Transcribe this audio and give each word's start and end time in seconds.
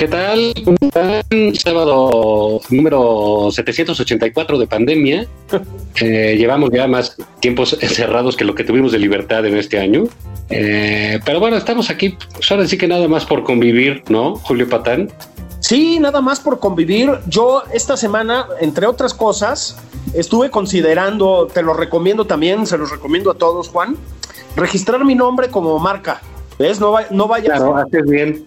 ¿Qué 0.00 0.08
tal? 0.08 0.54
Un 0.64 1.54
sábado 1.54 2.62
número 2.70 3.50
784 3.52 4.58
de 4.58 4.66
pandemia. 4.66 5.26
Eh, 6.02 6.36
llevamos 6.38 6.70
ya 6.72 6.86
más 6.86 7.16
tiempos 7.40 7.76
encerrados 7.82 8.36
que 8.36 8.44
lo 8.44 8.54
que 8.54 8.64
tuvimos 8.64 8.92
de 8.92 8.98
libertad 8.98 9.44
en 9.44 9.58
este 9.58 9.78
año. 9.78 10.04
Eh, 10.48 11.18
pero 11.26 11.40
bueno, 11.40 11.56
estamos 11.58 11.90
aquí, 11.90 12.16
pues 12.32 12.50
ahora 12.50 12.66
sí 12.66 12.78
que 12.78 12.86
nada 12.86 13.06
más 13.08 13.26
por 13.26 13.42
convivir, 13.42 14.02
¿no, 14.08 14.36
Julio 14.36 14.66
Patán? 14.66 15.10
Sí, 15.58 15.98
nada 15.98 16.22
más 16.22 16.40
por 16.40 16.58
convivir. 16.58 17.10
Yo 17.26 17.64
esta 17.74 17.98
semana, 17.98 18.46
entre 18.60 18.86
otras 18.86 19.12
cosas, 19.12 19.76
estuve 20.14 20.48
considerando, 20.48 21.48
te 21.52 21.62
lo 21.62 21.74
recomiendo 21.74 22.24
también, 22.24 22.66
se 22.66 22.78
los 22.78 22.90
recomiendo 22.90 23.32
a 23.32 23.34
todos, 23.34 23.68
Juan, 23.68 23.96
registrar 24.56 25.04
mi 25.04 25.16
nombre 25.16 25.48
como 25.48 25.78
marca. 25.80 26.22
¿Ves? 26.58 26.80
No, 26.80 26.92
va, 26.92 27.04
no 27.10 27.28
vaya 27.28 27.56
Claro, 27.56 27.76
haces 27.76 28.06
bien. 28.06 28.46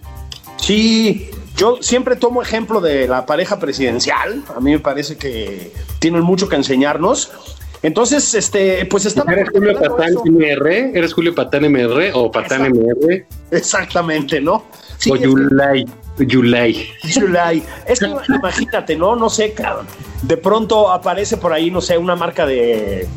Sí, 0.57 1.29
yo 1.55 1.77
siempre 1.81 2.15
tomo 2.15 2.41
ejemplo 2.41 2.81
de 2.81 3.07
la 3.07 3.25
pareja 3.25 3.59
presidencial. 3.59 4.43
A 4.55 4.59
mí 4.59 4.71
me 4.71 4.79
parece 4.79 5.17
que 5.17 5.71
tienen 5.99 6.21
mucho 6.21 6.49
que 6.49 6.55
enseñarnos. 6.55 7.31
Entonces, 7.83 8.33
este, 8.33 8.85
pues 8.85 9.05
estaba. 9.05 9.33
¿Eres 9.33 9.49
Julio 9.49 9.79
Patán 9.79 10.09
eso. 10.09 10.23
MR? 10.25 10.97
¿Eres 10.97 11.13
Julio 11.13 11.35
Patán 11.35 11.63
MR 11.69 12.11
o 12.13 12.31
Patán 12.31 12.65
Exacto. 12.65 12.79
MR? 12.79 13.25
Exactamente, 13.51 14.41
¿no? 14.41 14.65
Sí, 14.97 15.11
o 15.11 15.15
Yulai. 15.17 15.85
Yulai. 16.17 16.89
July. 17.13 17.63
Es 17.85 17.99
que 17.99 18.05
imagínate, 18.29 18.95
¿no? 18.95 19.15
No 19.15 19.29
sé, 19.29 19.53
cabrón. 19.53 19.85
De 20.21 20.37
pronto 20.37 20.91
aparece 20.91 21.35
por 21.35 21.51
ahí, 21.51 21.69
no 21.71 21.81
sé, 21.81 21.97
una 21.97 22.15
marca 22.15 22.45
de 22.45 23.07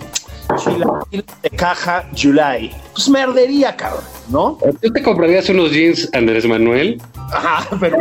chilaquiles 0.56 1.26
de 1.42 1.50
caja 1.50 2.08
July. 2.16 2.72
Pues 2.92 3.08
merdería, 3.08 3.76
cabrón, 3.76 4.04
¿no? 4.28 4.58
¿Tú 4.82 4.92
te 4.92 5.02
comprarías 5.02 5.48
unos 5.48 5.70
jeans, 5.72 6.08
Andrés 6.12 6.46
Manuel? 6.46 7.00
Ajá, 7.32 7.68
pero. 7.80 7.96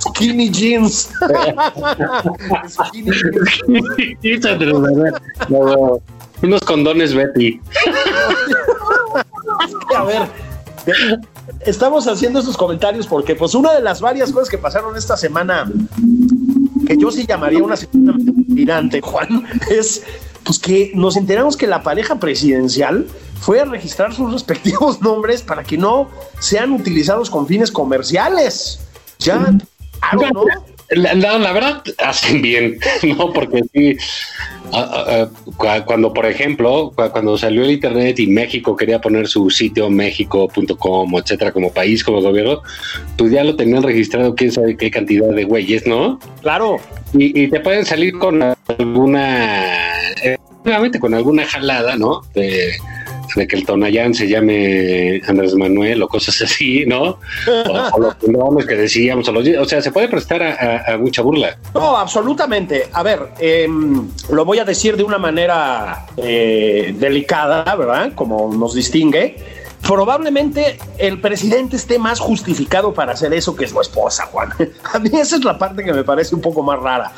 Skinny 0.00 0.50
jeans. 0.50 1.10
Skinny 2.68 4.16
jeans. 4.22 4.46
Andrés 4.46 4.74
Manuel. 4.74 5.14
No, 5.48 6.00
unos 6.42 6.60
condones 6.62 7.14
Betty. 7.14 7.60
A 9.96 10.04
ver, 10.04 10.22
estamos 11.66 12.06
haciendo 12.06 12.40
estos 12.40 12.56
comentarios 12.56 13.06
porque, 13.06 13.34
pues, 13.34 13.54
una 13.54 13.72
de 13.72 13.80
las 13.80 14.00
varias 14.00 14.32
cosas 14.32 14.48
que 14.48 14.58
pasaron 14.58 14.96
esta 14.96 15.16
semana, 15.16 15.70
que 16.86 16.96
yo 16.96 17.10
sí 17.10 17.26
llamaría 17.26 17.62
una 17.62 17.76
semana 17.76 18.18
tirante, 18.54 19.00
Juan, 19.00 19.46
es 19.70 20.04
pues 20.44 20.58
que 20.58 20.92
nos 20.94 21.16
enteramos 21.16 21.56
que 21.56 21.66
la 21.66 21.82
pareja 21.82 22.18
presidencial 22.18 23.06
fue 23.40 23.60
a 23.60 23.64
registrar 23.64 24.14
sus 24.14 24.32
respectivos 24.32 25.00
nombres 25.02 25.42
para 25.42 25.62
que 25.64 25.76
no 25.78 26.08
sean 26.40 26.72
utilizados 26.72 27.30
con 27.30 27.46
fines 27.46 27.70
comerciales. 27.70 28.80
Ya, 29.18 29.54
claro, 30.10 30.28
¿no? 30.32 30.44
La, 30.90 31.14
la- 31.14 31.38
la 31.38 31.52
verdad, 31.52 31.82
hacen 32.04 32.42
bien, 32.42 32.78
¿no? 33.16 33.32
Porque 33.32 33.62
sí, 33.72 33.96
cuando, 35.86 36.12
por 36.12 36.26
ejemplo, 36.26 36.92
cua- 36.94 37.10
cuando 37.10 37.36
salió 37.36 37.64
el 37.64 37.70
Internet 37.72 38.18
y 38.18 38.26
México 38.26 38.74
quería 38.76 39.00
poner 39.00 39.28
su 39.28 39.50
sitio 39.50 39.90
méxico.com, 39.90 41.14
etcétera, 41.18 41.52
como 41.52 41.72
país, 41.72 42.02
como 42.02 42.20
gobierno, 42.20 42.62
pues 43.16 43.32
ya 43.32 43.44
lo 43.44 43.54
tenían 43.56 43.82
registrado, 43.82 44.34
quién 44.34 44.50
sabe 44.52 44.76
qué 44.76 44.90
cantidad 44.90 45.28
de 45.28 45.44
güeyes, 45.44 45.86
¿no? 45.86 46.18
Claro. 46.40 46.78
Y, 47.12 47.42
y 47.42 47.48
te 47.48 47.60
pueden 47.60 47.84
salir 47.84 48.18
con 48.18 48.42
alguna, 48.42 49.74
eh, 50.22 50.36
nuevamente 50.64 50.98
con 50.98 51.14
alguna 51.14 51.44
jalada, 51.44 51.96
¿no? 51.96 52.22
De, 52.34 52.72
de 53.36 53.46
que 53.46 53.56
el 53.56 53.64
Tonayán 53.66 54.14
se 54.14 54.28
llame 54.28 55.20
Andrés 55.26 55.54
Manuel 55.54 56.02
o 56.02 56.08
cosas 56.08 56.40
así, 56.42 56.84
¿no? 56.86 57.18
O, 57.92 57.98
los 58.00 58.16
nombres 58.28 58.66
que 58.66 58.76
decíamos, 58.76 59.28
o, 59.28 59.32
los- 59.32 59.46
o 59.58 59.64
sea, 59.64 59.80
se 59.80 59.90
puede 59.92 60.08
prestar 60.08 60.42
a 60.42 60.96
mucha 60.98 61.22
burla. 61.22 61.56
No, 61.74 61.96
absolutamente. 61.96 62.88
A 62.92 63.02
ver, 63.02 63.28
em, 63.38 64.08
lo 64.30 64.44
voy 64.44 64.58
a 64.58 64.64
decir 64.64 64.96
de 64.96 65.02
una 65.02 65.18
manera 65.18 66.06
eh, 66.16 66.94
delicada, 66.98 67.74
¿verdad? 67.76 68.12
Como 68.14 68.52
nos 68.54 68.74
distingue. 68.74 69.36
Probablemente 69.82 70.78
el 70.98 71.20
presidente 71.20 71.74
esté 71.76 71.98
más 71.98 72.20
justificado 72.20 72.94
para 72.94 73.12
hacer 73.12 73.34
eso 73.34 73.56
que 73.56 73.66
su 73.66 73.80
esposa, 73.80 74.26
Juan. 74.26 74.50
A 74.92 74.98
mí 75.00 75.10
esa 75.12 75.36
es 75.36 75.44
la 75.44 75.58
parte 75.58 75.82
que 75.84 75.92
me 75.92 76.04
parece 76.04 76.36
un 76.36 76.40
poco 76.40 76.62
más 76.62 76.78
rara. 76.80 77.12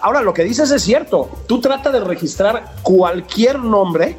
Ahora, 0.00 0.22
lo 0.22 0.32
que 0.32 0.42
dices 0.42 0.70
es 0.70 0.82
cierto. 0.82 1.30
Tú 1.46 1.60
trata 1.60 1.90
de 1.90 2.00
registrar 2.00 2.72
cualquier 2.82 3.58
nombre, 3.58 4.16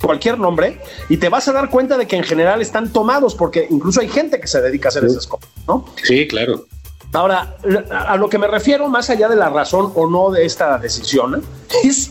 cualquier 0.00 0.38
nombre, 0.38 0.80
y 1.08 1.16
te 1.18 1.28
vas 1.28 1.46
a 1.48 1.52
dar 1.52 1.68
cuenta 1.70 1.96
de 1.98 2.06
que 2.06 2.16
en 2.16 2.24
general 2.24 2.62
están 2.62 2.92
tomados, 2.92 3.34
porque 3.34 3.66
incluso 3.70 4.00
hay 4.00 4.08
gente 4.08 4.40
que 4.40 4.46
se 4.46 4.60
dedica 4.60 4.88
a 4.88 4.90
hacer 4.90 5.04
esas 5.04 5.26
cosas, 5.26 5.50
¿no? 5.66 5.84
Sí, 6.02 6.26
claro. 6.26 6.66
Ahora, 7.12 7.56
a 7.90 8.16
lo 8.16 8.28
que 8.28 8.38
me 8.38 8.46
refiero, 8.46 8.88
más 8.88 9.10
allá 9.10 9.28
de 9.28 9.36
la 9.36 9.50
razón 9.50 9.92
o 9.94 10.08
no 10.08 10.30
de 10.30 10.44
esta 10.44 10.78
decisión, 10.78 11.42
es, 11.82 12.10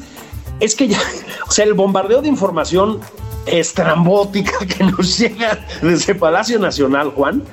es 0.60 0.76
que 0.76 0.90
ya, 0.90 1.00
o 1.48 1.52
sea, 1.52 1.66
el 1.66 1.74
bombardeo 1.74 2.22
de 2.22 2.28
información 2.28 3.00
estrambótica 3.46 4.66
que 4.78 4.84
nos 4.84 5.18
llega 5.18 5.66
desde 5.82 6.16
Palacio 6.16 6.60
Nacional, 6.60 7.12
Juan, 7.12 7.44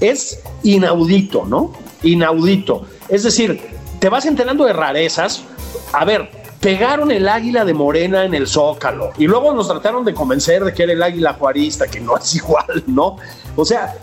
es 0.00 0.40
inaudito, 0.62 1.44
¿no? 1.46 1.72
Inaudito. 2.02 2.84
Es 3.08 3.22
decir, 3.22 3.60
te 3.98 4.08
vas 4.08 4.26
enterando 4.26 4.64
de 4.64 4.72
rarezas. 4.72 5.42
A 5.92 6.04
ver, 6.04 6.30
pegaron 6.60 7.10
el 7.10 7.28
águila 7.28 7.64
de 7.64 7.74
Morena 7.74 8.24
en 8.24 8.34
el 8.34 8.46
Zócalo 8.46 9.12
y 9.18 9.26
luego 9.26 9.52
nos 9.54 9.68
trataron 9.68 10.04
de 10.04 10.14
convencer 10.14 10.64
de 10.64 10.72
que 10.74 10.82
era 10.84 10.92
el 10.92 11.02
águila 11.02 11.34
juarista, 11.34 11.86
que 11.86 12.00
no 12.00 12.16
es 12.16 12.34
igual, 12.36 12.82
¿no? 12.86 13.16
O 13.56 13.64
sea, 13.64 13.94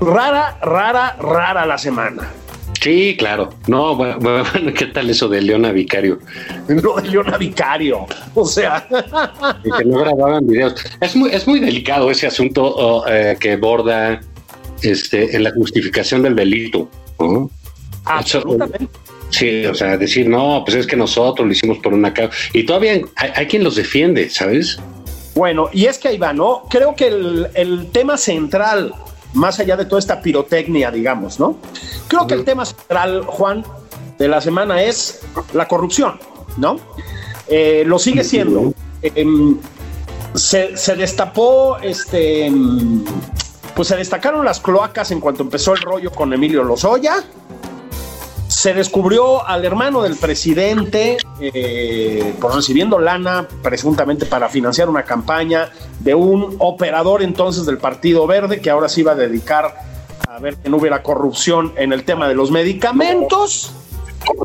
rara, 0.00 0.58
rara, 0.62 1.16
rara 1.20 1.66
la 1.66 1.78
semana. 1.78 2.28
Sí, 2.80 3.16
claro. 3.18 3.50
No, 3.66 3.96
bu- 3.96 4.18
bueno, 4.20 4.72
¿qué 4.74 4.86
tal 4.86 5.10
eso 5.10 5.28
de 5.28 5.40
Leona 5.42 5.72
Vicario? 5.72 6.18
Lo 6.68 6.96
de 6.96 7.08
Leona 7.10 7.36
Vicario. 7.36 8.06
O 8.34 8.44
sea, 8.46 8.86
Y 9.64 9.70
que 9.70 9.84
no 9.84 9.98
grababan 9.98 10.46
videos. 10.46 10.74
Es 11.00 11.16
muy, 11.16 11.30
es 11.30 11.48
muy 11.48 11.58
delicado 11.58 12.10
ese 12.10 12.26
asunto 12.28 12.62
oh, 12.64 13.04
eh, 13.08 13.36
que 13.40 13.56
borda 13.56 14.20
este, 14.82 15.34
en 15.34 15.42
la 15.42 15.50
justificación 15.52 16.22
del 16.22 16.36
delito. 16.36 16.88
¿no? 17.18 17.50
absolutamente. 18.04 18.88
Sí, 19.36 19.66
o 19.66 19.74
sea, 19.74 19.98
decir, 19.98 20.28
no, 20.28 20.62
pues 20.64 20.78
es 20.78 20.86
que 20.86 20.96
nosotros 20.96 21.46
lo 21.46 21.52
hicimos 21.52 21.78
por 21.78 21.92
una 21.92 22.14
causa. 22.14 22.36
Y 22.54 22.64
todavía 22.64 23.02
hay, 23.16 23.30
hay 23.34 23.46
quien 23.46 23.62
los 23.62 23.76
defiende, 23.76 24.30
¿sabes? 24.30 24.78
Bueno, 25.34 25.68
y 25.72 25.84
es 25.84 25.98
que 25.98 26.08
ahí 26.08 26.16
va, 26.16 26.32
¿no? 26.32 26.62
Creo 26.70 26.96
que 26.96 27.08
el, 27.08 27.48
el 27.52 27.90
tema 27.90 28.16
central, 28.16 28.94
más 29.34 29.60
allá 29.60 29.76
de 29.76 29.84
toda 29.84 29.98
esta 29.98 30.22
pirotecnia, 30.22 30.90
digamos, 30.90 31.38
¿no? 31.38 31.58
Creo 32.08 32.26
que 32.26 32.32
el 32.32 32.44
tema 32.44 32.64
central, 32.64 33.24
Juan, 33.26 33.62
de 34.18 34.28
la 34.28 34.40
semana 34.40 34.82
es 34.82 35.20
la 35.52 35.68
corrupción, 35.68 36.18
¿no? 36.56 36.78
Eh, 37.48 37.84
lo 37.86 37.98
sigue 37.98 38.24
siendo. 38.24 38.72
Em, 39.02 39.58
se, 40.34 40.76
se 40.78 40.94
destapó, 40.96 41.76
este, 41.82 42.46
em, 42.46 43.04
pues 43.74 43.88
se 43.88 43.96
destacaron 43.96 44.44
las 44.44 44.60
cloacas 44.60 45.10
en 45.10 45.20
cuanto 45.20 45.42
empezó 45.42 45.74
el 45.74 45.82
rollo 45.82 46.10
con 46.10 46.32
Emilio 46.32 46.64
Lozoya. 46.64 47.22
Se 48.66 48.74
descubrió 48.74 49.46
al 49.46 49.64
hermano 49.64 50.02
del 50.02 50.16
presidente 50.16 51.18
eh, 51.40 52.34
pues 52.40 52.52
recibiendo 52.52 52.98
lana 52.98 53.46
presuntamente 53.62 54.26
para 54.26 54.48
financiar 54.48 54.88
una 54.88 55.04
campaña 55.04 55.70
de 56.00 56.16
un 56.16 56.56
operador 56.58 57.22
entonces 57.22 57.64
del 57.64 57.78
Partido 57.78 58.26
Verde 58.26 58.60
que 58.60 58.68
ahora 58.68 58.88
se 58.88 59.02
iba 59.02 59.12
a 59.12 59.14
dedicar 59.14 59.72
a 60.28 60.40
ver 60.40 60.56
que 60.56 60.68
no 60.68 60.78
hubiera 60.78 61.04
corrupción 61.04 61.74
en 61.76 61.92
el 61.92 62.02
tema 62.02 62.26
de 62.26 62.34
los 62.34 62.50
medicamentos 62.50 63.70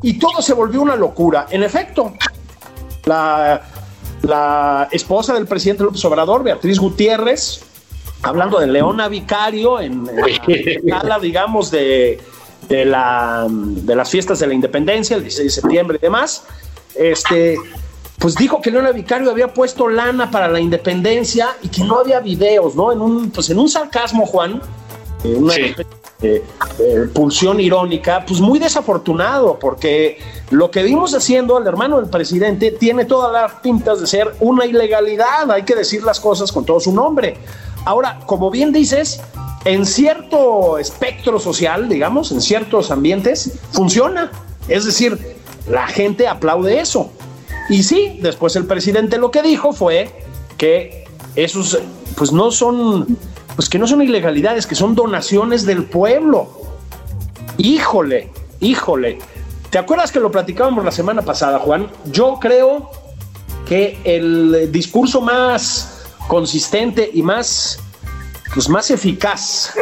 y 0.03 0.19
todo 0.19 0.43
se 0.43 0.53
volvió 0.53 0.83
una 0.83 0.95
locura. 0.95 1.47
En 1.49 1.63
efecto, 1.63 2.13
la, 3.05 3.63
la 4.21 4.87
esposa 4.91 5.33
del 5.33 5.47
presidente 5.47 5.81
López 5.81 6.05
Obrador, 6.05 6.43
Beatriz 6.43 6.77
Gutiérrez, 6.77 7.63
hablando 8.21 8.59
de 8.59 8.67
Leona 8.67 9.07
Vicario 9.07 9.79
en, 9.79 10.07
en 10.47 10.81
la 10.85 11.17
digamos, 11.21 11.71
de 11.71 12.19
de, 12.67 12.85
la, 12.85 13.47
de 13.49 13.95
las 13.95 14.09
fiestas 14.09 14.39
de 14.39 14.47
la 14.47 14.53
independencia, 14.53 15.15
el 15.15 15.23
16 15.23 15.55
de 15.55 15.61
septiembre 15.61 15.97
y 15.99 16.01
demás, 16.01 16.43
este, 16.95 17.57
pues 18.21 18.35
dijo 18.35 18.61
que 18.61 18.69
Leona 18.69 18.91
Vicario 18.91 19.31
había 19.31 19.53
puesto 19.53 19.89
lana 19.89 20.29
para 20.29 20.47
la 20.47 20.59
independencia 20.59 21.55
y 21.63 21.69
que 21.69 21.83
no 21.83 21.99
había 21.99 22.19
videos, 22.19 22.75
¿no? 22.75 22.91
En 22.91 23.01
un, 23.01 23.31
pues 23.31 23.49
en 23.49 23.57
un 23.57 23.67
sarcasmo, 23.67 24.25
Juan, 24.25 24.61
eh, 25.23 25.35
una 25.35 25.53
sí. 25.53 25.73
eh, 26.21 26.43
eh, 26.79 27.07
pulsión 27.13 27.59
irónica, 27.59 28.23
pues 28.25 28.39
muy 28.39 28.59
desafortunado, 28.59 29.57
porque 29.59 30.19
lo 30.51 30.69
que 30.69 30.83
vimos 30.83 31.15
haciendo 31.15 31.57
al 31.57 31.65
hermano 31.65 31.99
del 31.99 32.09
presidente 32.09 32.71
tiene 32.71 33.05
todas 33.05 33.31
las 33.31 33.59
pintas 33.61 33.99
de 34.01 34.07
ser 34.07 34.35
una 34.39 34.65
ilegalidad, 34.65 35.49
hay 35.49 35.63
que 35.63 35.75
decir 35.75 36.03
las 36.03 36.19
cosas 36.19 36.51
con 36.51 36.63
todo 36.63 36.79
su 36.79 36.93
nombre. 36.93 37.37
Ahora, 37.85 38.19
como 38.27 38.51
bien 38.51 38.71
dices, 38.71 39.19
en 39.65 39.85
cierto 39.85 40.77
espectro 40.77 41.39
social, 41.39 41.87
digamos, 41.87 42.31
en 42.31 42.41
ciertos 42.41 42.91
ambientes, 42.91 43.59
funciona. 43.71 44.31
Es 44.67 44.85
decir, 44.85 45.17
la 45.69 45.87
gente 45.87 46.27
aplaude 46.27 46.79
eso. 46.79 47.11
Y 47.69 47.83
sí, 47.83 48.19
después 48.21 48.55
el 48.55 48.65
presidente 48.65 49.17
lo 49.17 49.31
que 49.31 49.41
dijo 49.41 49.73
fue 49.73 50.11
que 50.57 51.05
esos, 51.35 51.79
pues 52.15 52.31
no 52.31 52.51
son, 52.51 53.17
pues 53.55 53.69
que 53.69 53.79
no 53.79 53.87
son 53.87 54.01
ilegalidades, 54.01 54.65
que 54.65 54.75
son 54.75 54.95
donaciones 54.95 55.65
del 55.65 55.85
pueblo. 55.85 56.49
Híjole, 57.57 58.29
híjole. 58.59 59.19
¿Te 59.69 59.77
acuerdas 59.77 60.11
que 60.11 60.19
lo 60.19 60.31
platicábamos 60.31 60.83
la 60.83 60.91
semana 60.91 61.21
pasada, 61.21 61.59
Juan? 61.59 61.87
Yo 62.11 62.39
creo 62.41 62.89
que 63.65 63.97
el 64.03 64.69
discurso 64.71 65.21
más 65.21 66.03
consistente 66.27 67.09
y 67.13 67.21
más 67.21 67.79
pues 68.53 68.69
más 68.69 68.91
eficaz 68.91 69.73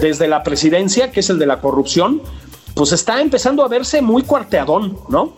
desde 0.00 0.28
la 0.28 0.42
presidencia, 0.42 1.10
que 1.10 1.20
es 1.20 1.30
el 1.30 1.38
de 1.38 1.46
la 1.46 1.60
corrupción, 1.60 2.22
pues 2.74 2.92
está 2.92 3.20
empezando 3.20 3.64
a 3.64 3.68
verse 3.68 4.02
muy 4.02 4.22
cuarteadón, 4.22 4.98
¿no? 5.08 5.36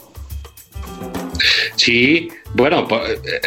Sí, 1.77 2.29
bueno, 2.55 2.87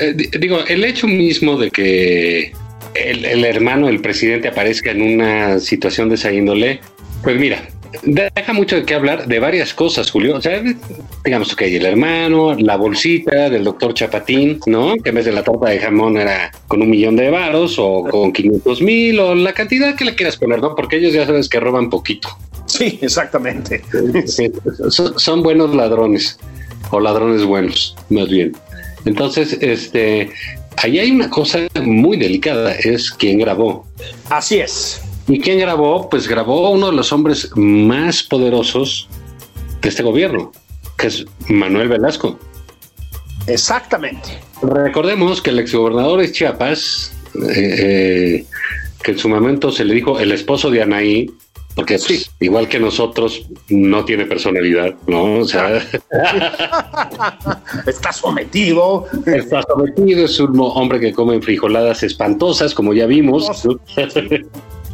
eh, 0.02 0.14
digo, 0.40 0.60
el 0.68 0.84
hecho 0.84 1.08
mismo 1.08 1.58
de 1.58 1.72
que 1.72 2.52
el, 2.94 3.26
el 3.26 3.46
hermano 3.46 3.88
del 3.88 4.02
presidente 4.02 4.50
aparezca 4.50 4.92
en 4.92 5.02
una 5.02 5.60
situación 5.60 6.10
de 6.10 6.16
esa 6.16 6.32
índole, 6.32 6.82
pues 7.24 7.40
mira, 7.40 7.68
deja 8.04 8.54
mucho 8.54 8.76
de 8.76 8.86
qué 8.86 8.96
hablar 8.96 9.28
de 9.28 9.40
varias 9.40 9.74
cosas, 9.74 10.12
Julio. 10.12 10.38
O 10.38 10.42
sea, 10.42 10.62
digamos 11.24 11.56
que 11.56 11.76
el 11.76 11.86
hermano, 11.86 12.54
la 12.56 12.78
bolsita 12.78 13.50
del 13.50 13.64
doctor 13.64 13.94
Chapatín, 13.94 14.60
¿no? 14.66 14.96
Que 14.98 15.10
en 15.10 15.16
vez 15.16 15.26
de 15.26 15.32
la 15.32 15.44
torta 15.44 15.70
de 15.70 15.80
jamón 15.80 16.18
era 16.18 16.52
con 16.68 16.82
un 16.82 16.90
millón 16.90 17.16
de 17.16 17.30
varos 17.30 17.78
o 17.78 18.04
con 18.04 18.32
500 18.32 18.82
mil 18.82 19.20
o 19.20 19.36
la 19.36 19.54
cantidad 19.54 19.96
que 19.96 20.06
le 20.06 20.16
quieras 20.16 20.38
poner, 20.38 20.62
¿no? 20.62 20.76
Porque 20.76 20.98
ellos 20.98 21.14
ya 21.14 21.26
sabes 21.26 21.50
que 21.50 21.60
roban 21.60 21.90
poquito. 21.90 22.30
Sí, 22.66 23.00
exactamente. 23.02 23.82
Sí, 24.26 24.52
son, 24.90 25.18
son 25.18 25.42
buenos 25.42 25.74
ladrones 25.74 26.40
o 26.92 27.00
ladrones 27.00 27.44
buenos, 27.44 27.96
más 28.10 28.28
bien. 28.30 28.54
Entonces, 29.06 29.58
este, 29.62 30.30
ahí 30.78 31.00
hay 31.00 31.12
una 31.12 31.30
cosa 31.30 31.60
muy 31.82 32.18
delicada, 32.18 32.74
es 32.74 33.12
quién 33.12 33.40
grabó. 33.40 33.86
Así 34.30 34.60
es. 34.60 35.02
¿Y 35.28 35.40
quién 35.40 35.60
grabó? 35.60 36.10
Pues 36.10 36.28
grabó 36.28 36.70
uno 36.72 36.88
de 36.88 36.94
los 36.94 37.12
hombres 37.12 37.52
más 37.56 38.24
poderosos 38.24 39.10
de 39.82 39.90
este 39.90 40.02
gobierno, 40.02 40.52
que 40.98 41.08
es 41.08 41.26
Manuel 41.50 41.90
Velasco. 41.90 42.40
Exactamente. 43.48 44.40
Recordemos 44.62 45.42
que 45.42 45.50
el 45.50 45.60
exgobernador 45.60 46.22
de 46.22 46.32
Chiapas, 46.32 47.14
eh, 47.36 47.76
eh, 47.80 48.46
que 49.04 49.12
en 49.12 49.20
su 49.20 49.28
momento 49.28 49.72
se 49.72 49.84
le 49.86 49.96
dijo 49.96 50.20
el 50.20 50.32
esposo 50.32 50.72
de 50.72 50.82
Anaí, 50.82 51.30
porque 51.76 52.00
sí. 52.00 52.08
pues, 52.08 52.32
igual 52.40 52.68
que 52.68 52.80
nosotros 52.80 53.48
no 53.70 54.04
tiene 54.04 54.26
personalidad, 54.26 54.96
¿no? 55.08 55.40
O 55.40 55.46
sea, 55.46 55.78
está 57.86 58.12
sometido. 58.12 59.06
Está 59.26 59.62
sometido, 59.62 60.26
es 60.26 60.40
un 60.40 60.58
hombre 60.60 61.00
que 61.00 61.14
come 61.14 61.40
frijoladas 61.42 62.02
espantosas, 62.02 62.74
como 62.74 62.94
ya 62.94 63.06
vimos. 63.06 63.46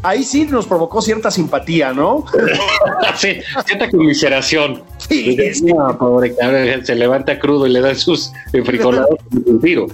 ahí 0.04 0.24
sí 0.24 0.46
nos 0.46 0.68
provocó 0.68 1.02
cierta 1.02 1.32
simpatía, 1.32 1.94
¿no? 1.94 2.26
sí, 3.16 3.40
cierta 3.66 3.90
conmiseración. 3.90 4.84
Sí, 4.98 5.38
sí. 5.54 5.64
No, 5.66 5.98
pobre 5.98 6.36
cabrón, 6.36 6.86
se 6.86 6.96
levanta 6.96 7.40
crudo 7.40 7.66
y 7.66 7.72
le 7.72 7.82
dan 7.82 7.96
sus 7.96 8.32
enfrijolados 8.52 9.18
un 9.32 9.60
tiro. 9.60 9.88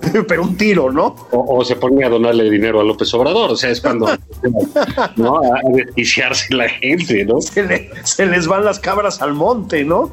Pero 0.28 0.42
un 0.42 0.56
tiro, 0.56 0.90
¿no? 0.90 1.14
O, 1.30 1.58
o, 1.58 1.64
se 1.64 1.76
pone 1.76 2.04
a 2.04 2.08
donarle 2.08 2.48
dinero 2.48 2.80
a 2.80 2.84
López 2.84 3.12
Obrador, 3.12 3.50
o 3.50 3.56
sea, 3.56 3.70
es 3.70 3.80
cuando 3.80 4.06
¿no? 5.16 5.40
a 5.40 5.60
desquiciarse 5.72 6.54
la 6.54 6.68
gente, 6.68 7.24
¿no? 7.24 7.40
Se, 7.40 7.62
le, 7.62 7.90
se 8.04 8.26
les 8.26 8.46
van 8.46 8.64
las 8.64 8.78
cabras 8.78 9.20
al 9.20 9.34
monte, 9.34 9.84
¿no? 9.84 10.10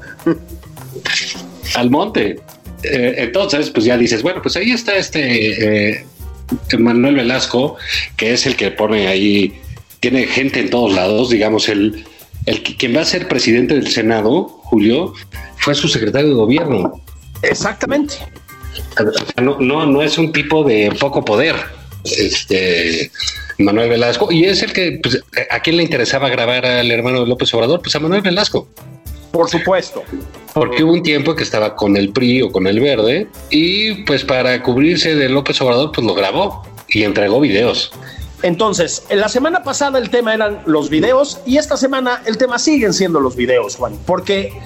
al 1.76 1.90
monte. 1.90 2.40
Eh, 2.84 3.16
entonces, 3.18 3.70
pues 3.70 3.86
ya 3.86 3.98
dices, 3.98 4.22
bueno, 4.22 4.42
pues 4.42 4.56
ahí 4.58 4.72
está 4.72 4.96
este 4.96 5.92
eh, 5.92 6.06
Manuel 6.78 7.16
Velasco, 7.16 7.78
que 8.16 8.34
es 8.34 8.46
el 8.46 8.56
que 8.56 8.72
pone 8.72 9.08
ahí, 9.08 9.60
tiene 10.00 10.28
gente 10.28 10.60
en 10.60 10.70
todos 10.70 10.94
lados, 10.94 11.30
digamos, 11.30 11.70
el, 11.70 12.06
el 12.46 12.62
quien 12.64 12.96
va 12.96 13.02
a 13.02 13.06
ser 13.06 13.28
presidente 13.28 13.76
del 13.76 13.88
Senado, 13.88 14.44
Julio, 14.64 15.14
fue 15.58 15.76
su 15.76 15.88
secretario 15.88 16.30
de 16.30 16.36
gobierno. 16.36 17.02
Exactamente. 17.42 18.16
No, 19.42 19.60
no, 19.60 19.86
no 19.86 20.02
es 20.02 20.18
un 20.18 20.32
tipo 20.32 20.64
de 20.64 20.92
poco 21.00 21.24
poder, 21.24 21.56
este 22.04 23.12
Manuel 23.58 23.90
Velasco, 23.90 24.32
y 24.32 24.46
es 24.46 24.62
el 24.62 24.72
que, 24.74 25.00
pues, 25.02 25.24
¿a 25.50 25.60
quién 25.62 25.78
le 25.78 25.84
interesaba 25.84 26.30
grabar 26.30 26.66
al 26.66 26.92
hermano 26.92 27.22
de 27.22 27.28
López 27.28 27.54
Obrador? 27.54 27.82
Pues 27.82 27.96
a 27.96 28.00
Manuel 28.00 28.22
Velasco. 28.22 28.68
Por 29.38 29.52
supuesto. 29.52 30.04
Porque 30.56 30.84
hubo 30.84 30.94
un 30.94 31.04
tiempo 31.04 31.36
que 31.36 31.44
estaba 31.44 31.76
con 31.76 31.96
el 31.96 32.10
PRI 32.12 32.42
o 32.42 32.52
con 32.52 32.66
el 32.66 32.80
Verde 32.80 33.28
y 33.52 34.04
pues 34.06 34.24
para 34.24 34.64
cubrirse 34.64 35.14
de 35.14 35.30
López 35.30 35.62
Obrador 35.62 35.92
pues 35.92 36.08
lo 36.08 36.16
grabó 36.16 36.64
y 36.88 37.04
entregó 37.04 37.40
videos. 37.40 37.92
Entonces, 38.42 39.06
en 39.10 39.20
la 39.20 39.30
semana 39.30 39.62
pasada 39.62 40.00
el 40.00 40.10
tema 40.10 40.34
eran 40.34 40.64
los 40.66 40.90
videos 40.90 41.40
y 41.46 41.58
esta 41.58 41.78
semana 41.78 42.24
el 42.26 42.40
tema 42.40 42.58
siguen 42.58 42.94
siendo 42.94 43.20
los 43.20 43.36
videos, 43.36 43.76
Juan. 43.76 43.96
Porque, 44.08 44.60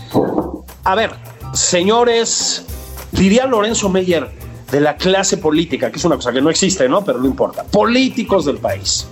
a 0.85 0.95
ver, 0.95 1.11
señores, 1.53 2.63
diría 3.11 3.47
Lorenzo 3.47 3.89
Meyer 3.89 4.29
de 4.71 4.79
la 4.79 4.95
clase 4.95 5.35
política, 5.35 5.91
que 5.91 5.97
es 5.97 6.05
una 6.05 6.15
cosa 6.15 6.31
que 6.31 6.41
no 6.41 6.49
existe, 6.49 6.87
¿no? 6.87 7.03
Pero 7.03 7.19
no 7.19 7.25
importa. 7.25 7.65
Políticos 7.65 8.45
del 8.45 8.57
país. 8.57 9.05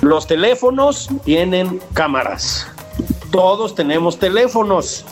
Los 0.00 0.26
teléfonos 0.26 1.10
tienen 1.26 1.78
cámaras 1.92 2.66
todos 3.30 3.74
tenemos 3.74 4.18
teléfonos. 4.18 5.04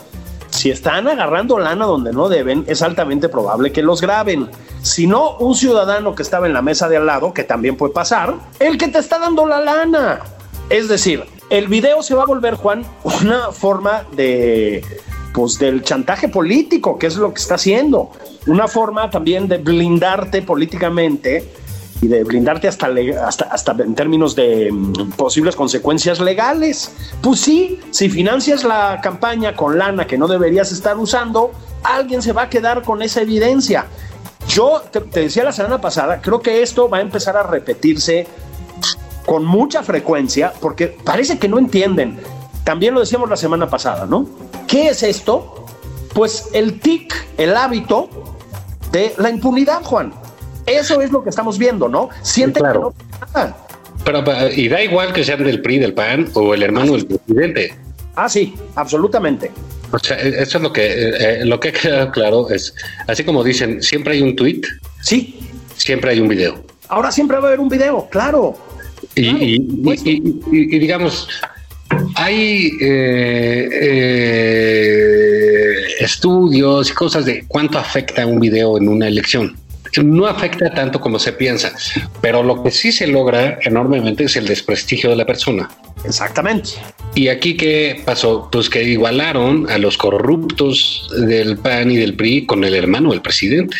Si 0.49 0.69
están 0.71 1.07
agarrando 1.07 1.59
lana 1.59 1.85
donde 1.85 2.11
no 2.11 2.27
deben, 2.27 2.65
es 2.67 2.81
altamente 2.81 3.29
probable 3.29 3.71
que 3.71 3.83
los 3.83 4.01
graben. 4.01 4.49
Si 4.81 5.07
no, 5.07 5.37
un 5.37 5.55
ciudadano 5.55 6.15
que 6.15 6.23
estaba 6.23 6.47
en 6.47 6.53
la 6.53 6.61
mesa 6.61 6.89
de 6.89 6.97
al 6.97 7.05
lado, 7.05 7.33
que 7.33 7.43
también 7.43 7.77
puede 7.77 7.93
pasar, 7.93 8.35
el 8.59 8.77
que 8.77 8.87
te 8.87 8.99
está 8.99 9.19
dando 9.19 9.45
la 9.45 9.61
lana. 9.61 10.21
Es 10.69 10.87
decir, 10.87 11.23
el 11.49 11.67
video 11.67 12.01
se 12.03 12.15
va 12.15 12.23
a 12.23 12.25
volver, 12.25 12.55
Juan, 12.55 12.83
una 13.03 13.51
forma 13.51 14.03
de, 14.11 14.83
pues, 15.33 15.59
del 15.59 15.83
chantaje 15.83 16.29
político, 16.29 16.97
que 16.97 17.07
es 17.07 17.15
lo 17.15 17.33
que 17.33 17.41
está 17.41 17.55
haciendo. 17.55 18.11
Una 18.47 18.67
forma 18.67 19.09
también 19.09 19.47
de 19.47 19.57
blindarte 19.57 20.41
políticamente 20.41 21.47
y 22.01 22.07
de 22.07 22.23
blindarte 22.23 22.67
hasta, 22.67 22.89
hasta, 23.25 23.45
hasta 23.45 23.71
en 23.83 23.95
términos 23.95 24.35
de 24.35 24.71
mm, 24.71 25.11
posibles 25.11 25.55
consecuencias 25.55 26.19
legales. 26.19 26.91
Pues 27.21 27.41
sí, 27.41 27.79
si 27.91 28.09
financias 28.09 28.63
la 28.63 28.99
campaña 29.01 29.55
con 29.55 29.77
lana 29.77 30.07
que 30.07 30.17
no 30.17 30.27
deberías 30.27 30.71
estar 30.71 30.97
usando, 30.97 31.51
alguien 31.83 32.21
se 32.21 32.31
va 32.31 32.43
a 32.43 32.49
quedar 32.49 32.83
con 32.83 33.01
esa 33.01 33.21
evidencia. 33.21 33.85
Yo 34.47 34.81
te, 34.91 35.01
te 35.01 35.21
decía 35.21 35.43
la 35.43 35.51
semana 35.51 35.79
pasada, 35.79 36.21
creo 36.21 36.41
que 36.41 36.61
esto 36.61 36.89
va 36.89 36.97
a 36.97 37.01
empezar 37.01 37.37
a 37.37 37.43
repetirse 37.43 38.27
con 39.25 39.45
mucha 39.45 39.83
frecuencia 39.83 40.53
porque 40.59 40.87
parece 40.87 41.37
que 41.37 41.47
no 41.47 41.59
entienden. 41.59 42.19
También 42.63 42.93
lo 42.93 43.01
decíamos 43.01 43.29
la 43.29 43.37
semana 43.37 43.69
pasada, 43.69 44.05
¿no? 44.05 44.25
¿Qué 44.67 44.89
es 44.89 45.03
esto? 45.03 45.65
Pues 46.13 46.49
el 46.53 46.79
tic, 46.79 47.13
el 47.37 47.55
hábito 47.55 48.09
de 48.91 49.13
la 49.17 49.29
impunidad, 49.29 49.83
Juan. 49.83 50.13
Eso 50.69 51.01
es 51.01 51.11
lo 51.11 51.23
que 51.23 51.29
estamos 51.29 51.57
viendo, 51.57 51.89
¿no? 51.89 52.09
Siente 52.21 52.59
claro. 52.59 52.93
que 52.97 53.39
no 53.39 53.55
Pero, 54.05 54.23
y 54.55 54.67
da 54.67 54.83
igual 54.83 55.13
que 55.13 55.23
sean 55.23 55.43
del 55.43 55.61
PRI, 55.61 55.79
del 55.79 55.93
PAN 55.93 56.29
o 56.33 56.53
el 56.53 56.63
hermano 56.63 56.93
del 56.93 57.05
presidente. 57.05 57.73
Ah, 58.15 58.29
sí, 58.29 58.53
absolutamente. 58.75 59.51
O 59.91 59.99
sea, 59.99 60.17
e, 60.19 60.41
eso 60.41 60.57
es 60.57 60.63
lo 60.63 60.71
que, 60.71 60.85
eh, 60.85 61.45
lo 61.45 61.59
que 61.59 61.69
ha 61.69 61.71
quedado 61.71 62.11
claro 62.11 62.49
es, 62.49 62.73
así 63.07 63.23
como 63.23 63.43
dicen, 63.43 63.81
siempre 63.81 64.13
hay 64.13 64.21
un 64.21 64.35
tweet. 64.35 64.61
Sí. 65.01 65.39
Siempre 65.75 66.11
hay 66.11 66.19
un 66.19 66.27
video. 66.27 66.61
Ahora 66.89 67.11
siempre 67.11 67.37
va 67.37 67.45
a 67.45 67.47
haber 67.47 67.59
un 67.59 67.69
video, 67.69 68.07
claro. 68.09 68.57
Y, 69.15 69.55
y, 69.55 70.79
digamos, 70.79 71.29
hay 72.15 72.71
eh, 72.81 73.69
eh, 73.71 74.99
estudios 75.99 76.89
y 76.89 76.93
cosas 76.93 77.25
de 77.25 77.45
cuánto 77.47 77.79
afecta 77.79 78.25
un 78.25 78.39
video 78.39 78.77
en 78.77 78.89
una 78.89 79.07
elección. 79.07 79.55
No 80.03 80.27
afecta 80.27 80.71
tanto 80.73 80.99
como 80.99 81.17
se 81.19 81.33
piensa, 81.33 81.71
pero 82.21 82.43
lo 82.43 82.61
que 82.63 82.71
sí 82.71 82.91
se 82.91 83.07
logra 83.07 83.57
enormemente 83.63 84.25
es 84.25 84.35
el 84.35 84.45
desprestigio 84.45 85.09
de 85.09 85.15
la 85.15 85.25
persona. 85.25 85.69
Exactamente. 86.05 86.71
¿Y 87.15 87.27
aquí 87.27 87.57
qué 87.57 88.01
pasó? 88.05 88.49
Pues 88.51 88.69
que 88.69 88.83
igualaron 88.83 89.69
a 89.69 89.77
los 89.77 89.97
corruptos 89.97 91.09
del 91.27 91.57
PAN 91.57 91.91
y 91.91 91.97
del 91.97 92.15
PRI 92.15 92.45
con 92.45 92.63
el 92.63 92.75
hermano 92.75 93.11
del 93.11 93.21
presidente. 93.21 93.77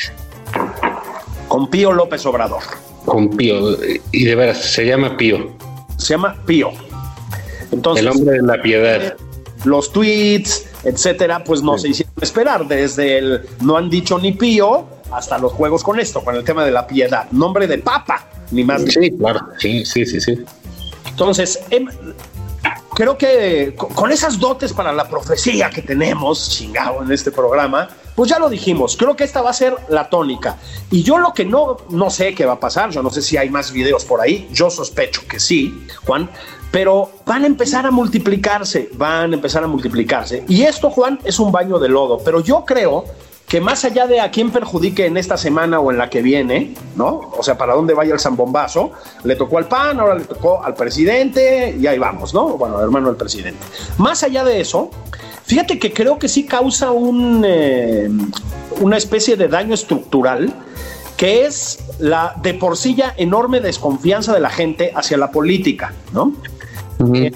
Con 1.48 1.70
Pío 1.70 1.92
López 1.92 2.26
Obrador. 2.26 2.64
Con 3.06 3.30
Pío. 3.30 3.78
Y 4.12 4.26
de 4.26 4.36
veras, 4.36 4.58
se 4.64 4.86
llama 4.86 5.16
Pío. 5.16 5.56
Se 5.98 6.14
llama 6.14 6.36
Pío. 6.46 6.72
Entonces, 7.72 8.04
el 8.04 8.12
hombre 8.12 8.36
de 8.38 8.44
la 8.44 8.62
piedad. 8.62 9.16
Los 9.64 9.92
tweets, 9.92 10.66
etcétera, 10.84 11.44
pues 11.44 11.62
no 11.62 11.78
se 11.78 11.90
hicieron 11.90 12.14
esperar. 12.22 12.68
Desde 12.68 13.18
el 13.18 13.42
no 13.62 13.78
han 13.78 13.90
dicho 13.90 14.18
ni 14.18 14.32
Pío 14.32 14.88
hasta 15.12 15.38
los 15.38 15.54
juegos 15.54 15.84
con 15.84 16.00
esto, 16.00 16.24
con 16.24 16.36
el 16.36 16.44
tema 16.44 16.66
de 16.66 16.72
la 16.72 16.88
piedad. 16.88 17.30
Nombre 17.32 17.68
de 17.68 17.78
papa, 17.78 18.28
ni 18.52 18.64
más. 18.64 18.84
Sí, 18.84 19.12
claro. 19.12 19.40
Sí, 19.58 19.86
sí, 19.86 20.06
sí, 20.06 20.22
sí. 20.22 20.40
Entonces, 21.08 21.60
em, 21.70 21.88
creo 22.94 23.18
que 23.18 23.76
con 23.76 24.12
esas 24.12 24.40
dotes 24.40 24.74
para 24.74 24.92
la 24.92 25.08
profecía 25.08 25.70
que 25.70 25.82
tenemos, 25.82 26.50
chingado, 26.50 27.04
en 27.04 27.12
este 27.12 27.32
programa, 27.32 27.90
pues 28.16 28.30
ya 28.30 28.40
lo 28.40 28.50
dijimos, 28.50 28.98
creo 28.98 29.16
que 29.16 29.24
esta 29.24 29.42
va 29.42 29.52
a 29.52 29.54
ser 29.54 29.74
la 29.88 30.10
tónica. 30.10 30.58
Y 30.92 31.04
yo 31.04 31.18
lo 31.18 31.34
que 31.34 31.46
no, 31.46 31.78
no 31.90 32.10
sé 32.10 32.36
qué 32.36 32.46
va 32.46 32.54
a 32.54 32.60
pasar, 32.60 32.92
yo 32.92 33.02
no 33.02 33.10
sé 33.10 33.22
si 33.22 33.38
hay 33.38 33.50
más 33.50 33.72
videos 33.72 34.04
por 34.04 34.20
ahí, 34.20 34.50
yo 34.52 34.70
sospecho 34.70 35.22
que 35.30 35.40
sí, 35.40 35.88
Juan, 36.06 36.30
pero 36.72 37.12
van 37.26 37.44
a 37.44 37.48
empezar 37.48 37.86
a 37.86 37.92
multiplicarse, 37.92 38.90
van 38.94 39.32
a 39.32 39.36
empezar 39.36 39.64
a 39.64 39.68
multiplicarse. 39.68 40.44
Y 40.50 40.64
esto, 40.64 40.90
Juan, 40.90 41.20
es 41.24 41.40
un 41.40 41.52
baño 41.52 41.80
de 41.80 41.88
lodo, 41.88 42.20
pero 42.24 42.42
yo 42.42 42.66
creo 42.66 43.06
que 43.50 43.60
más 43.60 43.84
allá 43.84 44.06
de 44.06 44.22
a 44.22 44.30
quién 44.30 44.52
perjudique 44.52 45.08
en 45.08 45.18
esta 45.18 45.36
semana 45.36 45.80
o 45.80 45.92
en 45.92 45.98
la 45.98 46.08
que 46.08 46.22
viene, 46.22 46.76
¿no? 46.96 47.32
O 47.36 47.42
sea, 47.42 47.58
para 47.58 47.74
dónde 47.74 47.96
vaya 47.96 48.14
el 48.14 48.20
zambombazo, 48.20 48.92
le 49.24 49.36
tocó 49.36 49.58
al 49.58 49.68
PAN, 49.68 50.00
ahora 50.00 50.14
le 50.14 50.26
tocó 50.26 50.64
al 50.64 50.76
presidente 50.76 51.76
y 51.78 51.88
ahí 51.88 51.98
vamos, 51.98 52.32
¿no? 52.32 52.50
Bueno, 52.50 52.80
hermano 52.80 53.08
del 53.08 53.16
presidente. 53.16 53.60
Más 53.98 54.22
allá 54.22 54.44
de 54.44 54.62
eso, 54.62 54.92
fíjate 55.46 55.80
que 55.80 55.92
creo 55.92 56.20
que 56.20 56.30
sí 56.30 56.46
causa 56.46 56.92
un, 56.92 57.44
eh, 57.44 58.08
una 58.82 58.98
especie 58.98 59.36
de 59.36 59.48
daño 59.48 59.74
estructural 59.74 60.54
que 61.18 61.48
es 61.48 61.80
la 61.98 62.36
de 62.42 62.54
por 62.54 62.78
sí 62.78 62.94
ya 62.94 63.16
enorme 63.18 63.62
desconfianza 63.62 64.32
de 64.32 64.42
la 64.42 64.52
gente 64.52 64.94
hacia 64.96 65.18
la 65.18 65.32
política, 65.32 65.92
¿no? 66.14 66.34
Eh, 67.16 67.32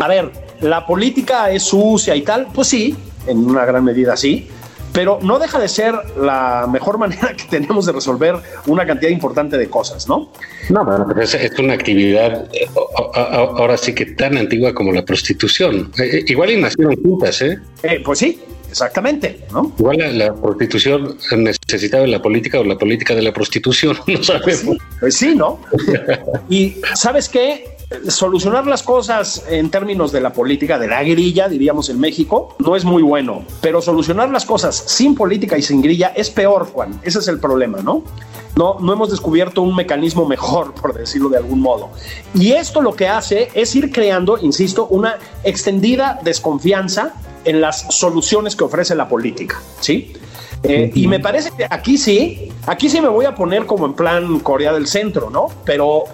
a 0.00 0.08
ver, 0.08 0.32
la 0.60 0.84
política 0.84 1.50
es 1.52 1.62
sucia 1.62 2.16
y 2.16 2.22
tal, 2.22 2.48
pues 2.52 2.68
sí, 2.68 2.96
en 3.26 3.46
una 3.46 3.64
gran 3.64 3.84
medida 3.84 4.16
sí, 4.16 4.48
pero 4.96 5.18
no 5.20 5.38
deja 5.38 5.58
de 5.58 5.68
ser 5.68 5.94
la 6.18 6.66
mejor 6.66 6.96
manera 7.04 7.34
que 7.36 7.44
tenemos 7.44 7.84
de 7.84 7.92
resolver 7.92 8.36
una 8.66 8.86
cantidad 8.86 9.10
importante 9.10 9.58
de 9.58 9.68
cosas, 9.68 10.08
¿no? 10.08 10.32
No, 10.70 10.86
pero 10.86 11.20
es, 11.20 11.34
es 11.34 11.58
una 11.58 11.74
actividad 11.74 12.48
eh, 12.54 12.66
ahora 13.14 13.76
sí 13.76 13.94
que 13.94 14.06
tan 14.06 14.38
antigua 14.38 14.72
como 14.74 14.92
la 14.92 15.04
prostitución. 15.04 15.92
Eh, 15.98 16.20
eh, 16.20 16.24
igual 16.28 16.50
y 16.50 16.56
nacieron 16.62 16.96
juntas, 17.02 17.42
¿eh? 17.42 17.58
Pues 18.04 18.20
sí, 18.20 18.40
exactamente, 18.70 19.40
¿no? 19.52 19.70
Igual 19.78 20.18
la, 20.18 20.34
prostitución 20.34 21.18
necesitaba 21.36 22.06
la 22.06 22.22
política 22.22 22.58
o 22.58 22.64
la 22.64 22.78
política 22.78 23.14
de 23.14 23.20
la 23.20 23.34
prostitución, 23.34 23.98
no 24.06 24.22
sabemos. 24.22 24.78
pues 24.98 25.14
sí 25.14 25.34
¿no? 25.34 25.60
y 26.48 26.76
¿sabes 26.94 27.28
qué? 27.28 27.75
Solucionar 28.08 28.66
las 28.66 28.82
cosas 28.82 29.44
en 29.48 29.70
términos 29.70 30.10
de 30.10 30.20
la 30.20 30.32
política, 30.32 30.78
de 30.78 30.88
la 30.88 31.02
grilla, 31.02 31.48
diríamos 31.48 31.88
en 31.88 32.00
México, 32.00 32.56
no 32.58 32.74
es 32.74 32.84
muy 32.84 33.02
bueno. 33.02 33.44
Pero 33.60 33.80
solucionar 33.80 34.28
las 34.30 34.44
cosas 34.44 34.76
sin 34.86 35.14
política 35.14 35.56
y 35.56 35.62
sin 35.62 35.80
grilla 35.80 36.12
es 36.16 36.30
peor, 36.30 36.66
Juan. 36.66 37.00
Ese 37.04 37.20
es 37.20 37.28
el 37.28 37.38
problema, 37.38 37.78
¿no? 37.82 38.02
No, 38.56 38.78
no 38.80 38.92
hemos 38.92 39.10
descubierto 39.10 39.62
un 39.62 39.76
mecanismo 39.76 40.26
mejor, 40.26 40.74
por 40.74 40.94
decirlo 40.94 41.28
de 41.28 41.36
algún 41.36 41.60
modo. 41.60 41.90
Y 42.34 42.52
esto 42.52 42.80
lo 42.80 42.94
que 42.94 43.06
hace 43.06 43.50
es 43.54 43.74
ir 43.76 43.92
creando, 43.92 44.38
insisto, 44.38 44.86
una 44.88 45.18
extendida 45.44 46.18
desconfianza 46.24 47.14
en 47.44 47.60
las 47.60 47.86
soluciones 47.94 48.56
que 48.56 48.64
ofrece 48.64 48.94
la 48.94 49.08
política, 49.08 49.60
¿sí? 49.80 50.14
Eh, 50.62 50.90
y 50.94 51.06
me 51.06 51.20
parece 51.20 51.50
que 51.56 51.66
aquí 51.68 51.98
sí, 51.98 52.50
aquí 52.66 52.88
sí 52.88 53.00
me 53.00 53.08
voy 53.08 53.26
a 53.26 53.34
poner 53.34 53.66
como 53.66 53.86
en 53.86 53.92
plan 53.92 54.40
Corea 54.40 54.72
del 54.72 54.88
Centro, 54.88 55.30
¿no? 55.30 55.48
Pero 55.64 56.04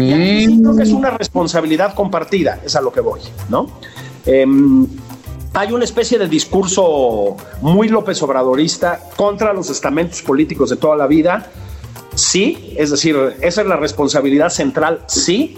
y 0.00 0.60
creo 0.60 0.76
que 0.76 0.82
es 0.82 0.92
una 0.92 1.10
responsabilidad 1.10 1.94
compartida, 1.94 2.60
es 2.64 2.76
a 2.76 2.80
lo 2.80 2.92
que 2.92 3.00
voy, 3.00 3.20
¿no? 3.48 3.66
Em, 4.26 4.86
hay 5.54 5.72
una 5.72 5.84
especie 5.84 6.18
de 6.18 6.28
discurso 6.28 7.36
muy 7.62 7.88
López 7.88 8.22
Obradorista 8.22 9.00
contra 9.16 9.52
los 9.52 9.70
estamentos 9.70 10.22
políticos 10.22 10.70
de 10.70 10.76
toda 10.76 10.96
la 10.96 11.06
vida. 11.06 11.50
Sí, 12.14 12.74
es 12.76 12.90
decir, 12.90 13.16
esa 13.40 13.62
es 13.62 13.66
la 13.66 13.76
responsabilidad 13.76 14.50
central, 14.50 15.04
sí, 15.06 15.56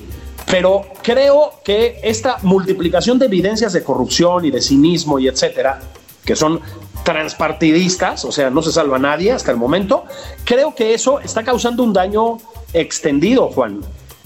pero 0.51 0.83
creo 1.03 1.55
que 1.65 2.01
esta 2.03 2.39
multiplicación 2.43 3.19
de 3.19 3.27
evidencias 3.27 3.73
de 3.73 3.83
corrupción 3.83 4.45
y 4.45 4.51
de 4.51 4.61
cinismo 4.61 5.19
y 5.19 5.29
etcétera, 5.29 5.81
que 6.25 6.37
son 6.37 6.61
transpartidistas, 7.05 8.25
o 8.25 8.33
sea, 8.33 8.51
no 8.51 8.63
se 8.63 8.73
salva 8.73 8.99
nadie 8.99 9.33
hasta 9.33 9.51
el 9.51 9.57
momento, 9.57 10.05
creo 10.45 10.75
que 10.75 10.95
eso 10.95 11.21
está 11.21 11.43
causando 11.43 11.83
un 11.83 11.93
daño 11.93 12.39
extendido, 12.73 13.49
Juan. 13.49 13.81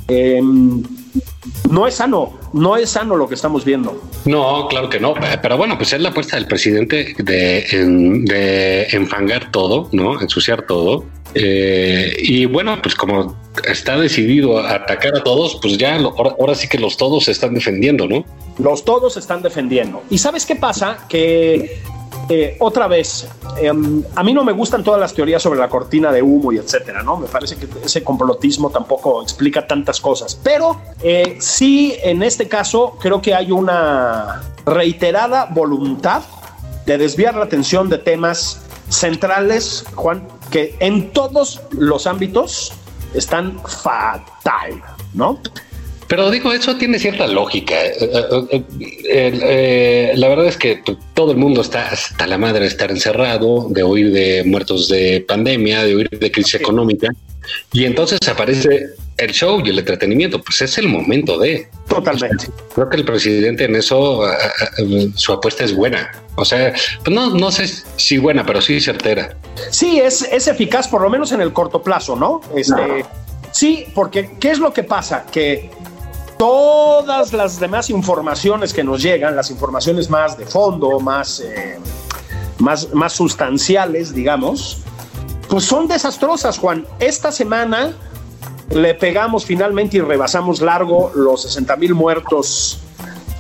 Em, 0.09 0.83
no 1.71 1.87
es 1.87 1.95
sano, 1.95 2.39
no 2.53 2.77
es 2.77 2.91
sano 2.91 3.17
lo 3.17 3.29
que 3.29 3.35
estamos 3.35 3.65
viendo. 3.65 4.01
No, 4.25 4.67
claro 4.69 4.89
que 4.89 5.01
no, 5.01 5.15
pero 5.43 5.57
bueno, 5.57 5.77
pues 5.77 5.93
es 5.93 6.01
la 6.01 6.11
apuesta 6.11 6.37
del 6.37 6.47
presidente 6.47 7.15
de, 7.19 8.87
enfangar 8.93 9.51
todo, 9.51 9.89
¿no? 9.93 10.21
Ensuciar 10.21 10.67
todo. 10.67 11.05
Eh, 11.35 12.15
y 12.19 12.47
bueno, 12.47 12.81
pues 12.81 12.95
como 12.95 13.37
está 13.69 13.99
decidido 13.99 14.59
a 14.59 14.75
atacar 14.75 15.17
a 15.17 15.23
todos, 15.23 15.59
pues 15.61 15.79
ya 15.79 15.97
ahora, 15.97 16.55
sí 16.55 16.69
que 16.69 16.79
los 16.79 16.97
todos 16.97 17.25
se 17.25 17.33
están 17.33 17.55
defendiendo, 17.55 18.07
¿no? 18.07 18.25
Los 18.59 18.85
todos 18.85 19.15
se 19.15 19.21
están 19.21 19.43
defendiendo. 19.43 20.03
¿Y 20.11 20.19
sabes 20.19 20.47
qué 20.47 20.55
pasa? 20.55 21.07
Que 21.09 21.81
eh, 22.29 22.57
otra 22.61 22.87
vez, 22.87 23.29
em, 23.59 24.03
a 24.15 24.23
mí 24.23 24.33
no 24.33 24.45
me 24.45 24.53
gustan 24.53 24.83
todas 24.83 25.01
las 25.01 25.13
teorías 25.13 25.43
sobre 25.43 25.59
la 25.59 25.69
cortina 25.69 26.11
de 26.11 26.23
humo 26.23 26.53
y 26.53 26.59
etcétera, 26.59 27.03
¿no? 27.03 27.17
Me 27.19 27.27
parece 27.27 27.57
que 27.57 27.69
ese 27.85 28.03
complotismo 28.03 28.71
tampoco 28.71 29.23
explica 29.23 29.67
tantas 29.67 30.01
cosas, 30.01 30.39
pero 30.43 30.81
eh, 31.03 31.37
sí, 31.41 31.97
en 32.03 32.23
este 32.23 32.49
caso, 32.49 32.97
creo 33.01 33.21
que 33.21 33.35
hay 33.35 33.53
una 33.53 34.43
reiterada 34.65 35.47
voluntad 35.47 36.23
de 36.87 36.99
desviar 36.99 37.35
la 37.35 37.45
atención 37.45 37.89
de 37.89 37.99
temas 37.99 38.63
centrales, 38.89 39.85
Juan, 39.95 40.27
que 40.51 40.77
en 40.81 41.13
todos 41.13 41.61
los 41.73 42.07
ámbitos 42.07 42.73
están 43.15 43.61
fatal, 43.61 44.83
¿no? 45.13 45.39
Pero 46.09 46.31
digo, 46.31 46.53
eso 46.53 46.77
tiene 46.77 46.99
cierta 46.99 47.27
lógica. 47.27 47.75
Eh, 47.85 48.11
eh, 48.51 48.63
eh, 49.09 50.13
la 50.17 50.29
verdad 50.29 50.47
es 50.47 50.57
que 50.57 50.83
todo 51.15 51.33
el 51.33 51.39
mundo 51.39 51.63
está 51.63 51.89
hasta 51.89 52.27
la 52.27 52.39
madre 52.39 52.61
de 52.61 52.67
estar 52.67 52.91
encerrado, 52.91 53.69
de 53.71 53.83
oír 53.83 54.13
de 54.13 54.45
muertos 54.45 54.89
de 54.89 55.25
pandemia, 55.27 55.85
de 55.85 55.95
oír 55.95 56.11
de 56.11 56.31
crisis 56.31 56.55
económica. 56.57 57.09
Y 57.73 57.85
entonces 57.85 58.19
aparece 58.27 58.87
el 59.17 59.33
show 59.33 59.61
y 59.65 59.71
el 59.71 59.79
entretenimiento. 59.79 60.41
Pues 60.43 60.63
es 60.63 60.79
el 60.79 60.89
momento 60.89 61.39
de. 61.39 61.69
Totalmente. 61.89 62.47
creo 62.75 62.89
que 62.89 62.97
el 62.97 63.05
presidente 63.05 63.65
en 63.65 63.77
eso, 63.77 64.23
su 65.15 65.33
apuesta 65.33 65.65
es 65.65 65.75
buena. 65.75 66.11
O 66.37 66.45
sea, 66.45 66.73
pues 67.05 67.15
no, 67.15 67.31
no 67.31 67.53
sé 67.53 67.69
si 67.97 68.19
buena, 68.19 68.45
pero 68.45 68.61
sí 68.61 68.81
certera. 68.81 69.37
Sí, 69.71 70.01
es, 70.01 70.23
es 70.23 70.49
eficaz, 70.49 70.89
por 70.89 71.03
lo 71.03 71.11
menos 71.11 71.33
en 71.33 71.41
el 71.41 71.53
corto 71.53 71.83
plazo, 71.83 72.17
¿no? 72.17 72.41
Este, 72.57 73.05
Sí, 73.55 73.87
porque 73.95 74.31
¿qué 74.41 74.51
es 74.51 74.59
lo 74.59 74.73
que 74.73 74.83
pasa? 74.83 75.27
Que 75.31 75.71
todas 76.39 77.33
las 77.33 77.61
demás 77.61 77.91
informaciones 77.91 78.73
que 78.73 78.85
nos 78.85 79.03
llegan, 79.03 79.37
las 79.37 79.51
informaciones 79.51 80.11
más 80.11 80.37
de 80.37 80.47
fondo, 80.47 81.01
más, 81.01 81.41
eh, 81.41 81.79
más, 82.59 82.93
más 82.93 83.13
sustanciales, 83.13 84.15
digamos, 84.15 84.79
pues 85.49 85.65
son 85.65 85.87
desastrosas, 85.87 86.59
Juan. 86.59 86.87
Esta 86.99 87.31
semana 87.31 87.93
le 88.71 88.95
pegamos 88.95 89.45
finalmente 89.45 89.99
y 89.99 90.01
rebasamos 90.01 90.61
largo 90.61 91.13
los 91.15 91.43
60 91.43 91.77
mil 91.77 91.95
muertos. 91.95 92.79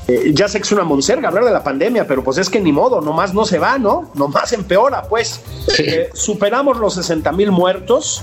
Eh, 0.06 0.32
ya 0.34 0.48
sé 0.48 0.58
que 0.58 0.64
es 0.64 0.72
una 0.72 0.84
monserga 0.84 1.28
hablar 1.28 1.46
de 1.46 1.50
la 1.50 1.64
pandemia, 1.64 2.06
pero 2.06 2.22
pues 2.22 2.36
es 2.36 2.50
que 2.50 2.60
ni 2.60 2.72
modo, 2.72 3.00
nomás 3.00 3.32
no 3.32 3.46
se 3.46 3.58
va, 3.58 3.78
¿no? 3.78 4.10
Nomás 4.14 4.52
empeora, 4.52 5.02
pues. 5.02 5.40
Eh, 5.78 6.10
superamos 6.12 6.78
los 6.78 6.94
60 6.94 7.32
mil 7.32 7.50
muertos. 7.50 8.22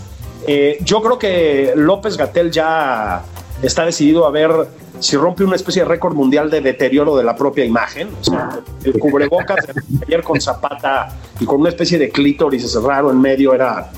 yo 0.82 1.02
creo 1.02 1.20
que 1.20 1.74
López 1.76 2.18
Gatel 2.18 2.52
ya 2.52 3.24
está 3.62 3.86
decidido 3.86 4.26
a 4.26 4.32
ver 4.32 4.52
si 5.00 5.18
rompe 5.18 5.44
una 5.44 5.56
especie 5.56 5.84
de 5.84 5.88
récord 5.88 6.14
mundial 6.14 6.50
de 6.50 6.62
deterioro 6.62 7.16
de 7.18 7.24
la 7.24 7.36
propia 7.36 7.66
imagen. 7.66 8.10
O 8.20 8.24
sea, 8.24 8.60
el 8.84 9.00
cubrebocas 9.00 9.66
ayer 10.06 10.24
con 10.24 10.40
zapata 10.40 11.10
y 11.40 11.46
con 11.46 11.60
una 11.62 11.70
especie 11.70 11.98
de 11.98 12.10
clítoris 12.10 12.74
raro 12.82 13.12
en 13.12 13.20
medio 13.20 13.54
era 13.54 13.92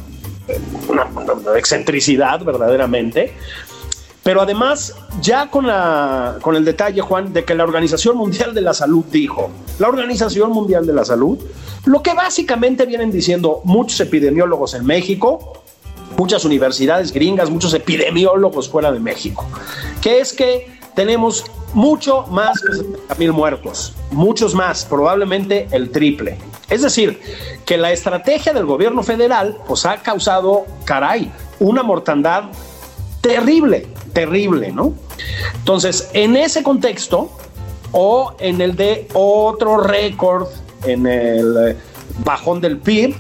una, 0.88 1.08
excentricidad 1.58 2.43
verdaderamente. 2.43 3.34
Pero 4.24 4.41
además, 4.41 4.96
ya 5.22 5.50
con, 5.50 5.67
la, 5.67 6.38
con 6.41 6.55
el 6.55 6.63
detalle, 6.63 7.01
Juan, 7.01 7.34
de 7.34 7.43
que 7.43 7.55
la 7.55 7.65
Organización 7.65 8.15
Mundial 8.15 8.53
de 8.53 8.62
la 8.62 8.74
Salud 8.74 9.03
dijo, 9.12 9.51
la 9.79 9.89
Organización 9.89 10.51
Mundial 10.51 10.86
de 10.86 10.93
la 10.93 11.03
Salud, 11.03 11.38
lo 11.84 12.01
que 12.01 12.13
básicamente 12.13 12.86
vienen 12.86 13.12
diciendo 13.12 13.60
muchos 13.65 14.00
epidemiólogos 14.00 14.75
en 14.75 14.86
México, 14.86 15.62
muchas 16.17 16.46
universidades 16.46 17.12
gringas, 17.12 17.50
muchos 17.50 17.74
epidemiólogos 17.74 18.70
fuera 18.70 18.91
de 18.91 19.00
México, 19.00 19.46
que 20.01 20.20
es 20.20 20.34
que 20.34 20.72
tenemos 20.96 21.43
mucho 21.74 22.25
más 22.27 22.60
que 22.62 22.74
70 22.74 23.15
mil 23.15 23.34
muertos, 23.34 23.93
muchos 24.12 24.53
más, 24.53 24.86
probablemente 24.86 25.67
el 25.72 25.89
triple. 25.89 26.38
Es 26.70 26.82
decir, 26.82 27.20
que 27.65 27.77
la 27.77 27.91
estrategia 27.91 28.53
del 28.53 28.65
gobierno 28.65 29.03
federal 29.03 29.58
pues 29.67 29.86
ha 29.86 29.98
causado, 29.98 30.65
caray, 30.86 31.32
una 31.60 31.84
mortandad 31.84 32.46
terrible, 33.22 33.88
terrible, 34.13 34.72
¿no? 34.72 34.93
Entonces, 35.55 36.10
en 36.13 36.36
ese 36.36 36.63
contexto, 36.63 37.32
o 37.93 38.36
en 38.39 38.60
el 38.60 38.75
de 38.75 39.08
otro 39.13 39.77
récord, 39.77 40.48
en 40.84 41.08
el 41.08 41.70
eh, 41.70 41.77
bajón 42.25 42.60
del 42.60 42.77
PIB, 42.77 43.15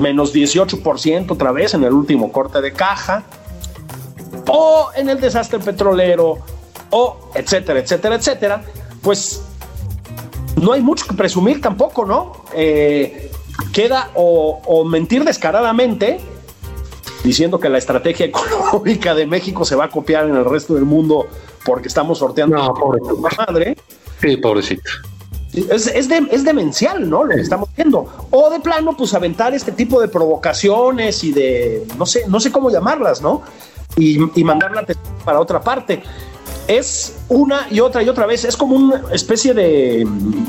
menos 0.00 0.34
18% 0.34 1.30
otra 1.30 1.52
vez 1.52 1.74
en 1.74 1.84
el 1.84 1.92
último 1.92 2.32
corte 2.32 2.60
de 2.60 2.72
caja, 2.72 3.22
o 4.48 4.88
en 4.96 5.08
el 5.08 5.20
desastre 5.20 5.58
petrolero, 5.58 6.38
o 6.90 7.30
etcétera, 7.34 7.80
etcétera, 7.80 8.16
etcétera, 8.16 8.62
pues 9.02 9.42
no 10.60 10.72
hay 10.72 10.80
mucho 10.82 11.06
que 11.06 11.14
presumir 11.14 11.60
tampoco, 11.60 12.04
¿no? 12.04 12.44
Eh, 12.54 13.30
queda 13.72 14.10
o, 14.14 14.60
o 14.64 14.84
mentir 14.84 15.24
descaradamente 15.24 16.20
diciendo 17.22 17.58
que 17.58 17.68
la 17.68 17.78
estrategia 17.78 18.26
económica 18.32 19.14
de 19.14 19.26
México 19.26 19.64
se 19.64 19.76
va 19.76 19.84
a 19.84 19.90
copiar 19.90 20.26
en 20.28 20.36
el 20.36 20.44
resto 20.44 20.74
del 20.74 20.84
mundo 20.84 21.26
porque 21.64 21.88
estamos 21.88 22.18
sorteando 22.18 22.56
No, 22.56 22.74
pobre. 22.74 23.00
madre. 23.38 23.76
Sí, 24.20 24.36
pobrecito. 24.36 24.82
Es, 25.54 25.86
es, 25.86 26.08
de- 26.08 26.28
es 26.30 26.44
demencial, 26.44 27.08
¿no? 27.08 27.24
Lo 27.24 27.34
que 27.34 27.40
estamos 27.40 27.68
viendo. 27.76 28.06
O 28.30 28.50
de 28.50 28.60
plano, 28.60 28.96
pues 28.96 29.14
aventar 29.14 29.54
este 29.54 29.72
tipo 29.72 30.00
de 30.00 30.08
provocaciones 30.08 31.22
y 31.24 31.32
de, 31.32 31.86
no 31.98 32.06
sé, 32.06 32.24
no 32.28 32.40
sé 32.40 32.50
cómo 32.50 32.70
llamarlas, 32.70 33.22
¿no? 33.22 33.42
Y, 33.96 34.18
y 34.38 34.44
mandar 34.44 34.72
la 34.72 34.84
para 35.24 35.38
otra 35.40 35.60
parte. 35.60 36.02
Es 36.66 37.16
una 37.28 37.66
y 37.70 37.80
otra 37.80 38.02
y 38.02 38.08
otra 38.08 38.26
vez, 38.26 38.44
es 38.44 38.56
como 38.56 38.74
una 38.76 39.02
especie 39.12 39.54
de 39.54 40.04
mm, 40.04 40.44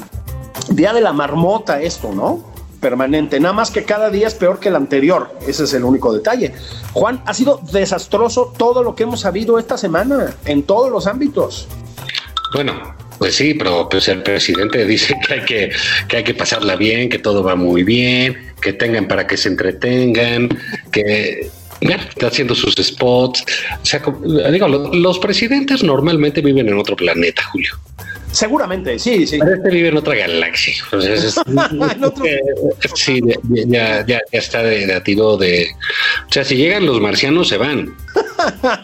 día 0.76 0.94
de 0.94 1.02
la 1.02 1.14
marmota 1.14 1.82
esto, 1.82 2.12
¿no? 2.14 2.40
Permanente, 2.80 3.40
nada 3.40 3.54
más 3.54 3.72
que 3.72 3.84
cada 3.84 4.10
día 4.10 4.28
es 4.28 4.36
peor 4.36 4.60
que 4.60 4.70
el 4.70 4.76
anterior, 4.76 5.32
ese 5.48 5.64
es 5.64 5.74
el 5.74 5.84
único 5.84 6.14
detalle. 6.14 6.54
Juan, 6.94 7.22
ha 7.26 7.34
sido 7.34 7.60
desastroso 7.72 8.54
todo 8.58 8.84
lo 8.84 8.96
que 8.96 9.04
hemos 9.04 9.22
sabido 9.22 9.58
esta 9.60 9.78
semana, 9.78 10.36
en 10.46 10.64
todos 10.64 10.92
los 10.92 11.08
ámbitos. 11.08 11.68
Bueno, 12.54 12.74
pues 13.18 13.36
sí, 13.36 13.54
pero 13.54 13.88
pues 13.90 14.08
el 14.08 14.22
presidente 14.24 14.86
dice 14.86 15.16
que 15.28 15.34
hay 15.34 15.42
que, 15.46 15.72
que 16.08 16.18
hay 16.18 16.24
que 16.24 16.34
pasarla 16.34 16.76
bien, 16.76 17.10
que 17.10 17.20
todo 17.20 17.44
va 17.44 17.56
muy 17.56 17.84
bien, 17.84 18.52
que 18.62 18.74
tengan 18.74 19.08
para 19.08 19.26
que 19.28 19.38
se 19.38 19.50
entretengan, 19.50 20.50
que 20.92 21.50
está 21.82 22.28
haciendo 22.28 22.56
sus 22.56 22.76
spots. 22.76 23.44
O 23.82 23.86
sea, 23.86 24.02
digo, 24.52 24.68
lo- 24.68 24.94
los 24.94 25.20
presidentes 25.20 25.84
normalmente 25.84 26.42
viven 26.42 26.68
en 26.70 26.78
otro 26.78 26.96
planeta, 26.96 27.44
Julio. 27.52 27.74
Seguramente, 28.36 29.00
sí, 29.00 29.26
sí. 29.26 29.40
Pero 29.40 29.56
este 29.56 29.70
vive 29.70 29.88
en 29.88 29.98
otra 29.98 30.14
galaxia. 30.14 30.74
En 31.96 32.04
otro- 32.04 32.26
sí, 32.94 33.22
ya, 33.50 34.06
ya, 34.06 34.06
ya, 34.06 34.20
está 34.34 34.62
de, 34.62 34.86
de 34.86 34.94
a 34.94 35.02
tiro 35.02 35.38
de. 35.38 35.70
O 36.28 36.32
sea, 36.32 36.44
si 36.44 36.58
llegan 36.58 36.86
los 36.86 37.00
marcianos, 37.00 37.48
se 37.48 37.58
van. 37.58 37.96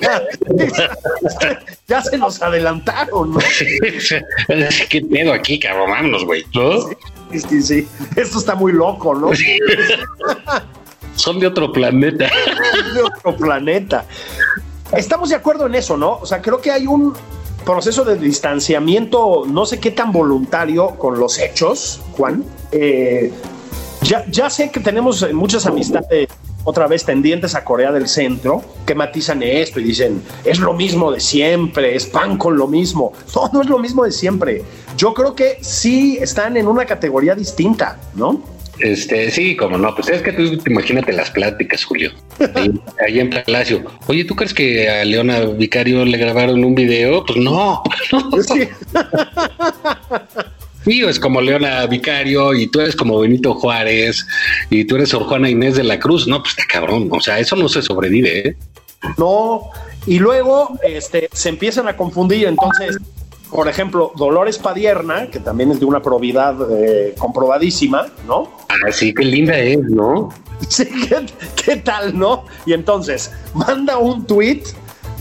ya 1.88 2.02
se 2.02 2.18
nos 2.18 2.42
adelantaron, 2.42 3.34
¿no? 3.34 3.40
¿Qué 4.90 5.02
pedo 5.02 5.34
aquí, 5.34 5.60
cabrón? 5.60 5.90
Vámonos, 5.92 6.24
güey. 6.24 6.46
¿no? 6.54 6.80
Sí, 7.32 7.40
sí, 7.50 7.62
sí. 7.62 7.88
Esto 8.16 8.40
está 8.40 8.56
muy 8.56 8.72
loco, 8.72 9.14
¿no? 9.14 9.32
Son 11.16 11.40
de 11.42 11.48
otro 11.48 11.74
planeta. 11.74 12.32
de 12.94 13.02
otro 13.02 13.36
planeta. 13.36 14.06
Estamos 14.96 15.30
de 15.30 15.36
acuerdo 15.36 15.66
en 15.68 15.76
eso, 15.76 15.98
¿no? 15.98 16.20
O 16.20 16.26
sea, 16.26 16.42
creo 16.42 16.62
que 16.62 16.72
hay 16.72 16.88
un 16.88 17.14
proceso 17.66 18.04
de 18.04 18.18
distanciamiento, 18.18 19.44
no 19.48 19.66
sé 19.66 19.80
qué 19.80 19.92
tan 19.92 20.12
voluntario 20.12 20.90
con 20.98 21.20
los 21.20 21.40
hechos, 21.40 22.02
Juan. 22.14 22.44
Eh, 22.72 23.32
ya, 24.04 24.26
ya 24.30 24.50
sé 24.50 24.72
que 24.72 24.80
tenemos 24.80 25.26
muchas 25.34 25.66
amistades 25.66 26.28
otra 26.64 26.88
vez 26.88 27.06
tendientes 27.06 27.56
a 27.56 27.64
Corea 27.64 27.92
del 27.92 28.08
Centro 28.08 28.62
que 28.86 28.96
matizan 28.96 29.42
esto 29.44 29.80
y 29.80 29.84
dicen 29.84 30.22
es 30.44 30.60
lo 30.60 30.74
mismo 30.74 31.12
de 31.12 31.20
siempre, 31.20 31.96
es 31.96 32.06
pan 32.06 32.38
con 32.38 32.58
lo 32.58 32.68
mismo. 32.68 33.14
No, 33.36 33.50
no 33.54 33.62
es 33.62 33.70
lo 33.70 33.80
mismo 33.80 34.04
de 34.04 34.12
siempre. 34.12 34.64
Yo 34.98 35.14
creo 35.14 35.36
que 35.36 35.58
sí 35.62 36.18
están 36.20 36.58
en 36.58 36.68
una 36.68 36.86
categoría 36.86 37.34
distinta, 37.34 37.98
¿no? 38.14 38.44
Este, 38.82 39.30
sí, 39.30 39.56
como 39.56 39.78
no, 39.78 39.94
pues 39.94 40.10
es 40.10 40.22
que 40.22 40.34
tú 40.34 40.60
imagínate 40.66 41.14
las 41.14 41.30
pláticas, 41.30 41.84
Julio. 41.84 42.12
Ahí, 42.56 42.72
ahí 43.06 43.20
en 43.20 43.30
Palacio. 43.30 43.84
Oye, 44.08 44.26
¿tú 44.26 44.36
crees 44.36 44.54
que 44.54 44.90
a 44.90 45.06
Leona 45.06 45.42
Vicario 45.42 46.04
le 46.04 46.18
grabaron 46.18 46.64
un 46.64 46.76
video? 46.76 47.24
Pues 47.26 47.38
no. 47.38 47.84
Sí. 48.48 48.68
Sí, 50.84 51.04
es 51.04 51.20
como 51.20 51.42
Leona 51.42 51.86
Vicario 51.86 52.56
y 52.56 52.66
tú 52.68 52.82
eres 52.82 52.96
como 52.96 53.20
Benito 53.20 53.54
Juárez 53.54 54.26
y 54.72 54.86
tú 54.86 54.96
eres 54.96 55.10
Sor 55.10 55.26
Juana 55.26 55.48
Inés 55.48 55.76
de 55.76 55.84
la 55.84 56.00
Cruz. 56.00 56.28
No, 56.28 56.42
pues 56.42 56.58
está 56.58 56.64
cabrón. 56.66 57.08
O 57.12 57.22
sea, 57.22 57.38
eso 57.38 57.56
no 57.56 57.70
se 57.70 57.84
sobrevive, 57.84 58.48
¿eh? 58.48 58.56
No, 59.18 59.70
y 60.08 60.18
luego 60.18 60.80
este, 60.84 61.30
se 61.32 61.50
empiezan 61.50 61.88
a 61.88 61.96
confundir. 61.96 62.48
Entonces, 62.48 62.98
por 63.52 63.68
ejemplo, 63.68 64.14
Dolores 64.16 64.58
Padierna, 64.58 65.28
que 65.30 65.40
también 65.40 65.72
es 65.72 65.80
de 65.80 65.86
una 65.86 66.02
probidad 66.02 66.56
eh, 66.72 67.14
comprobadísima, 67.18 68.08
¿no? 68.26 68.50
Ah, 68.70 68.92
sí, 68.92 69.14
qué 69.14 69.26
linda 69.26 69.58
es, 69.60 69.80
¿no? 69.84 70.30
Sí, 70.70 70.86
¿qué, 70.86 71.26
qué 71.56 71.78
tal, 71.78 72.18
no? 72.18 72.46
Y 72.68 72.74
entonces 72.74 73.32
manda 73.56 73.98
un 73.98 74.26
tweet 74.28 74.62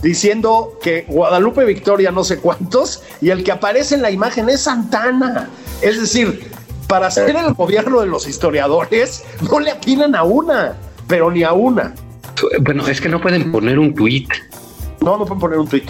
diciendo 0.03 0.79
que 0.83 1.07
Guadalupe 1.09 1.65
Victoria 1.65 2.11
no 2.11 2.25
sé 2.25 2.39
cuántos 2.39 3.03
y 3.23 3.31
el 3.31 3.43
que 3.43 3.51
aparece 3.51 3.95
en 3.95 4.03
la 4.03 4.11
imagen 4.11 4.51
es 4.51 4.61
Santana. 4.61 5.49
Es 5.81 5.99
decir, 5.99 6.51
para 6.87 7.07
hacer 7.07 7.35
el 7.35 7.55
gobierno 7.55 8.01
de 8.01 8.07
los 8.07 8.29
historiadores 8.29 9.25
no 9.51 9.61
le 9.61 9.71
atinan 9.71 10.15
a 10.15 10.25
una, 10.25 10.77
pero 11.09 11.31
ni 11.31 11.43
a 11.43 11.53
una. 11.53 11.95
Bueno, 12.61 12.87
es 12.87 13.01
que 13.01 13.09
no 13.09 13.21
pueden 13.21 13.51
poner 13.51 13.79
un 13.79 13.95
tweet. 13.95 14.27
No, 15.01 15.17
no 15.17 15.25
pueden 15.25 15.39
poner 15.39 15.59
un 15.59 15.69
tweet. 15.69 15.87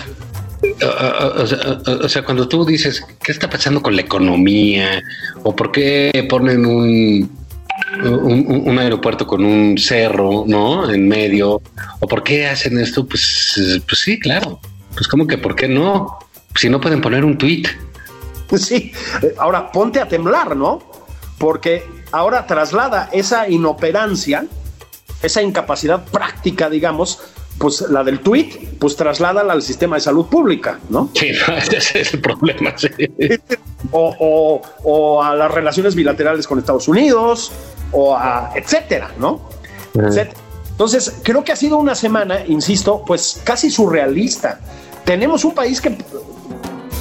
O, 1.86 2.08
sea, 2.08 2.22
cuando 2.22 2.46
tú 2.46 2.64
dices, 2.64 3.04
¿qué 3.22 3.32
está 3.32 3.48
pasando 3.48 3.82
con 3.82 3.96
la 3.96 4.02
economía? 4.02 5.02
¿O 5.42 5.56
por 5.56 5.72
qué 5.72 6.26
ponen 6.28 6.66
un, 6.66 7.30
un, 8.04 8.78
aeropuerto 8.78 9.26
con 9.26 9.44
un 9.44 9.78
cerro, 9.78 10.44
¿no? 10.46 10.90
En 10.90 11.08
medio. 11.08 11.62
¿O 12.00 12.06
por 12.06 12.22
qué 12.22 12.46
hacen 12.46 12.78
esto? 12.78 13.06
Pues, 13.06 13.80
pues 13.86 14.00
sí, 14.00 14.18
claro. 14.18 14.60
Pues 14.94 15.08
como 15.08 15.26
que, 15.26 15.38
¿por 15.38 15.54
qué 15.56 15.68
no? 15.68 16.18
Si 16.54 16.68
no 16.68 16.80
pueden 16.80 17.00
poner 17.00 17.24
un 17.24 17.38
tweet. 17.38 17.64
Sí, 18.56 18.90
ahora 19.38 19.70
ponte 19.70 20.00
a 20.00 20.08
temblar, 20.08 20.56
¿no? 20.56 20.82
Porque 21.38 21.84
ahora 22.10 22.48
traslada 22.48 23.08
esa 23.12 23.48
inoperancia, 23.48 24.44
esa 25.22 25.40
incapacidad 25.40 26.04
práctica, 26.06 26.68
digamos, 26.68 27.20
pues 27.60 27.82
la 27.90 28.02
del 28.02 28.20
tweet, 28.20 28.76
pues 28.78 28.96
trasládala 28.96 29.52
al 29.52 29.60
sistema 29.60 29.96
de 29.96 30.00
salud 30.00 30.24
pública, 30.26 30.80
¿no? 30.88 31.10
Sí, 31.14 31.26
ese 31.76 32.00
es 32.00 32.14
el 32.14 32.20
problema. 32.22 32.72
sí. 32.78 32.88
O, 33.92 34.16
o- 34.18 34.62
o 34.82 35.22
a 35.22 35.34
las 35.36 35.50
relaciones 35.52 35.94
bilaterales 35.94 36.46
con 36.46 36.58
Estados 36.58 36.88
Unidos, 36.88 37.52
o 37.92 38.16
a 38.16 38.52
etcétera, 38.56 39.10
¿no? 39.18 39.42
Etcétera. 39.94 40.40
Entonces, 40.70 41.20
creo 41.22 41.44
que 41.44 41.52
ha 41.52 41.56
sido 41.56 41.76
una 41.76 41.94
semana, 41.94 42.46
insisto, 42.46 43.04
pues 43.06 43.42
casi 43.44 43.70
surrealista. 43.70 44.60
Tenemos 45.04 45.44
un 45.44 45.54
país 45.54 45.82
que, 45.82 45.98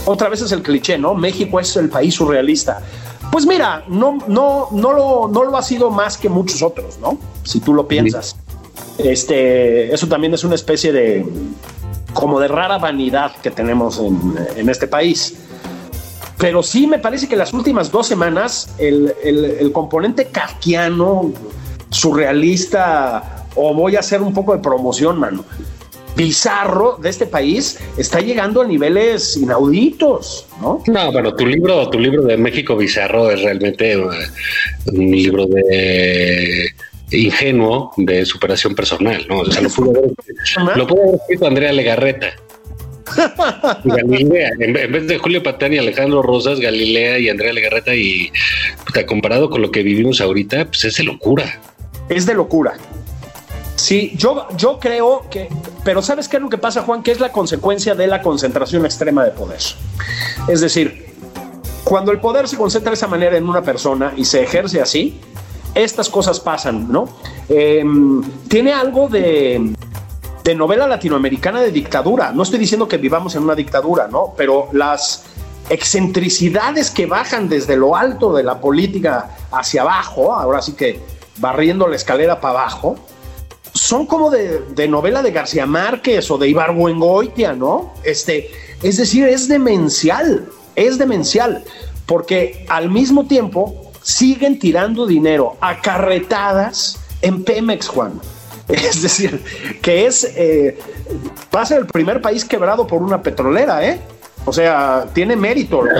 otra 0.05 0.27
vez 0.27 0.41
es 0.41 0.51
el 0.51 0.61
cliché, 0.61 0.97
¿no? 0.97 1.13
México 1.15 1.61
es 1.61 1.77
el 1.77 1.87
país 1.87 2.15
surrealista. 2.15 2.81
Pues 3.31 3.45
mira, 3.45 3.85
no, 3.87 4.17
no, 4.27 4.67
no, 4.71 4.91
lo, 4.91 5.29
no 5.31 5.43
lo 5.45 5.55
ha 5.57 5.61
sido 5.61 5.89
más 5.89 6.17
que 6.17 6.27
muchos 6.27 6.61
otros, 6.61 6.97
¿no? 6.99 7.17
Si 7.43 7.61
tú 7.61 7.73
lo 7.73 7.87
piensas. 7.87 8.35
Este, 8.99 9.93
eso 9.93 10.07
también 10.07 10.33
es 10.33 10.43
una 10.43 10.55
especie 10.55 10.91
de, 10.91 11.25
como 12.13 12.39
de 12.39 12.47
rara 12.47 12.77
vanidad 12.77 13.31
que 13.41 13.49
tenemos 13.51 13.99
en, 13.99 14.35
en 14.55 14.69
este 14.69 14.87
país. 14.87 15.35
Pero 16.37 16.63
sí 16.63 16.87
me 16.87 16.99
parece 16.99 17.27
que 17.27 17.35
las 17.35 17.53
últimas 17.53 17.91
dos 17.91 18.07
semanas 18.07 18.73
el, 18.77 19.13
el- 19.23 19.71
componente 19.73 20.25
kafkiano, 20.27 21.33
surrealista, 21.89 23.45
o 23.55 23.73
voy 23.73 23.95
a 23.95 23.99
hacer 23.99 24.21
un 24.21 24.33
poco 24.33 24.53
de 24.55 24.59
promoción, 24.61 25.19
mano, 25.19 25.43
bizarro 26.15 26.97
de 27.01 27.09
este 27.09 27.25
país 27.25 27.77
está 27.97 28.19
llegando 28.19 28.61
a 28.61 28.65
niveles 28.65 29.37
inauditos, 29.37 30.45
¿no? 30.61 30.81
No, 30.87 31.11
bueno, 31.11 31.33
tu 31.35 31.45
libro, 31.45 31.89
tu 31.89 31.99
libro 31.99 32.23
de 32.23 32.37
México 32.37 32.75
bizarro 32.75 33.31
es 33.31 33.41
realmente 33.41 33.97
uh, 33.97 34.09
un 34.93 35.11
libro 35.11 35.45
de 35.45 36.73
ingenuo 37.11 37.91
de 37.97 38.25
superación 38.25 38.75
personal, 38.75 39.25
¿no? 39.27 39.39
O 39.39 39.51
sea, 39.51 39.61
lo 39.61 39.69
pudo 39.69 39.91
haber, 39.91 40.77
lo 40.77 40.87
pudo 40.87 41.01
haber 41.01 41.15
escrito 41.15 41.47
Andrea 41.47 41.73
Legarreta. 41.73 42.33
Galilea, 43.83 44.51
en, 44.59 44.73
vez 44.73 45.07
de 45.07 45.17
Julio 45.17 45.41
Patán 45.41 45.73
y 45.73 45.77
Alejandro 45.77 46.21
Rosas, 46.21 46.59
Galilea 46.59 47.19
y 47.19 47.29
Andrea 47.29 47.53
Legarreta, 47.53 47.95
y 47.95 48.31
puta, 48.85 49.05
comparado 49.05 49.49
con 49.49 49.61
lo 49.61 49.71
que 49.71 49.83
vivimos 49.83 50.21
ahorita, 50.21 50.65
pues 50.65 50.85
es 50.85 50.97
de 50.97 51.03
locura. 51.03 51.59
Es 52.09 52.25
de 52.25 52.33
locura. 52.33 52.73
Sí, 53.75 54.11
yo, 54.15 54.47
yo 54.57 54.77
creo 54.79 55.25
que, 55.31 55.47
pero 55.83 56.01
¿sabes 56.01 56.27
qué 56.27 56.37
es 56.37 56.43
lo 56.43 56.49
que 56.49 56.57
pasa, 56.57 56.81
Juan? 56.81 57.01
Que 57.01 57.11
es 57.11 57.19
la 57.19 57.31
consecuencia 57.31 57.95
de 57.95 58.07
la 58.07 58.21
concentración 58.21 58.85
extrema 58.85 59.23
de 59.23 59.31
poder. 59.31 59.59
Es 60.49 60.61
decir, 60.61 61.05
cuando 61.85 62.11
el 62.11 62.19
poder 62.19 62.47
se 62.47 62.57
concentra 62.57 62.91
de 62.91 62.95
esa 62.95 63.07
manera 63.07 63.37
en 63.37 63.47
una 63.47 63.61
persona 63.61 64.13
y 64.17 64.25
se 64.25 64.43
ejerce 64.43 64.81
así, 64.81 65.17
estas 65.75 66.09
cosas 66.09 66.39
pasan, 66.39 66.91
¿no? 66.91 67.07
Em, 67.47 68.21
tiene 68.47 68.73
algo 68.73 69.07
de, 69.07 69.73
de 70.43 70.55
novela 70.55 70.87
latinoamericana 70.87 71.61
de 71.61 71.71
dictadura. 71.71 72.31
No 72.31 72.43
estoy 72.43 72.59
diciendo 72.59 72.87
que 72.87 72.97
vivamos 72.97 73.35
en 73.35 73.43
una 73.43 73.55
dictadura, 73.55 74.07
¿no? 74.07 74.33
Pero 74.35 74.69
las 74.71 75.25
excentricidades 75.69 76.89
que 76.89 77.05
bajan 77.05 77.47
desde 77.47 77.75
lo 77.75 77.95
alto 77.95 78.33
de 78.33 78.43
la 78.43 78.59
política 78.59 79.37
hacia 79.51 79.81
abajo, 79.83 80.33
ahora 80.33 80.61
sí 80.61 80.73
que 80.73 80.99
barriendo 81.37 81.87
la 81.87 81.95
escalera 81.95 82.41
para 82.41 82.61
abajo, 82.61 82.95
son 83.73 84.05
como 84.05 84.31
de, 84.31 84.87
novela 84.87 85.21
de 85.21 85.31
García 85.31 85.65
Márquez 85.65 86.29
o 86.31 86.37
de 86.37 86.49
Ibargüengoitia, 86.49 87.53
¿no? 87.53 87.93
Este, 88.03 88.49
es 88.81 88.97
decir, 88.97 89.27
es 89.27 89.47
demencial, 89.47 90.49
es 90.75 90.97
demencial, 90.97 91.63
porque 92.05 92.65
al 92.69 92.89
mismo 92.89 93.25
tiempo 93.27 93.88
siguen 94.01 94.59
tirando 94.59 95.05
dinero 95.05 95.57
a 95.61 95.81
carretadas 95.81 96.99
en 97.21 97.43
Pemex, 97.43 97.87
Juan. 97.87 98.19
Es 98.69 99.01
decir, 99.01 99.43
que 99.81 100.05
es, 100.05 100.23
eh, 100.35 100.77
va 101.55 101.61
a 101.63 101.65
ser 101.65 101.79
el 101.79 101.85
primer 101.87 102.21
país 102.21 102.45
quebrado 102.45 102.85
por 102.85 103.01
una 103.01 103.21
petrolera, 103.21 103.83
¿eh? 103.83 103.99
O 104.45 104.53
sea, 104.53 105.07
tiene 105.13 105.35
mérito. 105.35 105.83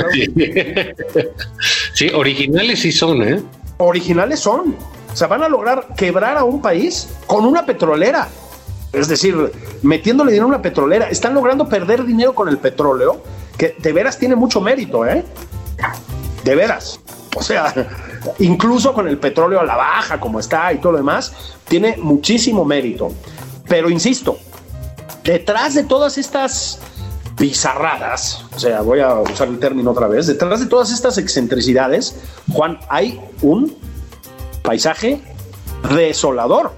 Sí, 1.93 2.09
originales 2.13 2.79
sí 2.79 2.93
son, 2.93 3.21
¿eh? 3.23 3.41
Originales 3.77 4.39
son. 4.39 4.75
O 5.11 5.15
sea, 5.15 5.27
van 5.27 5.43
a 5.43 5.49
lograr 5.49 5.87
quebrar 5.97 6.37
a 6.37 6.45
un 6.45 6.61
país 6.61 7.09
con 7.27 7.45
una 7.45 7.65
petrolera. 7.65 8.29
Es 8.93 9.09
decir, 9.09 9.35
metiéndole 9.81 10.31
dinero 10.31 10.45
a 10.45 10.49
una 10.49 10.61
petrolera. 10.61 11.09
Están 11.09 11.33
logrando 11.33 11.67
perder 11.67 12.05
dinero 12.05 12.33
con 12.33 12.47
el 12.47 12.57
petróleo, 12.57 13.21
que 13.57 13.75
de 13.77 13.91
veras 13.91 14.17
tiene 14.17 14.35
mucho 14.35 14.61
mérito, 14.61 15.05
¿eh? 15.05 15.25
De 16.45 16.55
veras. 16.55 17.01
O 17.35 17.43
sea, 17.43 17.73
incluso 18.39 18.93
con 18.93 19.07
el 19.07 19.17
petróleo 19.17 19.59
a 19.59 19.63
la 19.63 19.75
baja, 19.75 20.19
como 20.19 20.39
está 20.39 20.73
y 20.73 20.77
todo 20.77 20.93
lo 20.93 20.97
demás, 20.97 21.33
tiene 21.67 21.97
muchísimo 21.97 22.65
mérito. 22.65 23.11
Pero 23.67 23.89
insisto, 23.89 24.37
detrás 25.23 25.75
de 25.75 25.83
todas 25.83 26.17
estas 26.17 26.79
bizarradas, 27.37 28.43
o 28.53 28.59
sea, 28.59 28.81
voy 28.81 28.99
a 28.99 29.13
usar 29.15 29.47
el 29.47 29.59
término 29.59 29.91
otra 29.91 30.07
vez, 30.07 30.27
detrás 30.27 30.59
de 30.59 30.65
todas 30.65 30.91
estas 30.91 31.17
excentricidades, 31.17 32.15
Juan, 32.51 32.79
hay 32.89 33.21
un 33.41 33.77
paisaje 34.63 35.21
desolador, 35.95 36.73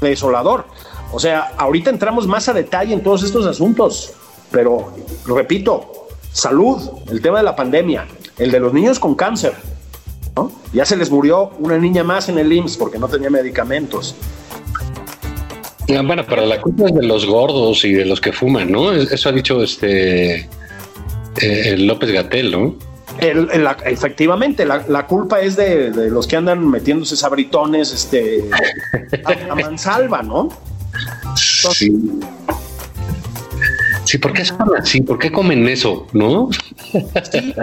desolador. 0.00 0.64
O 1.12 1.20
sea, 1.20 1.52
ahorita 1.58 1.90
entramos 1.90 2.26
más 2.26 2.48
a 2.48 2.52
detalle 2.52 2.92
en 2.92 3.02
todos 3.02 3.22
estos 3.22 3.46
asuntos, 3.46 4.14
pero 4.50 4.92
repito, 5.26 6.08
salud, 6.32 6.82
el 7.08 7.22
tema 7.22 7.38
de 7.38 7.44
la 7.44 7.54
pandemia, 7.54 8.06
el 8.38 8.50
de 8.50 8.60
los 8.60 8.72
niños 8.72 8.98
con 8.98 9.14
cáncer. 9.14 9.54
Ya 10.74 10.84
se 10.84 10.96
les 10.96 11.10
murió 11.10 11.50
una 11.60 11.78
niña 11.78 12.02
más 12.02 12.28
en 12.28 12.38
el 12.38 12.52
IMSS 12.52 12.76
porque 12.76 12.98
no 12.98 13.08
tenía 13.08 13.30
medicamentos. 13.30 14.16
Bueno, 15.86 16.24
pero 16.28 16.44
la 16.46 16.60
culpa 16.60 16.86
es 16.86 16.94
de 16.94 17.02
los 17.06 17.26
gordos 17.26 17.84
y 17.84 17.92
de 17.92 18.04
los 18.04 18.20
que 18.20 18.32
fuman, 18.32 18.72
¿no? 18.72 18.92
Eso 18.92 19.28
ha 19.28 19.32
dicho 19.32 19.62
este 19.62 20.48
eh, 21.40 21.76
López 21.78 22.10
Gatel, 22.10 22.50
¿no? 22.50 22.74
efectivamente, 23.84 24.66
la, 24.66 25.06
culpa 25.06 25.40
es 25.40 25.54
de, 25.56 25.90
los 26.10 26.26
que 26.26 26.36
andan 26.36 26.68
metiéndose 26.68 27.16
sabritones 27.16 27.92
este, 27.92 28.44
a, 29.50 29.54
mansalva, 29.54 30.22
¿no? 30.22 30.48
sí. 31.36 32.20
Sí, 34.04 34.18
¿por 34.18 34.32
qué 34.34 34.44
son 34.44 34.58
así? 34.78 35.00
¿Por 35.00 35.18
qué 35.18 35.32
comen 35.32 35.66
eso? 35.66 36.06
¿No? 36.12 36.50
Sí, 37.32 37.54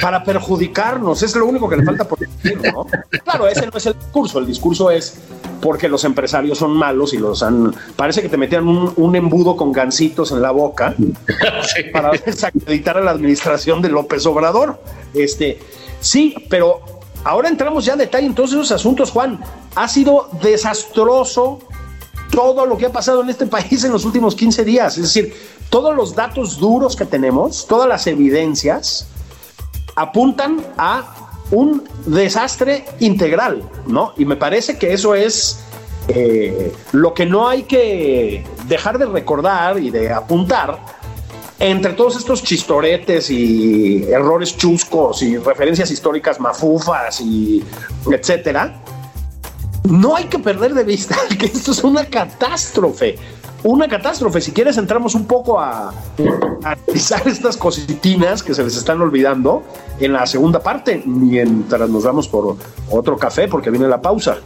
para 0.00 0.24
perjudicarnos, 0.24 1.22
es 1.22 1.34
lo 1.36 1.46
único 1.46 1.68
que 1.68 1.76
le 1.76 1.84
falta 1.84 2.04
por 2.04 2.18
decir, 2.18 2.60
¿no? 2.72 2.86
Claro, 3.24 3.46
ese 3.46 3.66
no 3.66 3.76
es 3.76 3.86
el 3.86 3.94
discurso, 3.94 4.38
el 4.38 4.46
discurso 4.46 4.90
es 4.90 5.18
porque 5.60 5.88
los 5.88 6.04
empresarios 6.04 6.58
son 6.58 6.72
malos 6.72 7.12
y 7.14 7.18
los 7.18 7.42
han. 7.42 7.74
Parece 7.94 8.22
que 8.22 8.28
te 8.28 8.36
metían 8.36 8.66
un, 8.66 9.16
embudo 9.16 9.56
con 9.56 9.72
gancitos 9.72 10.32
en 10.32 10.42
la 10.42 10.50
boca 10.50 10.94
para 11.92 12.10
desacreditar 12.26 12.96
a 12.96 13.00
la 13.00 13.10
administración 13.12 13.82
de 13.82 13.88
López 13.88 14.26
Obrador. 14.26 14.82
Este, 15.14 15.58
sí, 16.00 16.34
pero 16.48 16.80
ahora 17.24 17.48
entramos 17.48 17.84
ya 17.84 17.92
en 17.92 18.00
detalle 18.00 18.26
en 18.26 18.34
todos 18.34 18.52
esos 18.52 18.72
asuntos, 18.72 19.10
Juan. 19.10 19.40
Ha 19.74 19.88
sido 19.88 20.28
desastroso 20.42 21.60
todo 22.30 22.66
lo 22.66 22.76
que 22.76 22.86
ha 22.86 22.92
pasado 22.92 23.22
en 23.22 23.30
este 23.30 23.46
país 23.46 23.84
en 23.84 23.92
los 23.92 24.04
últimos 24.04 24.34
15 24.34 24.64
días. 24.64 24.96
Es 24.96 25.04
decir, 25.04 25.34
todos 25.70 25.94
los 25.94 26.14
datos 26.14 26.58
duros 26.58 26.96
que 26.96 27.04
tenemos, 27.04 27.66
todas 27.66 27.88
las 27.88 28.06
evidencias 28.06 29.06
apuntan 29.96 30.64
a 30.78 31.32
un 31.50 31.84
desastre 32.06 32.84
integral, 33.00 33.62
¿no? 33.86 34.14
Y 34.16 34.24
me 34.24 34.36
parece 34.36 34.78
que 34.78 34.92
eso 34.92 35.14
es 35.14 35.62
eh, 36.08 36.72
lo 36.92 37.14
que 37.14 37.26
no 37.26 37.48
hay 37.48 37.64
que 37.64 38.44
dejar 38.66 38.98
de 38.98 39.06
recordar 39.06 39.78
y 39.78 39.90
de 39.90 40.12
apuntar 40.12 40.78
entre 41.58 41.92
todos 41.92 42.16
estos 42.16 42.42
chistoretes 42.42 43.30
y 43.30 44.04
errores 44.10 44.56
chuscos 44.56 45.22
y 45.22 45.36
referencias 45.36 45.90
históricas 45.90 46.40
mafufas 46.40 47.20
y 47.20 47.62
etcétera. 48.10 48.82
No 49.84 50.16
hay 50.16 50.24
que 50.24 50.38
perder 50.38 50.74
de 50.74 50.84
vista 50.84 51.16
que 51.38 51.46
esto 51.46 51.70
es 51.70 51.84
una 51.84 52.04
catástrofe 52.04 53.16
una 53.64 53.88
catástrofe. 53.88 54.40
Si 54.40 54.52
quieres, 54.52 54.76
entramos 54.78 55.14
un 55.14 55.26
poco 55.26 55.60
a, 55.60 55.92
analizar 56.64 57.26
estas 57.26 57.56
cositinas 57.56 58.42
que 58.42 58.54
se 58.54 58.64
les 58.64 58.76
están 58.76 59.00
olvidando 59.00 59.62
en 60.00 60.12
la 60.12 60.26
segunda 60.26 60.60
parte, 60.60 61.02
mientras 61.04 61.88
nos 61.88 62.04
vamos 62.04 62.28
por 62.28 62.56
otro 62.90 63.16
café, 63.16 63.48
porque 63.48 63.70
viene 63.70 63.88
la 63.88 64.00
pausa. 64.00 64.38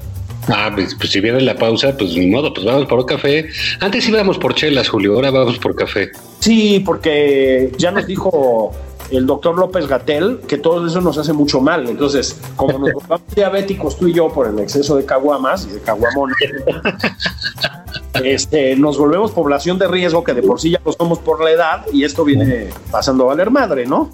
Ah, 0.48 0.70
pues, 0.72 0.94
pues, 0.94 1.10
si 1.10 1.20
viene 1.20 1.40
la 1.40 1.56
pausa, 1.56 1.96
pues 1.96 2.12
ni 2.14 2.28
modo, 2.28 2.54
pues 2.54 2.64
vamos 2.64 2.86
por 2.86 3.00
un 3.00 3.06
café. 3.06 3.48
Antes 3.80 4.08
íbamos 4.08 4.38
por 4.38 4.54
chelas, 4.54 4.88
Julio, 4.88 5.14
ahora 5.14 5.30
vamos 5.30 5.58
por 5.58 5.74
café. 5.74 6.10
Sí, 6.38 6.82
porque 6.84 7.72
ya 7.78 7.90
nos 7.90 8.06
dijo 8.06 8.72
el 9.10 9.26
doctor 9.26 9.56
López 9.56 9.86
Gatel 9.86 10.40
que 10.46 10.58
todo 10.58 10.86
eso 10.86 11.00
nos 11.00 11.18
hace 11.18 11.32
mucho 11.32 11.60
mal. 11.60 11.88
Entonces, 11.88 12.38
como 12.54 12.78
nos 12.78 12.92
volvamos 12.92 13.34
diabéticos 13.34 13.98
tú 13.98 14.08
y 14.08 14.14
yo 14.14 14.28
por 14.28 14.46
el 14.46 14.58
exceso 14.58 14.96
de 14.96 15.04
caguamas 15.04 15.66
y 15.66 15.74
de 15.74 15.80
caguamones, 15.80 16.36
este, 18.24 18.76
nos 18.76 18.98
volvemos 18.98 19.30
población 19.32 19.78
de 19.78 19.88
riesgo 19.88 20.24
que 20.24 20.34
de 20.34 20.42
por 20.42 20.60
sí 20.60 20.70
ya 20.70 20.80
lo 20.84 20.92
somos 20.92 21.18
por 21.18 21.42
la 21.42 21.50
edad 21.50 21.86
y 21.92 22.04
esto 22.04 22.24
viene 22.24 22.68
pasando 22.90 23.24
a 23.24 23.26
valer 23.28 23.50
madre, 23.50 23.86
¿no? 23.86 24.10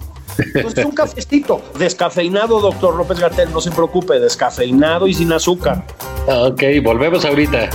Entonces, 0.54 0.84
un 0.84 0.92
cafecito 0.92 1.60
descafeinado, 1.78 2.60
doctor 2.60 2.94
López 2.94 3.20
Gatel, 3.20 3.52
no 3.52 3.60
se 3.60 3.70
preocupe, 3.70 4.18
descafeinado 4.18 5.06
y 5.06 5.14
sin 5.14 5.32
azúcar. 5.32 5.84
Ok, 6.26 6.62
volvemos 6.82 7.24
ahorita. 7.24 7.68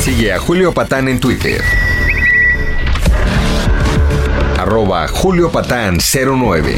Sigue 0.00 0.32
a 0.32 0.38
Julio 0.38 0.72
Patán 0.72 1.08
en 1.08 1.18
Twitter 1.18 1.60
arroba 4.68 5.08
Julio 5.08 5.50
Patán 5.50 5.98
09. 5.98 6.76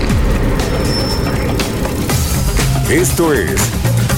Esto 2.89 3.33
es 3.33 3.80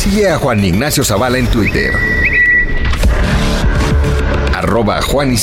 Sigue 0.00 0.30
a 0.30 0.38
Juan 0.38 0.64
Ignacio 0.64 1.04
Zavala 1.04 1.36
en 1.36 1.46
Twitter. 1.48 1.92
arroba 4.54 5.02
Juan 5.02 5.34
y. 5.34 5.38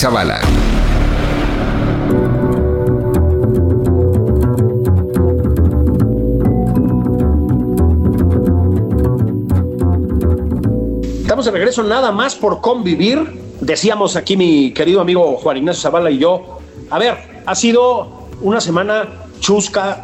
Estamos 11.21 11.45
de 11.45 11.51
regreso 11.51 11.83
nada 11.83 12.11
más 12.11 12.33
por 12.33 12.59
convivir. 12.59 13.39
Decíamos 13.61 14.15
aquí 14.15 14.35
mi 14.35 14.73
querido 14.73 15.01
amigo 15.01 15.37
Juan 15.37 15.57
Ignacio 15.57 15.83
Zavala 15.83 16.09
y 16.09 16.17
yo, 16.17 16.57
a 16.89 16.97
ver, 16.97 17.43
ha 17.45 17.53
sido 17.53 18.27
una 18.41 18.59
semana 18.59 19.07
chusca, 19.39 20.03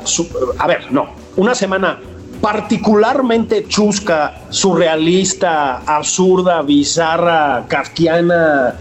a 0.60 0.68
ver, 0.68 0.92
no, 0.92 1.10
una 1.38 1.56
semana 1.56 2.00
particularmente 2.44 3.64
chusca, 3.70 4.34
surrealista, 4.50 5.80
absurda, 5.86 6.62
bizarra, 6.62 7.64
kafkiana, 7.70 8.76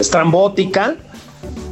estrambótica, 0.00 0.96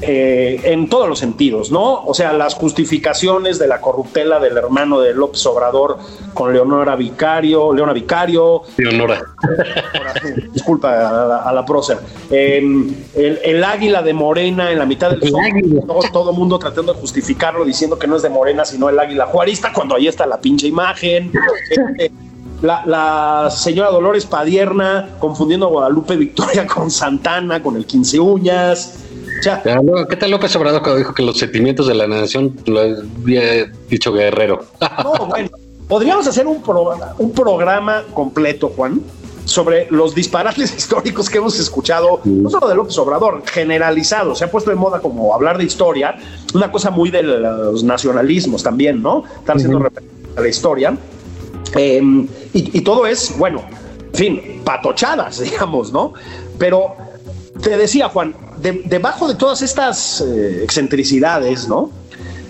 eh, 0.02 0.60
en 0.64 0.88
todos 0.88 1.08
los 1.08 1.18
sentidos, 1.18 1.70
¿no? 1.70 2.04
O 2.04 2.14
sea, 2.14 2.32
las 2.32 2.54
justificaciones 2.54 3.58
de 3.58 3.68
la 3.68 3.80
corruptela 3.80 4.40
del 4.40 4.56
hermano 4.56 5.00
de 5.00 5.12
López 5.12 5.44
Obrador 5.46 5.98
con 6.32 6.52
Leonora 6.52 6.96
Vicario, 6.96 7.72
Leona 7.74 7.92
Vicario, 7.92 8.62
Leonora. 8.76 9.22
disculpa 10.52 11.08
a 11.08 11.26
la, 11.26 11.36
a 11.38 11.52
la 11.52 11.64
prócer. 11.66 11.98
Eh, 12.30 12.58
el, 13.14 13.40
el 13.44 13.64
águila 13.64 14.02
de 14.02 14.14
Morena 14.14 14.70
en 14.70 14.78
la 14.78 14.86
mitad 14.86 15.10
del 15.10 15.22
El 15.22 15.30
sol, 15.30 15.84
todo, 15.86 16.00
todo 16.12 16.32
mundo 16.32 16.58
tratando 16.58 16.94
de 16.94 17.00
justificarlo, 17.00 17.64
diciendo 17.64 17.98
que 17.98 18.06
no 18.06 18.16
es 18.16 18.22
de 18.22 18.30
Morena, 18.30 18.64
sino 18.64 18.88
el 18.88 18.98
águila 18.98 19.26
juarista, 19.26 19.72
cuando 19.72 19.94
ahí 19.96 20.08
está 20.08 20.26
la 20.26 20.40
pinche 20.40 20.66
imagen. 20.66 21.30
Eh, 21.98 22.10
la, 22.62 22.84
la 22.86 23.50
señora 23.50 23.90
Dolores 23.90 24.26
Padierna 24.26 25.10
confundiendo 25.18 25.66
a 25.66 25.70
Guadalupe 25.70 26.16
Victoria 26.16 26.66
con 26.66 26.90
Santana, 26.90 27.62
con 27.62 27.76
el 27.76 27.86
15 27.86 28.20
uñas. 28.20 29.09
Ya, 29.42 29.62
luego, 29.82 30.06
¿Qué 30.06 30.16
tal 30.16 30.30
López 30.30 30.54
Obrador 30.56 30.82
cuando 30.82 30.98
dijo 30.98 31.14
que 31.14 31.22
los 31.22 31.38
sentimientos 31.38 31.86
de 31.86 31.94
la 31.94 32.06
nación 32.06 32.54
lo 32.66 32.80
había 32.80 33.66
dicho 33.88 34.12
Guerrero? 34.12 34.64
No, 35.02 35.26
bueno, 35.26 35.48
podríamos 35.88 36.26
hacer 36.26 36.46
un, 36.46 36.62
pro- 36.62 36.94
un 37.18 37.32
programa 37.32 38.04
completo, 38.12 38.72
Juan, 38.76 39.00
sobre 39.44 39.86
los 39.90 40.14
disparates 40.14 40.74
históricos 40.78 41.30
que 41.30 41.38
hemos 41.38 41.58
escuchado, 41.58 42.20
no 42.24 42.50
solo 42.50 42.68
de 42.68 42.74
López 42.74 42.96
Obrador, 42.98 43.42
generalizado, 43.46 44.34
se 44.34 44.44
ha 44.44 44.50
puesto 44.50 44.70
de 44.70 44.76
moda 44.76 45.00
como 45.00 45.34
hablar 45.34 45.56
de 45.58 45.64
historia, 45.64 46.16
una 46.54 46.70
cosa 46.70 46.90
muy 46.90 47.10
de 47.10 47.22
los 47.22 47.82
nacionalismos 47.82 48.62
también, 48.62 49.02
¿no? 49.02 49.24
Estar 49.38 49.56
haciendo 49.56 49.78
referencia 49.78 50.18
a 50.36 50.40
la 50.40 50.48
historia. 50.48 50.96
Eh, 51.76 52.00
y, 52.52 52.78
y 52.78 52.80
todo 52.82 53.06
es, 53.06 53.36
bueno, 53.38 53.62
en 54.12 54.14
fin, 54.14 54.62
patochadas, 54.64 55.40
digamos, 55.50 55.92
¿no? 55.92 56.12
Pero 56.58 56.94
te 57.62 57.76
decía, 57.76 58.08
Juan, 58.08 58.34
de- 58.62 58.82
debajo 58.84 59.28
de 59.28 59.34
todas 59.34 59.62
estas 59.62 60.20
eh, 60.20 60.60
excentricidades, 60.62 61.68
¿no? 61.68 61.90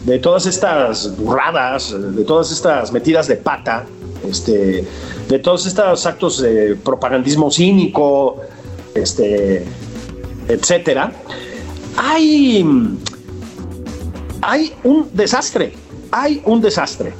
De 0.05 0.18
todas 0.18 0.46
estas 0.46 1.14
burradas, 1.16 1.94
de 2.16 2.25
todas 2.25 2.51
estas 2.53 2.90
metidas 2.92 3.27
de 3.29 3.37
pata, 3.37 3.85
este, 4.29 4.85
de 5.29 5.38
todos 5.38 5.66
estos 5.66 6.07
actos 6.07 6.40
de 6.40 6.75
propagandismo 6.77 7.51
cínico, 7.51 8.37
este, 8.94 9.64
etcétera, 10.49 11.12
hay, 11.96 12.64
hay 14.42 14.73
un 14.85 15.09
desastre, 15.12 15.75
hay 16.11 16.40
un 16.44 16.61
desastre. 16.61 17.12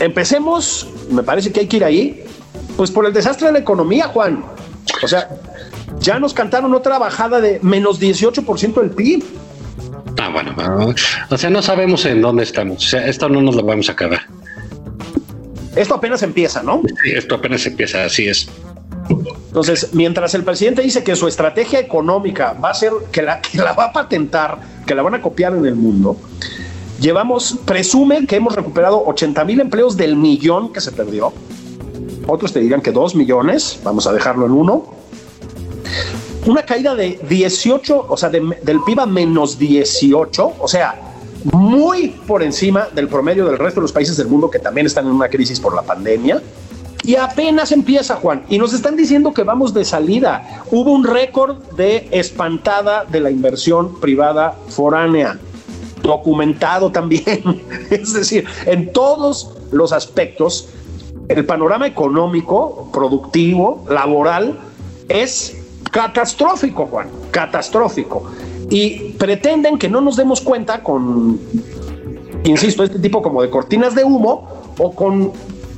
Empecemos, 0.00 0.86
me 1.10 1.22
parece 1.22 1.50
que 1.52 1.60
hay 1.60 1.66
que 1.66 1.76
ir 1.78 1.84
ahí, 1.84 2.24
pues 2.76 2.90
por 2.90 3.06
el 3.06 3.12
desastre 3.12 3.46
de 3.48 3.54
la 3.54 3.58
economía, 3.60 4.08
Juan. 4.08 4.44
O 5.02 5.08
sea, 5.08 5.28
ya 6.00 6.18
nos 6.18 6.34
cantaron 6.34 6.74
otra 6.74 6.98
bajada 6.98 7.40
de 7.40 7.60
menos 7.62 8.00
18% 8.00 8.80
del 8.80 8.90
PIB. 8.90 9.24
Ah, 10.20 10.30
bueno, 10.30 10.54
o 11.30 11.38
sea, 11.38 11.50
no 11.50 11.62
sabemos 11.62 12.04
en 12.04 12.20
dónde 12.20 12.42
estamos. 12.42 12.84
O 12.84 12.88
sea, 12.88 13.06
esto 13.06 13.28
no 13.28 13.40
nos 13.40 13.54
lo 13.54 13.62
vamos 13.62 13.88
a 13.88 13.92
acabar. 13.92 14.20
Esto 15.76 15.94
apenas 15.94 16.22
empieza, 16.22 16.62
¿no? 16.62 16.82
Sí, 17.02 17.10
Esto 17.12 17.36
apenas 17.36 17.64
empieza, 17.66 18.04
así 18.04 18.26
es. 18.26 18.48
Entonces, 19.08 19.90
mientras 19.92 20.34
el 20.34 20.44
presidente 20.44 20.82
dice 20.82 21.04
que 21.04 21.14
su 21.16 21.28
estrategia 21.28 21.78
económica 21.78 22.52
va 22.52 22.70
a 22.70 22.74
ser 22.74 22.92
que 23.12 23.22
la, 23.22 23.40
que 23.40 23.58
la 23.58 23.72
va 23.72 23.86
a 23.86 23.92
patentar, 23.92 24.58
que 24.86 24.94
la 24.94 25.02
van 25.02 25.14
a 25.14 25.22
copiar 25.22 25.54
en 25.54 25.64
el 25.64 25.76
mundo, 25.76 26.16
llevamos, 27.00 27.58
presume 27.64 28.26
que 28.26 28.36
hemos 28.36 28.54
recuperado 28.54 29.04
80 29.06 29.44
mil 29.44 29.60
empleos 29.60 29.96
del 29.96 30.16
millón 30.16 30.72
que 30.72 30.80
se 30.80 30.92
perdió. 30.92 31.32
Otros 32.26 32.52
te 32.52 32.60
dirán 32.60 32.82
que 32.82 32.92
dos 32.92 33.14
millones, 33.14 33.80
vamos 33.84 34.06
a 34.06 34.12
dejarlo 34.12 34.46
en 34.46 34.52
uno. 34.52 34.97
Una 36.46 36.62
caída 36.62 36.94
de 36.94 37.18
18, 37.28 38.06
o 38.08 38.16
sea, 38.16 38.28
de- 38.30 38.56
del 38.62 38.80
PIB 38.84 39.00
a 39.00 39.06
menos 39.06 39.58
18, 39.58 40.54
o 40.58 40.68
sea, 40.68 41.00
muy 41.52 42.08
por 42.26 42.42
encima 42.42 42.88
del 42.94 43.08
promedio 43.08 43.46
del 43.46 43.58
resto 43.58 43.80
de 43.80 43.82
los 43.82 43.92
países 43.92 44.16
del 44.16 44.28
mundo 44.28 44.50
que 44.50 44.58
también 44.58 44.86
están 44.86 45.06
en 45.06 45.12
una 45.12 45.28
crisis 45.28 45.60
por 45.60 45.74
la 45.74 45.82
pandemia. 45.82 46.42
Y 47.04 47.14
apenas 47.16 47.70
empieza, 47.72 48.16
Juan, 48.16 48.42
y 48.48 48.58
nos 48.58 48.72
están 48.72 48.96
diciendo 48.96 49.32
que 49.32 49.42
vamos 49.44 49.72
de 49.72 49.84
salida. 49.84 50.62
Hubo 50.70 50.92
un 50.92 51.04
récord 51.04 51.56
de 51.76 52.08
espantada 52.10 53.04
de 53.04 53.20
la 53.20 53.30
inversión 53.30 53.98
privada 54.00 54.56
foránea, 54.68 55.38
documentado 56.02 56.90
también. 56.90 57.62
Es 57.90 58.12
decir, 58.12 58.44
en 58.66 58.92
todos 58.92 59.52
los 59.70 59.92
aspectos, 59.92 60.68
el 61.28 61.44
panorama 61.46 61.86
económico, 61.86 62.90
productivo, 62.92 63.84
laboral, 63.88 64.58
es 65.08 65.56
catastrófico, 65.90 66.86
Juan, 66.86 67.08
catastrófico. 67.30 68.30
Y 68.70 69.12
pretenden 69.12 69.78
que 69.78 69.88
no 69.88 70.00
nos 70.00 70.16
demos 70.16 70.40
cuenta 70.40 70.82
con, 70.82 71.40
insisto, 72.44 72.84
este 72.84 72.98
tipo 72.98 73.22
como 73.22 73.42
de 73.42 73.50
cortinas 73.50 73.94
de 73.94 74.04
humo 74.04 74.74
o 74.78 74.94
con, 74.94 75.32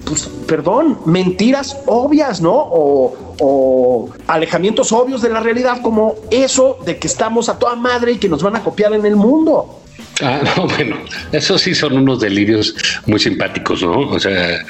pues, 0.05 0.29
perdón, 0.47 0.99
mentiras 1.07 1.77
obvias, 1.87 2.41
¿no? 2.41 2.53
O, 2.53 4.11
alejamientos 4.27 4.93
obvios 4.93 5.23
de 5.23 5.31
la 5.31 5.41
realidad, 5.41 5.81
como 5.81 6.17
eso 6.31 6.79
de 6.85 6.99
que 6.99 7.07
estamos 7.07 7.49
a 7.49 7.59
toda 7.59 7.75
madre 7.75 8.13
y 8.13 8.19
que 8.19 8.29
nos 8.29 8.43
van 8.43 8.57
a 8.57 8.63
copiar 8.63 8.93
en 8.93 9.07
el 9.07 9.17
mundo. 9.17 9.81
Ah, 10.21 10.43
no, 10.57 10.67
bueno, 10.67 10.97
esos 11.33 11.63
sí 11.63 11.75
son 11.75 11.97
unos 11.97 12.21
delirios 12.21 12.75
muy 13.07 13.19
simpáticos, 13.19 13.83
¿no? 13.83 14.01
O 14.11 14.21
sea, 14.21 14.57
eh, 14.57 14.61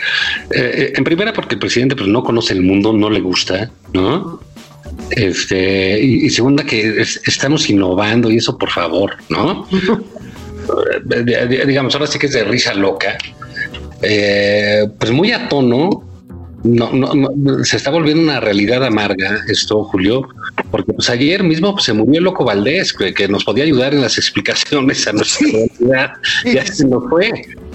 eh, 0.51 0.93
en 0.95 1.03
primera 1.03 1.33
porque 1.33 1.57
el 1.57 1.59
presidente 1.59 1.97
pues 1.97 2.09
no 2.09 2.23
conoce 2.23 2.53
el 2.53 2.63
mundo, 2.63 2.93
no 2.93 3.11
le 3.11 3.21
gusta, 3.21 3.71
¿no? 3.93 4.41
Este, 5.11 6.01
y, 6.01 6.27
y 6.27 6.31
segunda 6.31 6.65
que 6.65 7.01
es- 7.01 7.21
estamos 7.27 7.69
innovando 7.71 8.31
y 8.31 8.37
eso 8.37 8.57
por 8.57 8.71
favor, 8.71 9.17
¿no? 9.29 9.67
Eh, 10.71 11.23
di- 11.25 11.57
di- 11.57 11.67
digamos, 11.67 11.95
ahora 11.95 12.07
sí 12.07 12.19
que 12.19 12.27
es 12.27 12.33
de 12.33 12.45
risa 12.45 12.75
loca, 12.75 13.17
Eh, 14.03 14.87
pues 14.99 15.11
muy 15.11 15.33
a 15.33 15.49
tono. 15.49 16.05
No, 16.63 16.93
no, 16.93 17.15
no, 17.15 17.65
se 17.65 17.79
está 17.79 17.91
volviendo 17.91 18.23
una 18.23 18.39
realidad 18.39 18.85
amarga 18.85 19.41
esto, 19.49 19.83
Julio, 19.85 20.29
porque 20.71 20.93
pues 20.93 21.09
ayer 21.09 21.43
mismo 21.43 21.73
pues, 21.73 21.87
se 21.87 21.95
murió 21.95 22.19
el 22.19 22.25
loco 22.25 22.45
Valdés, 22.45 22.93
que, 22.93 23.15
que 23.15 23.27
nos 23.29 23.45
podía 23.45 23.65
ayudar 23.65 23.95
en 23.95 24.03
las 24.03 24.19
explicaciones 24.23 25.07
a 25.09 25.13
nuestra 25.15 25.47
realidad. 25.49 26.13
Ya 26.45 26.67
se 26.67 26.87
nos 26.87 27.03
fue. 27.09 27.31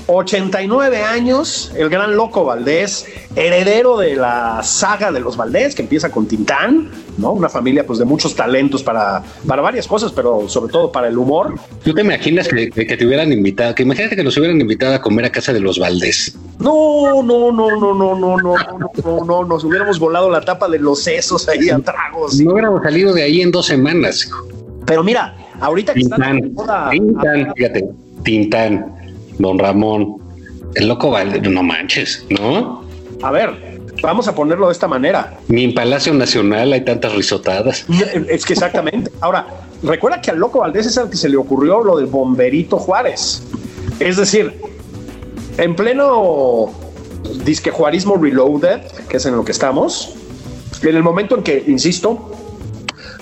89 0.07 1.01
años, 1.03 1.71
el 1.75 1.89
gran 1.89 2.15
loco 2.15 2.45
Valdés, 2.45 3.05
heredero 3.35 3.97
de 3.97 4.15
la 4.15 4.61
saga 4.63 5.11
de 5.11 5.19
los 5.19 5.35
Valdés, 5.35 5.73
que 5.75 5.81
empieza 5.81 6.11
con 6.11 6.27
Tintán, 6.27 6.91
¿no? 7.17 7.31
Una 7.31 7.49
familia 7.49 7.85
pues 7.85 7.97
de 7.99 8.05
muchos 8.05 8.35
talentos 8.35 8.83
para, 8.83 9.23
para 9.47 9.61
varias 9.61 9.87
cosas, 9.87 10.11
pero 10.11 10.47
sobre 10.47 10.71
todo 10.71 10.91
para 10.91 11.07
el 11.07 11.17
humor. 11.17 11.55
¿Tú 11.83 11.93
te 11.93 12.01
imaginas 12.01 12.47
que, 12.47 12.67
te 12.69 13.05
hubieran 13.05 13.31
invitado? 13.31 13.73
Que 13.73 13.83
imagínate 13.83 14.15
que 14.15 14.23
nos 14.23 14.37
hubieran 14.37 14.59
invitado 14.61 14.93
a 14.93 15.01
comer 15.01 15.25
a 15.25 15.31
casa 15.31 15.53
de 15.53 15.59
los 15.59 15.79
Valdés. 15.79 16.37
No, 16.59 17.23
no, 17.23 17.51
no, 17.51 17.69
no, 17.75 17.93
no, 17.93 18.15
no, 18.15 18.15
no, 18.15 18.37
no, 18.37 18.55
no, 19.03 19.25
no, 19.25 19.43
nos 19.45 19.63
hubiéramos 19.63 19.99
volado 19.99 20.29
la 20.29 20.41
tapa 20.41 20.69
de 20.69 20.79
los 20.79 21.01
sesos 21.03 21.47
ahí 21.49 21.69
a 21.69 21.79
tragos. 21.79 22.39
No 22.39 22.53
hubiéramos 22.53 22.83
salido 22.83 23.13
de 23.13 23.23
ahí 23.23 23.41
en 23.41 23.51
dos 23.51 23.65
semanas. 23.65 24.29
Pero 24.85 25.03
mira, 25.03 25.35
ahorita 25.59 25.93
que 25.93 26.01
Tintán, 26.01 26.53
moda- 26.53 26.89
Tintán, 26.91 27.53
fíjate, 27.55 27.85
Tintán, 28.23 28.95
Don 29.39 29.60
Ramón, 29.60 30.17
el 30.76 30.88
loco 30.88 31.12
Valdés, 31.12 31.41
no 31.50 31.63
manches, 31.63 32.26
¿no? 32.30 32.84
A 33.21 33.32
ver, 33.32 33.80
vamos 34.02 34.28
a 34.28 34.36
ponerlo 34.36 34.67
de 34.67 34.74
esta 34.74 34.88
manera. 34.88 35.38
Ni 35.48 35.63
en 35.63 35.74
Palacio 35.74 36.13
Nacional 36.13 36.74
hay 36.74 36.82
tantas 36.82 37.13
risotadas. 37.13 37.86
Es 38.30 38.45
que 38.45 38.54
exactamente. 38.54 39.12
Ahora, 39.21 39.48
recuerda 39.84 40.21
que 40.21 40.32
al 40.32 40.38
loco 40.38 40.60
Valdés 40.60 40.86
es 40.86 40.98
al 40.98 41.10
que 41.10 41.17
se 41.17 41.30
le 41.30 41.38
ocurrió 41.38 41.84
lo 41.84 41.98
del 41.98 42.08
bomberito 42.08 42.78
Juárez. 42.78 43.43
Es 44.00 44.17
decir, 44.17 44.60
en 45.58 45.76
pleno 45.76 46.71
disque 47.43 47.71
juarismo 47.71 48.17
reloaded, 48.17 48.82
que 49.10 49.17
es 49.17 49.26
en 49.26 49.36
lo 49.36 49.45
que 49.45 49.52
estamos, 49.52 50.15
en 50.82 50.95
el 50.95 51.04
momento 51.04 51.38
en 51.38 51.43
que, 51.43 51.63
insisto, 51.67 52.32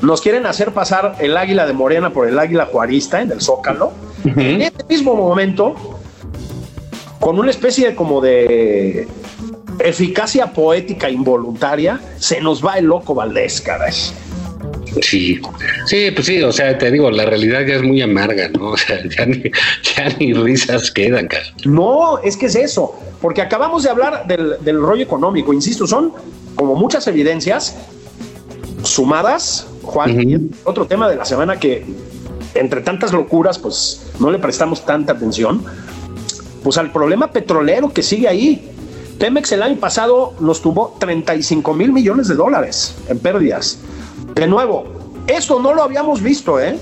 nos 0.02 0.22
quieren 0.22 0.46
hacer 0.46 0.72
pasar 0.72 1.16
el 1.20 1.38
águila 1.38 1.66
de 1.66 1.74
Morena 1.74 2.12
por 2.12 2.28
el 2.28 2.38
águila 2.38 2.66
juarista 2.66 3.22
en 3.22 3.32
el 3.32 3.42
Zócalo, 3.42 3.92
en 4.26 4.62
este 4.62 4.84
mismo 4.86 5.16
momento, 5.16 5.76
con 7.24 7.40
una 7.40 7.52
especie 7.52 7.88
de 7.88 7.96
como 7.96 8.20
de 8.20 9.08
eficacia 9.80 10.48
poética 10.48 11.10
involuntaria, 11.10 12.02
se 12.20 12.42
nos 12.42 12.64
va 12.64 12.78
el 12.78 12.86
loco 12.86 13.16
Valdés, 13.16 13.62
caray. 13.62 13.94
Sí, 15.02 15.40
sí, 15.86 16.12
pues 16.12 16.28
sí, 16.28 16.44
o 16.44 16.52
sea, 16.52 16.78
te 16.78 16.92
digo, 16.92 17.10
la 17.10 17.26
realidad 17.26 17.66
ya 17.66 17.76
es 17.76 17.82
muy 17.82 18.02
amarga, 18.02 18.50
¿no? 18.50 18.72
O 18.72 18.78
sea, 18.78 19.00
ya 19.08 19.26
ni, 19.26 19.42
ya 19.42 20.10
ni 20.20 20.34
risas 20.34 20.92
quedan, 20.92 21.30
cara. 21.30 21.46
No, 21.64 22.20
es 22.20 22.36
que 22.36 22.48
es 22.48 22.56
eso, 22.56 22.94
porque 23.22 23.42
acabamos 23.42 23.84
de 23.84 23.90
hablar 23.90 24.28
del, 24.28 24.58
del 24.60 24.82
rollo 24.82 25.04
económico, 25.04 25.54
insisto, 25.54 25.88
son 25.88 26.12
como 26.56 26.76
muchas 26.76 27.08
evidencias 27.08 27.78
sumadas, 28.84 29.66
Juan, 29.82 30.30
y 30.30 30.52
otro 30.66 30.88
tema 30.88 31.10
de 31.10 31.16
la 31.16 31.24
semana 31.24 31.58
que 31.58 31.86
entre 32.54 32.82
tantas 32.82 33.14
locuras, 33.14 33.58
pues 33.58 34.12
no 34.20 34.30
le 34.30 34.40
prestamos 34.40 34.86
tanta 34.86 35.14
atención, 35.14 35.64
pues 36.64 36.78
al 36.78 36.92
problema 36.92 37.32
petrolero 37.32 37.92
que 37.92 38.02
sigue 38.02 38.28
ahí. 38.28 38.70
Pemex 39.20 39.52
el 39.52 39.62
año 39.62 39.78
pasado 39.78 40.34
nos 40.40 40.62
tuvo 40.62 40.96
35 41.00 41.74
mil 41.74 41.92
millones 41.92 42.28
de 42.28 42.36
dólares 42.36 42.96
en 43.08 43.20
pérdidas. 43.20 43.80
De 44.34 44.48
nuevo, 44.48 44.86
eso 45.28 45.60
no 45.60 45.74
lo 45.74 45.84
habíamos 45.84 46.22
visto, 46.22 46.60
¿eh? 46.60 46.78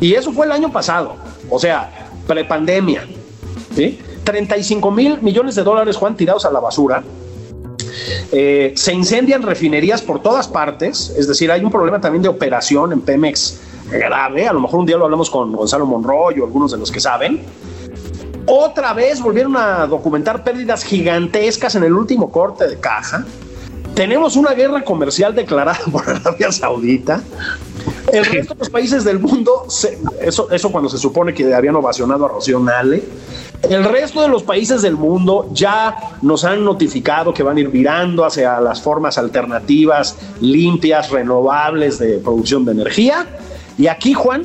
Y 0.00 0.14
eso 0.14 0.32
fue 0.32 0.46
el 0.46 0.52
año 0.52 0.72
pasado, 0.72 1.16
o 1.50 1.58
sea, 1.58 2.08
prepandemia. 2.26 3.06
¿sí? 3.74 3.98
35 4.24 4.90
mil 4.90 5.22
millones 5.22 5.54
de 5.54 5.62
dólares, 5.62 5.96
Juan, 5.96 6.16
tirados 6.16 6.44
a 6.44 6.50
la 6.50 6.60
basura. 6.60 7.02
Eh, 8.32 8.72
se 8.76 8.92
incendian 8.92 9.42
refinerías 9.42 10.02
por 10.02 10.20
todas 10.20 10.48
partes, 10.48 11.14
es 11.16 11.28
decir, 11.28 11.50
hay 11.50 11.64
un 11.64 11.70
problema 11.70 12.00
también 12.00 12.22
de 12.22 12.28
operación 12.28 12.92
en 12.92 13.00
Pemex 13.00 13.60
grave. 13.90 14.48
A 14.48 14.52
lo 14.52 14.60
mejor 14.60 14.80
un 14.80 14.86
día 14.86 14.96
lo 14.96 15.04
hablamos 15.04 15.30
con 15.30 15.52
Gonzalo 15.52 15.86
Monroy 15.86 16.40
o 16.40 16.44
algunos 16.44 16.72
de 16.72 16.78
los 16.78 16.90
que 16.90 17.00
saben. 17.00 17.42
Otra 18.46 18.92
vez 18.92 19.20
volvieron 19.20 19.56
a 19.56 19.86
documentar 19.86 20.44
pérdidas 20.44 20.84
gigantescas 20.84 21.74
en 21.74 21.84
el 21.84 21.92
último 21.92 22.30
corte 22.30 22.68
de 22.68 22.78
caja. 22.78 23.24
Tenemos 23.94 24.36
una 24.36 24.52
guerra 24.52 24.84
comercial 24.84 25.34
declarada 25.34 25.80
por 25.92 26.08
Arabia 26.08 26.52
Saudita. 26.52 27.22
El 28.12 28.24
resto 28.24 28.54
de 28.54 28.60
los 28.60 28.70
países 28.70 29.02
del 29.04 29.18
mundo, 29.18 29.66
eso, 30.20 30.50
eso 30.50 30.72
cuando 30.72 30.88
se 30.88 30.98
supone 30.98 31.34
que 31.34 31.52
habían 31.52 31.74
ovacionado 31.74 32.26
a 32.26 32.28
Rocío 32.28 32.60
Nale, 32.60 33.02
el 33.68 33.84
resto 33.84 34.22
de 34.22 34.28
los 34.28 34.44
países 34.44 34.82
del 34.82 34.96
mundo 34.96 35.48
ya 35.52 35.96
nos 36.22 36.44
han 36.44 36.64
notificado 36.64 37.34
que 37.34 37.42
van 37.42 37.56
a 37.56 37.60
ir 37.60 37.68
virando 37.68 38.24
hacia 38.24 38.60
las 38.60 38.80
formas 38.80 39.18
alternativas, 39.18 40.16
limpias, 40.40 41.10
renovables 41.10 41.98
de 41.98 42.18
producción 42.18 42.64
de 42.64 42.72
energía. 42.72 43.26
Y 43.76 43.88
aquí, 43.88 44.14
Juan, 44.14 44.44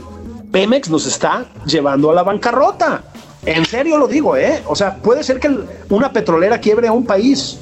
Pemex 0.51 0.89
nos 0.89 1.05
está 1.05 1.45
llevando 1.65 2.09
a 2.09 2.15
la 2.15 2.23
bancarrota. 2.23 3.03
En 3.45 3.65
serio 3.65 3.97
lo 3.97 4.07
digo, 4.07 4.37
¿eh? 4.37 4.61
O 4.67 4.75
sea, 4.75 4.95
puede 4.95 5.23
ser 5.23 5.39
que 5.39 5.49
una 5.89 6.11
petrolera 6.11 6.59
quiebre 6.59 6.87
a 6.87 6.91
un 6.91 7.05
país. 7.05 7.57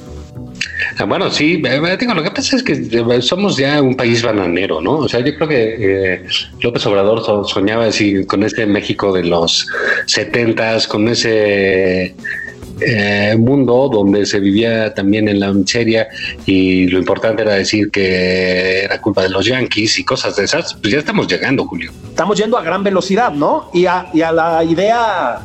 Ah, 0.98 1.04
bueno, 1.04 1.30
sí, 1.30 1.62
eh, 1.64 1.80
eh, 1.82 1.96
digo, 1.98 2.14
lo 2.14 2.22
que 2.22 2.30
pasa 2.30 2.56
es 2.56 2.62
que 2.62 2.72
eh, 2.72 3.22
somos 3.22 3.56
ya 3.56 3.80
un 3.80 3.94
país 3.94 4.22
bananero, 4.22 4.80
¿no? 4.80 4.98
O 4.98 5.08
sea, 5.08 5.20
yo 5.20 5.34
creo 5.34 5.48
que 5.48 6.24
López 6.60 6.86
Obrador 6.86 7.48
soñaba 7.48 7.86
así 7.86 8.24
con 8.26 8.42
este 8.42 8.66
México 8.66 9.12
de 9.12 9.24
los 9.24 9.66
setentas, 10.06 10.86
con 10.86 11.08
ese 11.08 12.14
mundo 13.38 13.90
donde 13.92 14.24
se 14.24 14.40
vivía 14.40 14.94
también 14.94 15.28
en 15.28 15.38
la 15.38 15.52
miseria 15.52 16.08
y 16.46 16.86
lo 16.86 16.98
importante 16.98 17.42
era 17.42 17.54
decir 17.54 17.90
que 17.90 18.84
era 18.84 19.00
culpa 19.02 19.22
de 19.22 19.28
los 19.28 19.44
yanquis 19.44 19.98
y 19.98 20.04
cosas 20.04 20.36
de 20.36 20.44
esas, 20.44 20.74
pues 20.74 20.92
ya 20.92 20.98
estamos 20.98 21.28
llegando, 21.28 21.66
Julio. 21.66 21.92
Estamos 22.08 22.38
yendo 22.38 22.56
a 22.56 22.62
gran 22.62 22.82
velocidad, 22.82 23.32
¿no? 23.32 23.70
Y 23.74 23.84
a, 23.84 24.06
y 24.14 24.22
a 24.22 24.32
la 24.32 24.64
idea 24.64 25.40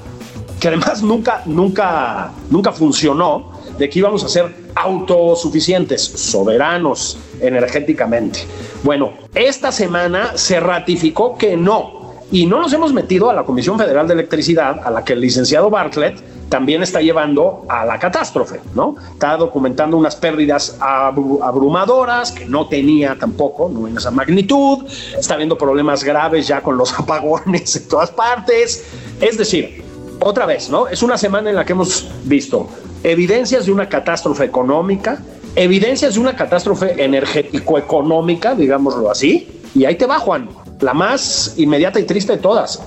que 0.65 0.69
además 0.69 1.03
nunca, 1.03 1.43
nunca, 1.45 2.31
nunca 2.49 2.71
funcionó 2.71 3.51
de 3.77 3.87
que 3.87 3.99
íbamos 3.99 4.23
a 4.23 4.27
ser 4.27 4.51
autosuficientes, 4.73 6.01
soberanos 6.03 7.19
energéticamente. 7.39 8.39
Bueno, 8.81 9.13
esta 9.35 9.71
semana 9.71 10.31
se 10.33 10.59
ratificó 10.59 11.37
que 11.37 11.55
no. 11.55 12.15
Y 12.31 12.47
no 12.47 12.59
nos 12.59 12.73
hemos 12.73 12.93
metido 12.93 13.29
a 13.29 13.35
la 13.35 13.43
Comisión 13.43 13.77
Federal 13.77 14.07
de 14.07 14.15
Electricidad, 14.15 14.81
a 14.83 14.89
la 14.89 15.03
que 15.03 15.13
el 15.13 15.21
licenciado 15.21 15.69
Bartlett 15.69 16.19
también 16.49 16.81
está 16.81 16.99
llevando 16.99 17.63
a 17.69 17.85
la 17.85 17.99
catástrofe, 17.99 18.59
¿no? 18.73 18.95
Está 19.13 19.37
documentando 19.37 19.97
unas 19.97 20.15
pérdidas 20.15 20.77
abrumadoras 20.79 22.31
que 22.31 22.45
no 22.45 22.67
tenía 22.67 23.15
tampoco, 23.19 23.69
no 23.69 23.87
en 23.87 23.97
esa 23.97 24.09
magnitud, 24.09 24.83
está 25.15 25.35
viendo 25.37 25.59
problemas 25.59 26.03
graves 26.03 26.47
ya 26.47 26.61
con 26.61 26.75
los 26.75 26.91
apagones 26.99 27.75
en 27.75 27.87
todas 27.87 28.09
partes. 28.09 28.83
Es 29.21 29.37
decir, 29.37 29.84
otra 30.19 30.45
vez, 30.45 30.69
¿no? 30.69 30.87
Es 30.87 31.03
una 31.03 31.17
semana 31.17 31.49
en 31.49 31.55
la 31.55 31.65
que 31.65 31.73
hemos 31.73 32.07
visto 32.23 32.69
evidencias 33.03 33.65
de 33.65 33.71
una 33.71 33.87
catástrofe 33.87 34.45
económica, 34.45 35.21
evidencias 35.55 36.15
de 36.15 36.19
una 36.19 36.35
catástrofe 36.35 37.03
energético-económica, 37.03 38.55
digámoslo 38.55 39.11
así, 39.11 39.47
y 39.75 39.85
ahí 39.85 39.95
te 39.95 40.05
va, 40.05 40.19
Juan, 40.19 40.49
la 40.79 40.93
más 40.93 41.53
inmediata 41.57 41.99
y 41.99 42.03
triste 42.03 42.33
de 42.33 42.39
todas. 42.39 42.81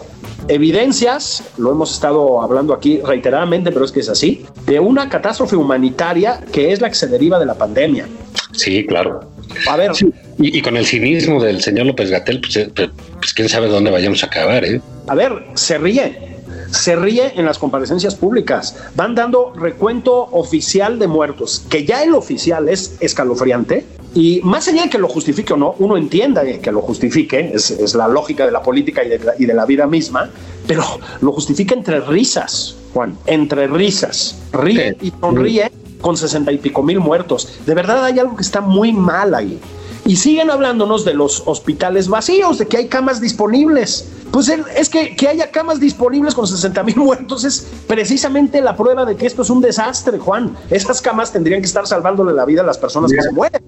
Evidencias, 0.49 1.43
lo 1.59 1.71
hemos 1.71 1.93
estado 1.93 2.41
hablando 2.41 2.73
aquí 2.73 3.01
reiteradamente, 3.05 3.71
pero 3.71 3.85
es 3.85 3.93
que 3.93 4.01
es 4.01 4.09
así, 4.09 4.45
de 4.67 4.81
una 4.81 5.09
catástrofe 5.09 5.57
humanitaria 5.57 6.41
que 6.53 6.73
es 6.73 6.81
la 6.81 6.89
que 6.89 6.95
se 6.95 7.07
deriva 7.07 7.39
de 7.39 7.47
la 7.47 7.55
pandemia. 7.55 8.07
Sí, 8.53 8.87
claro. 8.87 9.21
A 9.69 9.77
ver. 9.77 9.93
Y, 10.39 10.63
con 10.63 10.77
el 10.77 10.87
cinismo 10.87 11.43
del 11.43 11.61
señor 11.61 11.87
López 11.87 12.11
Gatel, 12.11 12.41
pues, 12.41 12.57
eh, 12.57 12.71
pues, 12.75 13.35
quién 13.35 13.49
sabe 13.49 13.69
dónde 13.69 13.91
vayamos 13.91 14.23
a 14.23 14.27
acabar, 14.27 14.65
¿eh? 14.65 14.81
A 15.09 15.15
ver, 15.15 15.47
se 15.55 15.79
ríe, 15.79 16.37
se 16.71 16.95
ríe 16.97 17.33
en 17.37 17.47
las 17.47 17.59
comparecencias 17.59 18.15
públicas. 18.15 18.77
Van 18.95 19.15
dando 19.15 19.53
recuento 19.55 20.29
oficial 20.33 20.99
de 20.99 21.07
muertos, 21.07 21.65
que 21.69 21.85
ya 21.85 22.03
el 22.03 22.15
oficial 22.15 22.69
es 22.69 22.97
escalofriante. 23.01 23.87
Y 24.15 24.41
más 24.43 24.69
allá 24.69 24.83
de 24.83 24.91
que 24.91 24.99
lo 24.99 25.09
justifique 25.09 25.53
o 25.53 25.57
no, 25.57 25.75
uno 25.79 25.97
entienda 25.97 26.43
que 26.45 26.73
lo 26.73 26.81
justifique, 26.81 27.53
es, 27.55 27.95
la 27.95 28.09
lógica 28.09 28.45
de 28.47 28.53
la 28.53 28.63
política 28.63 29.03
y 29.05 29.47
de 29.47 29.55
la, 29.55 29.67
vida 29.67 29.87
misma, 29.87 30.31
pero 30.67 30.83
lo 31.21 31.33
justifica 31.33 31.75
entre 31.75 32.01
risas, 32.01 32.77
Juan, 32.95 33.17
entre 33.27 33.67
risas. 33.67 34.39
Ríe 34.53 34.97
y 35.01 35.13
sonríe 35.21 35.71
con 36.01 36.17
sesenta 36.17 36.53
y 36.53 36.59
pico 36.59 36.83
mil 36.83 37.01
muertos. 37.01 37.61
De 37.67 37.75
verdad 37.75 38.05
hay 38.05 38.19
algo 38.19 38.37
que 38.37 38.43
está 38.43 38.61
muy 38.61 38.93
mal 38.93 39.35
ahí. 39.35 39.61
Y 40.09 40.17
siguen 40.17 40.51
hablándonos 40.51 41.05
de 41.05 41.13
los 41.13 41.43
hospitales 41.45 42.09
vacíos, 42.09 42.57
de 42.57 42.67
que 42.67 42.79
hay 42.79 42.89
camas 42.89 43.21
disponibles. 43.21 44.09
Pues 44.31 44.49
es 44.49 44.89
que, 44.89 45.15
que 45.15 45.29
haya 45.29 45.51
camas 45.51 45.81
disponibles 45.81 46.35
con 46.35 46.47
60 46.47 46.83
mil 46.83 46.97
muertos 46.97 47.45
es 47.45 47.67
precisamente 47.87 48.63
la 48.63 48.75
prueba 48.75 49.05
de 49.05 49.17
que 49.17 49.27
esto 49.27 49.43
es 49.43 49.51
un 49.51 49.61
desastre, 49.61 50.19
Juan. 50.19 50.57
Esas 50.71 51.03
camas 51.03 51.31
tendrían 51.31 51.61
que 51.61 51.67
estar 51.67 51.87
salvándole 51.87 52.33
la 52.33 52.47
vida 52.47 52.63
a 52.63 52.65
las 52.65 52.79
personas 52.79 53.13
que 53.13 53.21
se 53.21 53.31
mueren. 53.33 53.63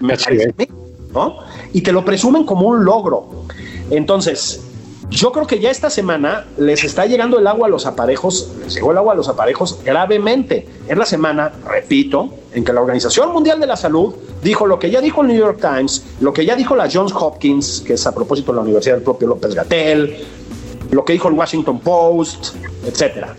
Me 0.00 0.18
parece, 0.18 0.68
¿no? 1.14 1.36
Y 1.72 1.80
te 1.82 1.92
lo 1.92 2.04
presumen 2.04 2.44
como 2.44 2.66
un 2.66 2.84
logro. 2.84 3.44
Entonces, 3.90 4.60
yo 5.10 5.32
creo 5.32 5.46
que 5.46 5.58
ya 5.58 5.70
esta 5.70 5.88
semana 5.90 6.44
les 6.58 6.84
está 6.84 7.06
llegando 7.06 7.38
el 7.38 7.46
agua 7.46 7.66
a 7.66 7.70
los 7.70 7.86
aparejos, 7.86 8.50
les 8.60 8.74
llegó 8.74 8.92
el 8.92 8.98
agua 8.98 9.14
a 9.14 9.16
los 9.16 9.28
aparejos 9.28 9.78
gravemente. 9.84 10.66
Es 10.86 10.96
la 10.98 11.06
semana, 11.06 11.52
repito, 11.66 12.30
en 12.52 12.64
que 12.64 12.72
la 12.72 12.80
Organización 12.82 13.32
Mundial 13.32 13.58
de 13.58 13.66
la 13.66 13.76
Salud 13.76 14.14
dijo 14.42 14.66
lo 14.66 14.78
que 14.78 14.90
ya 14.90 15.00
dijo 15.00 15.22
el 15.22 15.28
New 15.28 15.38
York 15.38 15.60
Times, 15.60 16.04
lo 16.20 16.32
que 16.32 16.44
ya 16.44 16.56
dijo 16.56 16.76
la 16.76 16.88
Johns 16.92 17.12
Hopkins, 17.12 17.82
que 17.86 17.94
es 17.94 18.06
a 18.06 18.14
propósito 18.14 18.52
de 18.52 18.56
la 18.56 18.62
Universidad 18.62 18.96
del 18.96 19.04
propio 19.04 19.28
López 19.28 19.54
Gatel, 19.54 20.24
lo 20.90 21.04
que 21.04 21.14
dijo 21.14 21.28
el 21.28 21.34
Washington 21.34 21.80
Post, 21.80 22.54
etcétera. 22.86 23.34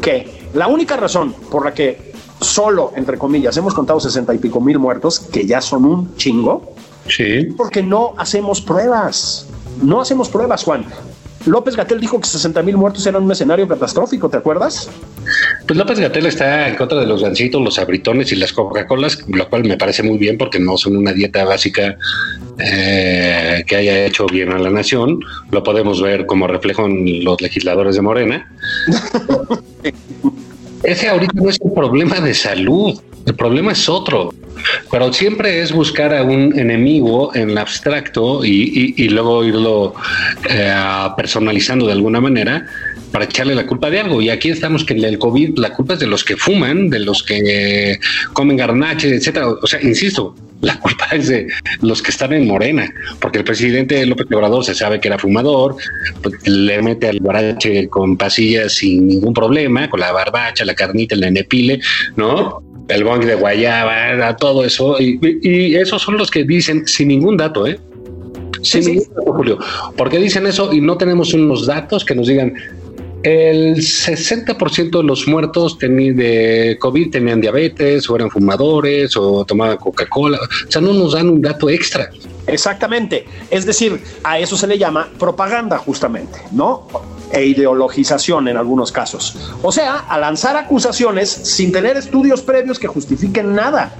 Que 0.00 0.48
la 0.54 0.68
única 0.68 0.96
razón 0.96 1.34
por 1.50 1.64
la 1.64 1.74
que 1.74 2.12
solo, 2.40 2.92
entre 2.96 3.18
comillas, 3.18 3.56
hemos 3.56 3.74
contado 3.74 4.00
sesenta 4.00 4.34
y 4.34 4.38
pico 4.38 4.60
mil 4.60 4.78
muertos, 4.78 5.20
que 5.20 5.46
ya 5.46 5.60
son 5.60 5.84
un 5.84 6.16
chingo, 6.16 6.72
sí. 7.06 7.48
porque 7.56 7.82
no 7.82 8.14
hacemos 8.16 8.60
pruebas. 8.62 9.46
No 9.82 10.00
hacemos 10.00 10.28
pruebas, 10.28 10.64
Juan. 10.64 10.84
López 11.46 11.74
Gatel 11.74 12.00
dijo 12.00 12.20
que 12.20 12.28
60 12.28 12.62
mil 12.62 12.76
muertos 12.76 13.06
eran 13.06 13.22
un 13.22 13.32
escenario 13.32 13.66
catastrófico, 13.66 14.28
¿te 14.28 14.36
acuerdas? 14.36 14.90
Pues 15.66 15.78
López 15.78 15.98
Gatel 15.98 16.26
está 16.26 16.68
en 16.68 16.76
contra 16.76 17.00
de 17.00 17.06
los 17.06 17.22
gancitos, 17.22 17.62
los 17.62 17.78
abritones 17.78 18.30
y 18.32 18.36
las 18.36 18.52
Coca-Colas, 18.52 19.24
lo 19.28 19.48
cual 19.48 19.64
me 19.64 19.76
parece 19.76 20.02
muy 20.02 20.18
bien 20.18 20.36
porque 20.36 20.58
no 20.58 20.76
son 20.76 20.96
una 20.96 21.12
dieta 21.12 21.44
básica 21.44 21.96
eh, 22.58 23.64
que 23.66 23.76
haya 23.76 24.04
hecho 24.04 24.26
bien 24.26 24.52
a 24.52 24.58
la 24.58 24.70
nación. 24.70 25.20
Lo 25.50 25.62
podemos 25.62 26.02
ver 26.02 26.26
como 26.26 26.46
reflejo 26.46 26.84
en 26.86 27.24
los 27.24 27.40
legisladores 27.40 27.96
de 27.96 28.02
Morena. 28.02 28.52
Ese 30.82 31.08
ahorita 31.08 31.32
no 31.34 31.48
es 31.48 31.58
un 31.60 31.74
problema 31.74 32.20
de 32.20 32.34
salud, 32.34 33.00
el 33.26 33.34
problema 33.34 33.72
es 33.72 33.88
otro. 33.88 34.32
Pero 34.90 35.12
siempre 35.12 35.62
es 35.62 35.72
buscar 35.72 36.14
a 36.14 36.22
un 36.22 36.58
enemigo 36.58 37.34
en 37.34 37.50
el 37.50 37.58
abstracto 37.58 38.44
y, 38.44 39.08
luego 39.08 39.44
irlo 39.44 39.94
eh, 40.48 40.74
personalizando 41.16 41.86
de 41.86 41.92
alguna 41.92 42.20
manera 42.20 42.66
para 43.10 43.24
echarle 43.24 43.54
la 43.54 43.66
culpa 43.66 43.90
de 43.90 44.00
algo. 44.00 44.20
Y 44.20 44.30
aquí 44.30 44.50
estamos 44.50 44.84
que 44.84 44.94
el 44.94 45.18
COVID, 45.18 45.58
la 45.58 45.72
culpa 45.72 45.94
es 45.94 46.00
de 46.00 46.06
los 46.06 46.24
que 46.24 46.36
fuman, 46.36 46.90
de 46.90 47.00
los 47.00 47.22
que 47.22 47.98
comen 48.32 48.56
garnaches, 48.56 49.12
etcétera. 49.12 49.48
O 49.48 49.66
sea, 49.66 49.80
insisto, 49.82 50.34
la 50.60 50.78
culpa 50.78 51.06
es 51.12 51.28
de 51.28 51.48
los 51.80 52.02
que 52.02 52.10
están 52.10 52.32
en 52.32 52.46
Morena, 52.46 52.92
porque 53.20 53.38
el 53.38 53.44
presidente 53.44 54.04
López 54.06 54.26
Obrador 54.30 54.64
se 54.64 54.74
sabe 54.74 55.00
que 55.00 55.08
era 55.08 55.18
fumador, 55.18 55.76
pues, 56.22 56.46
le 56.46 56.82
mete 56.82 57.08
al 57.08 57.20
barache 57.20 57.88
con 57.88 58.16
pasillas 58.16 58.74
sin 58.74 59.08
ningún 59.08 59.32
problema, 59.32 59.88
con 59.88 60.00
la 60.00 60.12
barbacha, 60.12 60.64
la 60.64 60.74
carnita, 60.74 61.14
el 61.14 61.22
nenepile, 61.22 61.80
¿no? 62.16 62.62
El 62.90 63.04
bong 63.04 63.24
de 63.24 63.34
guayaba, 63.34 64.36
todo 64.36 64.64
eso, 64.64 64.96
y, 65.00 65.74
esos 65.76 66.02
son 66.02 66.16
los 66.16 66.30
que 66.30 66.44
dicen, 66.44 66.86
sin 66.86 67.08
ningún 67.08 67.36
dato, 67.36 67.66
¿eh? 67.66 67.78
Sí, 68.62 68.82
sí. 68.82 69.02
Julio. 69.14 69.58
¿Por 69.96 70.10
qué 70.10 70.18
dicen 70.18 70.46
eso 70.46 70.70
y 70.72 70.80
no 70.80 70.98
tenemos 70.98 71.32
unos 71.32 71.66
datos 71.66 72.04
que 72.04 72.14
nos 72.14 72.26
digan 72.26 72.54
el 73.22 73.76
60% 73.76 74.90
de 74.98 75.02
los 75.02 75.26
muertos 75.26 75.78
de 75.78 76.76
COVID 76.80 77.10
tenían 77.10 77.40
diabetes 77.40 78.08
o 78.08 78.16
eran 78.16 78.30
fumadores 78.30 79.16
o 79.16 79.44
tomaban 79.44 79.76
Coca-Cola. 79.76 80.38
O 80.38 80.70
sea, 80.70 80.80
no 80.80 80.92
nos 80.92 81.12
dan 81.12 81.28
un 81.28 81.42
dato 81.42 81.68
extra. 81.68 82.10
Exactamente. 82.46 83.26
Es 83.50 83.66
decir, 83.66 84.00
a 84.24 84.38
eso 84.38 84.56
se 84.56 84.66
le 84.66 84.78
llama 84.78 85.08
propaganda 85.18 85.78
justamente, 85.78 86.38
¿no? 86.52 86.86
E 87.32 87.44
ideologización 87.44 88.48
en 88.48 88.56
algunos 88.56 88.90
casos. 88.92 89.36
O 89.62 89.70
sea, 89.70 89.98
a 90.08 90.18
lanzar 90.18 90.56
acusaciones 90.56 91.30
sin 91.30 91.72
tener 91.72 91.96
estudios 91.96 92.42
previos 92.42 92.78
que 92.78 92.88
justifiquen 92.88 93.54
nada. 93.54 93.92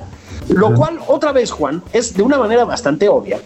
Lo 0.49 0.74
cual, 0.74 0.99
otra 1.07 1.33
vez, 1.33 1.51
Juan, 1.51 1.83
es 1.93 2.14
de 2.14 2.22
una 2.22 2.39
manera 2.39 2.64
bastante 2.64 3.09
obvia 3.09 3.39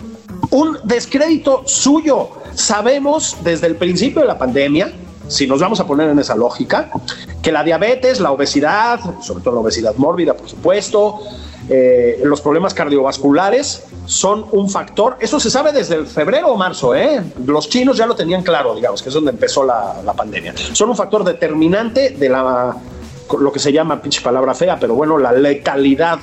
un 0.50 0.78
descrédito 0.84 1.62
suyo. 1.66 2.28
Sabemos 2.54 3.36
desde 3.42 3.66
el 3.66 3.74
principio 3.74 4.20
de 4.20 4.28
la 4.28 4.38
pandemia 4.38 4.92
si 5.26 5.46
nos 5.46 5.60
vamos 5.60 5.80
a 5.80 5.86
poner 5.86 6.10
en 6.10 6.18
esa 6.18 6.36
lógica, 6.36 6.90
que 7.42 7.50
la 7.50 7.64
diabetes, 7.64 8.20
la 8.20 8.30
obesidad, 8.30 9.00
sobre 9.22 9.42
todo 9.42 9.54
la 9.54 9.60
obesidad 9.62 9.94
mórbida, 9.96 10.34
por 10.34 10.48
supuesto, 10.48 11.18
eh, 11.68 12.20
los 12.24 12.40
problemas 12.40 12.74
cardiovasculares 12.74 13.84
son 14.06 14.44
un 14.52 14.68
factor, 14.68 15.16
eso 15.20 15.40
se 15.40 15.50
sabe 15.50 15.72
desde 15.72 16.04
febrero 16.04 16.48
o 16.48 16.56
marzo, 16.56 16.94
¿eh? 16.94 17.22
los 17.46 17.68
chinos 17.68 17.96
ya 17.96 18.06
lo 18.06 18.14
tenían 18.14 18.42
claro, 18.42 18.74
digamos, 18.74 19.02
que 19.02 19.08
es 19.08 19.14
donde 19.14 19.30
empezó 19.30 19.64
la, 19.64 20.02
la 20.04 20.12
pandemia, 20.12 20.54
son 20.72 20.90
un 20.90 20.96
factor 20.96 21.24
determinante 21.24 22.10
de 22.10 22.28
la, 22.28 22.76
lo 23.38 23.52
que 23.52 23.58
se 23.58 23.72
llama, 23.72 24.00
pinche 24.02 24.20
palabra 24.20 24.54
fea, 24.54 24.78
pero 24.78 24.94
bueno, 24.94 25.18
la 25.18 25.32
letalidad 25.32 26.18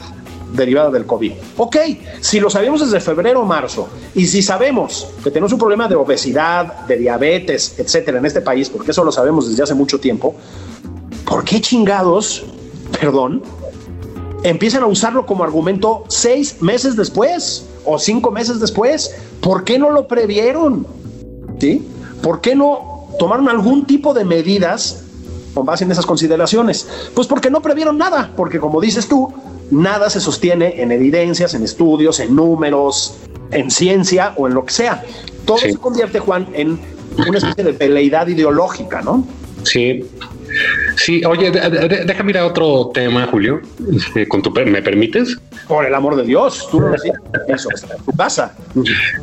derivada 0.54 0.90
del 0.90 1.06
COVID. 1.06 1.32
Ok, 1.58 1.78
si 2.20 2.40
lo 2.40 2.50
sabemos 2.50 2.82
desde 2.82 3.00
febrero 3.00 3.42
o 3.42 3.46
marzo, 3.46 3.88
y 4.14 4.28
si 4.28 4.42
sabemos 4.42 5.08
que 5.24 5.32
tenemos 5.32 5.54
un 5.54 5.60
problema 5.60 5.88
de 5.88 5.96
obesidad, 5.96 6.86
de 6.88 6.98
diabetes, 6.98 7.80
etcétera, 7.80 8.20
en 8.20 8.26
este 8.26 8.42
país, 8.42 8.70
porque 8.70 8.92
eso 8.92 9.04
lo 9.04 9.12
sabemos 9.12 9.50
desde 9.50 9.64
hace 9.64 9.74
mucho 9.74 10.00
tiempo, 10.00 10.36
¿por 11.26 11.44
qué 11.44 11.62
chingados, 11.62 12.44
perdón, 13.00 13.42
empiezan 14.44 14.84
a 14.84 14.88
usarlo 14.88 15.26
como 15.26 15.44
argumento 15.44 16.04
seis 16.08 16.62
meses 16.62 16.96
después 16.96 17.66
o 17.86 18.00
cinco 18.00 18.32
meses 18.32 18.60
después? 18.60 19.16
¿Por 19.42 19.64
qué 19.64 19.80
no 19.80 19.90
lo 19.90 20.08
previeron? 20.08 20.86
¿Sí? 21.60 21.88
¿Por 22.22 22.42
qué 22.42 22.56
no 22.56 23.08
tomaron 23.20 23.50
algún 23.50 23.86
tipo 23.86 24.14
de 24.14 24.26
medidas 24.26 25.04
con 25.54 25.66
base 25.66 25.84
en 25.84 25.92
esas 25.92 26.06
consideraciones? 26.06 26.88
Pues 27.14 27.28
porque 27.28 27.50
no 27.50 27.62
previeron 27.62 27.98
nada, 27.98 28.32
porque 28.36 28.60
como 28.60 28.80
dices 28.82 29.08
tú, 29.08 29.34
nada 29.72 30.10
se 30.10 30.20
sostiene 30.20 30.82
en 30.82 30.92
evidencias, 30.92 31.54
en 31.54 31.64
estudios, 31.64 32.20
en 32.20 32.36
números, 32.36 33.16
en 33.52 33.72
ciencia 33.72 34.34
o 34.38 34.48
en 34.48 34.54
lo 34.54 34.66
que 34.66 34.74
sea. 34.74 35.04
Todo 35.46 35.58
se 35.58 35.76
convierte, 35.76 36.20
Juan, 36.20 36.48
en 36.54 36.80
una 37.28 37.38
especie 37.38 37.64
de 37.64 37.74
peleidad 37.74 38.28
ideológica, 38.28 39.02
¿no? 39.02 39.26
Sí. 39.64 40.06
Sí, 40.98 41.24
oye, 41.26 41.52
déjame 41.52 42.32
ir 42.32 42.38
a 42.38 42.46
otro 42.46 42.92
tema, 42.94 43.28
Julio. 43.28 43.62
Este, 43.96 44.28
con 44.28 44.42
tu, 44.42 44.52
¿Me 44.52 44.82
permites? 44.82 45.38
Por 45.68 45.86
el 45.86 45.94
amor 45.96 46.16
de 46.16 46.24
Dios, 46.24 46.68
tú 46.70 46.80
no 46.80 46.94
eso, 46.94 47.70
tu 48.06 48.12
casa. 48.12 48.54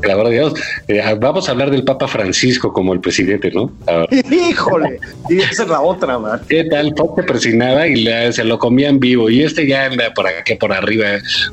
El 0.02 0.10
amor 0.10 0.28
de 0.28 0.34
Dios. 0.34 0.54
Eh, 0.88 1.02
vamos 1.20 1.48
a 1.48 1.52
hablar 1.52 1.70
del 1.70 1.84
Papa 1.84 2.08
Francisco 2.08 2.72
como 2.72 2.92
el 2.92 3.00
presidente, 3.00 3.50
¿no? 3.50 3.70
Híjole, 4.10 5.00
y 5.28 5.40
esa 5.40 5.64
es 5.64 5.68
la 5.68 5.80
otra, 5.80 6.18
man. 6.18 6.40
¿Qué 6.48 6.64
tal? 6.64 6.94
Pope 6.94 7.22
presionaba 7.22 7.86
y 7.86 8.06
se 8.32 8.44
lo 8.44 8.58
comían 8.58 8.98
vivo 8.98 9.28
y 9.30 9.42
este 9.42 9.66
ya 9.66 9.86
anda 9.86 10.12
por 10.14 10.26
aquí, 10.26 10.54
por 10.54 10.72
arriba. 10.72 11.06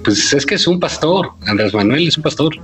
Pues 0.03 0.33
es 0.33 0.45
que 0.45 0.55
es 0.55 0.67
un 0.67 0.79
pastor, 0.79 1.29
Andrés 1.45 1.73
Manuel 1.73 2.07
es 2.07 2.17
un 2.17 2.23
pastor 2.23 2.55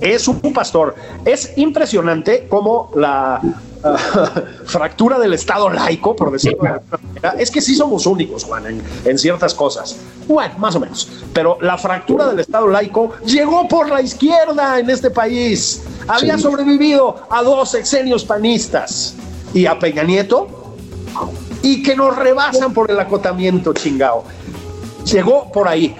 es 0.00 0.28
un 0.28 0.52
pastor. 0.52 0.94
Es 1.24 1.52
impresionante 1.56 2.46
cómo 2.48 2.90
la 2.94 3.40
fractura 4.64 5.18
del 5.18 5.34
Estado 5.34 5.68
laico, 5.70 6.14
por 6.16 6.30
decirlo 6.30 6.62
de 6.62 6.68
alguna 6.68 6.98
manera, 7.02 7.34
es 7.38 7.50
que 7.50 7.60
sí 7.60 7.74
somos 7.74 8.06
únicos, 8.06 8.44
Juan, 8.44 8.82
en, 9.04 9.18
ciertas 9.18 9.54
cosas. 9.54 9.96
Bueno, 10.26 10.54
más 10.58 10.74
o 10.76 10.80
menos. 10.80 11.08
Pero 11.32 11.58
la 11.60 11.78
fractura 11.78 12.26
del 12.28 12.40
Estado 12.40 12.68
laico 12.68 13.12
llegó 13.24 13.66
por 13.68 13.88
la 13.88 14.02
izquierda 14.02 14.78
en 14.78 14.90
este 14.90 15.10
país. 15.10 15.82
Había 16.06 16.38
sobrevivido 16.38 17.16
a 17.30 17.42
dos 17.42 17.74
exenios 17.74 18.24
panistas 18.24 19.14
y 19.54 19.66
a 19.66 19.78
Peña 19.78 20.02
Nieto 20.02 20.48
y 21.62 21.82
que 21.82 21.96
nos 21.96 22.16
rebasan 22.16 22.72
por 22.72 22.90
el 22.90 22.98
acotamiento 22.98 23.72
chingao. 23.72 24.24
Llegó 25.04 25.50
por 25.52 25.68
ahí. 25.68 25.94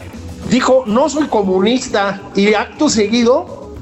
Dijo, 0.50 0.84
no 0.86 1.08
soy 1.08 1.26
comunista 1.26 2.20
y 2.34 2.54
acto 2.54 2.88
seguido 2.88 3.74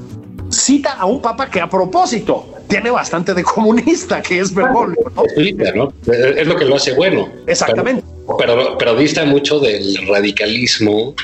cita 0.49 0.93
a 0.93 1.05
un 1.05 1.21
papa 1.21 1.49
que 1.49 1.61
a 1.61 1.69
propósito 1.69 2.56
tiene 2.67 2.91
bastante 2.91 3.33
de 3.33 3.43
comunista, 3.43 4.21
que 4.21 4.39
es 4.39 4.53
Bergoglio, 4.53 5.11
¿no? 5.75 5.93
Es 6.11 6.47
lo 6.47 6.55
que 6.55 6.65
lo 6.65 6.75
hace 6.75 6.93
bueno. 6.93 7.29
Exactamente. 7.47 8.03
Pero, 8.37 8.77
pero, 8.77 8.95
dista 8.95 9.23
mucho 9.25 9.59
del 9.59 10.05
radicalismo 10.07 11.15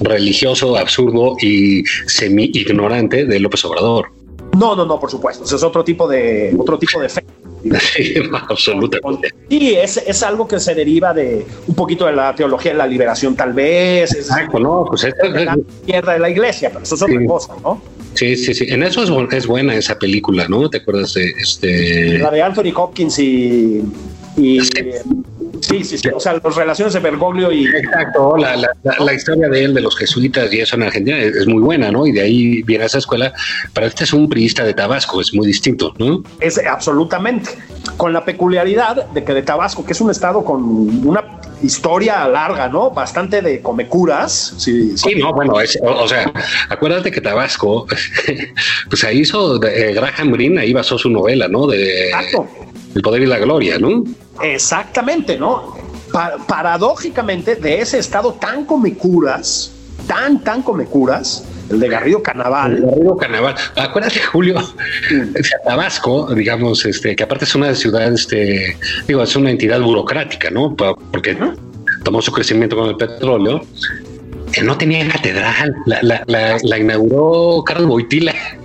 religioso, 0.00 0.76
absurdo 0.76 1.36
y 1.40 1.82
semi-ignorante 2.06 3.24
de 3.24 3.40
López 3.40 3.64
Obrador. 3.64 4.08
No, 4.56 4.76
no, 4.76 4.84
no, 4.84 5.00
por 5.00 5.10
supuesto. 5.10 5.44
es 5.44 5.62
otro 5.62 5.82
tipo 5.82 6.06
de, 6.06 6.54
otro 6.58 6.78
tipo 6.78 7.00
de 7.00 7.08
fe. 7.08 7.24
Sí, 7.94 8.14
absolutamente. 8.48 9.30
Sí, 9.48 9.74
es, 9.74 9.96
es, 9.96 10.22
algo 10.22 10.46
que 10.46 10.58
se 10.60 10.74
deriva 10.74 11.14
de 11.14 11.46
un 11.66 11.74
poquito 11.74 12.06
de 12.06 12.12
la 12.12 12.34
teología 12.34 12.72
de 12.72 12.78
la 12.78 12.86
liberación, 12.86 13.34
tal 13.36 13.52
vez. 13.52 14.14
Exacto, 14.14 14.58
no, 14.58 14.84
pues 14.88 15.04
es, 15.04 15.14
la 15.22 15.56
izquierda 15.56 16.12
de 16.14 16.18
la 16.18 16.30
iglesia, 16.30 16.70
pero 16.70 16.82
eso 16.82 16.94
es 16.94 17.02
otra 17.02 17.26
cosa, 17.26 17.54
¿no? 17.62 17.80
Sí, 18.14 18.36
sí, 18.36 18.54
sí. 18.54 18.66
En 18.68 18.82
eso 18.82 19.02
es, 19.02 19.32
es 19.32 19.46
buena 19.46 19.74
esa 19.74 19.98
película, 19.98 20.46
¿no? 20.48 20.68
¿Te 20.70 20.78
acuerdas 20.78 21.14
de 21.14 21.30
este? 21.40 22.18
La 22.18 22.30
de 22.30 22.42
Anthony 22.42 22.72
Hopkins 22.74 23.18
y. 23.18 23.82
y 24.36 24.60
Sí, 24.60 24.70
sí, 25.66 25.84
sí. 25.84 26.08
O 26.14 26.20
sea, 26.20 26.34
las 26.42 26.54
relaciones 26.54 26.94
de 26.94 27.00
Bergoglio 27.00 27.52
y. 27.52 27.66
Exacto, 27.66 28.36
la, 28.36 28.56
la, 28.56 28.70
la, 28.82 29.12
historia 29.14 29.48
de 29.48 29.64
él, 29.64 29.74
de 29.74 29.80
los 29.80 29.96
jesuitas 29.96 30.52
y 30.52 30.60
eso 30.60 30.76
en 30.76 30.84
Argentina 30.84 31.18
es, 31.18 31.46
muy 31.46 31.62
buena, 31.62 31.90
¿no? 31.90 32.06
Y 32.06 32.12
de 32.12 32.22
ahí 32.22 32.62
viene 32.62 32.84
esa 32.84 32.98
escuela. 32.98 33.32
Pero 33.72 33.86
este 33.86 34.04
es 34.04 34.12
un 34.12 34.28
priista 34.28 34.64
de 34.64 34.74
Tabasco, 34.74 35.20
es 35.20 35.34
muy 35.34 35.46
distinto, 35.46 35.94
¿no? 35.98 36.22
Es 36.40 36.58
absolutamente. 36.58 37.50
Con 37.96 38.12
la 38.12 38.24
peculiaridad 38.24 39.06
de 39.10 39.24
que 39.24 39.34
de 39.34 39.42
Tabasco, 39.42 39.84
que 39.84 39.92
es 39.92 40.00
un 40.00 40.10
estado 40.10 40.44
con 40.44 40.62
una 41.06 41.40
historia 41.62 42.26
larga, 42.28 42.68
¿no? 42.68 42.90
Bastante 42.90 43.40
de 43.40 43.60
comecuras. 43.60 44.54
Sí, 44.58 44.96
sí 44.96 45.14
no, 45.16 45.32
bueno, 45.32 45.54
o, 45.54 46.08
sea, 46.08 46.32
acuérdate 46.68 47.10
que 47.10 47.20
Tabasco, 47.20 47.86
pues 48.88 49.04
ahí 49.04 49.20
hizo 49.20 49.62
eh, 49.64 49.92
Graham 49.94 50.32
Greene, 50.32 50.60
ahí 50.60 50.72
basó 50.72 50.98
su 50.98 51.10
novela, 51.10 51.48
¿no? 51.48 51.66
De 51.66 52.10
Exacto. 52.10 52.48
El 52.94 53.02
poder 53.02 53.22
y 53.22 53.26
la 53.26 53.38
gloria, 53.38 53.78
¿no? 53.78 54.04
Exactamente, 54.42 55.36
¿no? 55.38 55.74
paradójicamente, 56.46 57.56
de 57.56 57.80
ese 57.80 57.98
estado 57.98 58.34
tan 58.34 58.64
comecuras, 58.64 59.72
tan, 60.06 60.42
tan 60.44 60.62
comecuras, 60.62 61.44
el 61.70 61.80
de 61.80 61.88
Garrido 61.88 62.22
Canaval. 62.22 62.76
El 62.76 62.86
Garrido 62.86 63.16
Canaval. 63.16 63.54
Acuérdate, 63.76 64.20
Julio, 64.20 64.60
Tabasco, 65.64 66.32
digamos, 66.34 66.84
este, 66.84 67.16
que 67.16 67.24
aparte 67.24 67.46
es 67.46 67.54
una 67.54 67.74
ciudad, 67.74 68.12
este, 68.12 68.76
digo, 69.08 69.22
es 69.22 69.34
una 69.34 69.50
entidad 69.50 69.80
burocrática, 69.80 70.50
¿no? 70.50 70.76
Porque 70.76 71.36
tomó 72.04 72.22
su 72.22 72.30
crecimiento 72.30 72.76
con 72.76 72.90
el 72.90 72.96
petróleo 72.96 73.62
no 74.62 74.76
tenía 74.78 75.08
catedral, 75.08 75.74
la, 75.86 76.78
inauguró 76.78 77.62
Carlos 77.64 77.88
Boitila. 77.88 78.34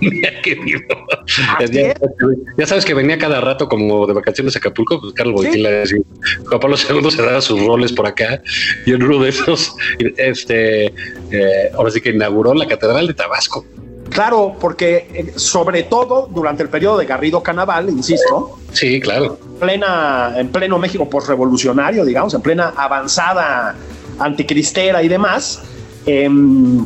ya, 2.58 2.66
sabes 2.66 2.84
que 2.84 2.94
venía 2.94 3.18
cada 3.18 3.40
rato 3.40 3.68
como 3.68 4.06
de 4.06 4.12
vacaciones 4.12 4.54
a 4.56 4.58
Acapulco, 4.58 5.00
pues 5.00 5.14
Carlos 5.14 5.42
Boitila 5.42 5.70
decía, 5.70 5.98
Juan 6.46 6.60
Pablo 6.60 6.76
II 6.76 7.10
se 7.10 7.22
daba 7.22 7.40
sus 7.40 7.64
roles 7.64 7.92
por 7.92 8.06
acá 8.06 8.42
y 8.86 8.92
en 8.92 9.02
uno 9.02 9.22
de 9.22 9.30
esos, 9.30 9.74
este, 10.16 10.86
eh, 10.86 11.70
ahora 11.74 11.90
sí 11.90 12.00
que 12.00 12.10
inauguró 12.10 12.54
la 12.54 12.66
catedral 12.66 13.06
de 13.06 13.14
Tabasco. 13.14 13.64
Claro, 14.10 14.56
porque 14.60 15.08
eh, 15.14 15.32
sobre 15.36 15.84
todo 15.84 16.28
durante 16.32 16.64
el 16.64 16.68
periodo 16.68 16.98
de 16.98 17.06
Garrido 17.06 17.42
Canaval, 17.42 17.88
insisto. 17.88 18.58
Sí, 18.72 19.00
claro. 19.00 19.38
Plena, 19.60 20.34
en 20.36 20.48
pleno 20.48 20.78
México 20.78 21.08
postrevolucionario, 21.08 22.04
digamos, 22.04 22.34
en 22.34 22.42
plena 22.42 22.72
avanzada 22.76 23.76
anticristera 24.18 25.02
y 25.02 25.08
demás, 25.08 25.62
Em, 26.06 26.84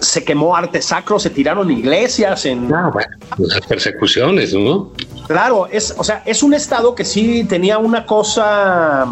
se 0.00 0.24
quemó 0.24 0.56
arte 0.56 0.82
sacro, 0.82 1.18
se 1.18 1.30
tiraron 1.30 1.70
iglesias 1.70 2.44
en 2.44 2.72
ah, 2.72 2.92
las 3.38 3.66
persecuciones, 3.66 4.52
¿no? 4.54 4.92
Claro, 5.26 5.66
es, 5.70 5.94
o 5.96 6.04
sea, 6.04 6.22
es 6.26 6.42
un 6.42 6.54
estado 6.54 6.94
que 6.94 7.04
sí 7.04 7.44
tenía 7.44 7.78
una 7.78 8.04
cosa 8.06 9.06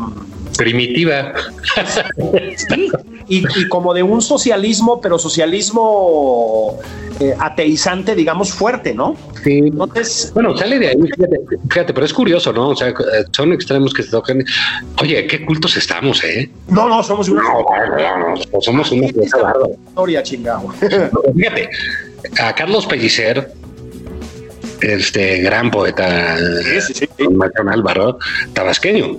primitiva. 0.57 1.33
Y, 3.29 3.69
como 3.69 3.95
de 3.95 4.03
un 4.03 4.23
socialismo, 4.23 5.01
pero 5.01 5.19
socialismo 5.19 6.79
eh, 7.21 7.35
ateizante, 7.39 8.15
digamos, 8.15 8.53
fuerte, 8.53 8.95
¿no? 8.95 9.17
Sí. 9.43 9.59
Entonces, 9.59 10.31
bueno, 10.35 10.57
sale 10.57 10.79
de 10.79 10.89
ahí, 10.89 10.97
fíjate, 11.69 11.93
pero 11.93 12.07
es 12.07 12.13
curioso, 12.13 12.53
¿no? 12.53 12.71
O 12.71 12.77
sea, 12.77 12.93
son 13.33 13.53
extremos 13.53 13.93
que 13.93 14.03
se 14.03 14.11
tocan. 14.11 14.45
Oye, 15.01 15.27
qué 15.27 15.45
cultos 15.45 15.77
estamos, 15.77 16.23
¿eh? 16.25 16.51
No, 16.69 16.89
no, 16.89 17.03
somos 17.03 17.29
una. 17.29 17.43
No, 17.43 17.65
no, 17.97 18.35
no, 18.53 18.61
somos 18.61 18.91
una 18.93 19.07
historia 19.07 20.23
chingado. 20.23 20.69
Fíjate, 21.37 21.71
a 22.41 22.55
Carlos 22.55 22.87
Pellicer 22.87 23.53
este 24.81 25.39
gran 25.39 25.71
poeta 25.71 26.37
sí, 26.81 26.95
sí, 26.95 27.09
tabasqueño. 28.53 29.17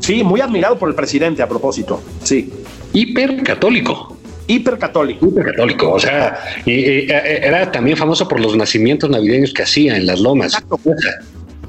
Sí, 0.00 0.22
muy 0.22 0.40
admirado 0.40 0.78
por 0.78 0.88
el 0.88 0.94
presidente 0.94 1.42
a 1.42 1.48
propósito. 1.48 2.00
Sí. 2.22 2.52
Hipercatólico. 2.92 4.16
Hipercatólico. 4.46 5.26
Hipercatólico. 5.26 5.92
O 5.92 6.00
sea, 6.00 6.38
era 6.66 7.70
también 7.70 7.96
famoso 7.96 8.26
por 8.26 8.40
los 8.40 8.56
nacimientos 8.56 9.10
navideños 9.10 9.52
que 9.52 9.62
hacía 9.62 9.96
en 9.96 10.06
las 10.06 10.20
lomas. 10.20 10.56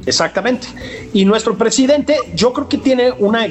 Exactamente. 0.05 0.67
Y 1.13 1.25
nuestro 1.25 1.57
presidente, 1.57 2.17
yo 2.33 2.53
creo 2.53 2.69
que 2.69 2.77
tiene 2.77 3.11
una. 3.11 3.45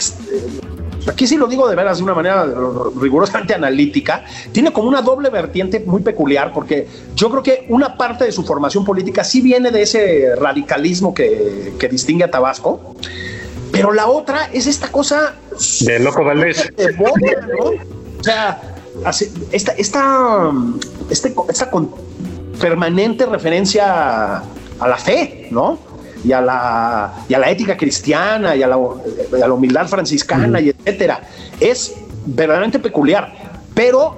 Aquí 1.06 1.26
sí 1.26 1.36
lo 1.36 1.46
digo 1.46 1.68
de 1.68 1.76
veras 1.76 1.98
de 1.98 2.04
una 2.04 2.14
manera 2.14 2.46
rigurosamente 3.00 3.54
analítica, 3.54 4.24
tiene 4.52 4.72
como 4.72 4.88
una 4.88 5.00
doble 5.00 5.30
vertiente 5.30 5.80
muy 5.80 6.02
peculiar, 6.02 6.52
porque 6.52 6.86
yo 7.14 7.30
creo 7.30 7.42
que 7.42 7.64
una 7.68 7.96
parte 7.96 8.24
de 8.24 8.32
su 8.32 8.44
formación 8.44 8.84
política 8.84 9.24
sí 9.24 9.40
viene 9.40 9.70
de 9.70 9.82
ese 9.82 10.36
radicalismo 10.36 11.14
que, 11.14 11.72
que 11.78 11.88
distingue 11.88 12.24
a 12.24 12.30
Tabasco, 12.30 12.94
pero 13.78 13.92
la 13.92 14.08
otra 14.08 14.50
es 14.52 14.66
esta 14.66 14.88
cosa... 14.88 15.34
De 15.80 15.98
loco 15.98 16.24
Valdés. 16.24 16.70
O 18.20 18.24
sea, 18.24 18.60
esta, 19.52 19.72
esta, 19.72 20.52
este, 21.08 21.34
esta 21.48 21.70
con 21.70 21.94
permanente 22.60 23.26
referencia 23.26 24.38
a 24.38 24.88
la 24.88 24.96
fe, 24.96 25.48
¿no? 25.50 25.78
Y 26.24 26.32
a 26.32 26.40
la, 26.40 27.14
y 27.28 27.34
a 27.34 27.38
la 27.38 27.50
ética 27.50 27.76
cristiana 27.76 28.56
y 28.56 28.62
a 28.62 28.66
la, 28.66 28.74
a 28.74 29.48
la 29.48 29.52
humildad 29.52 29.86
franciscana 29.86 30.60
y 30.60 30.70
etcétera. 30.70 31.20
Es 31.60 31.94
verdaderamente 32.26 32.80
peculiar. 32.80 33.32
Pero 33.74 34.16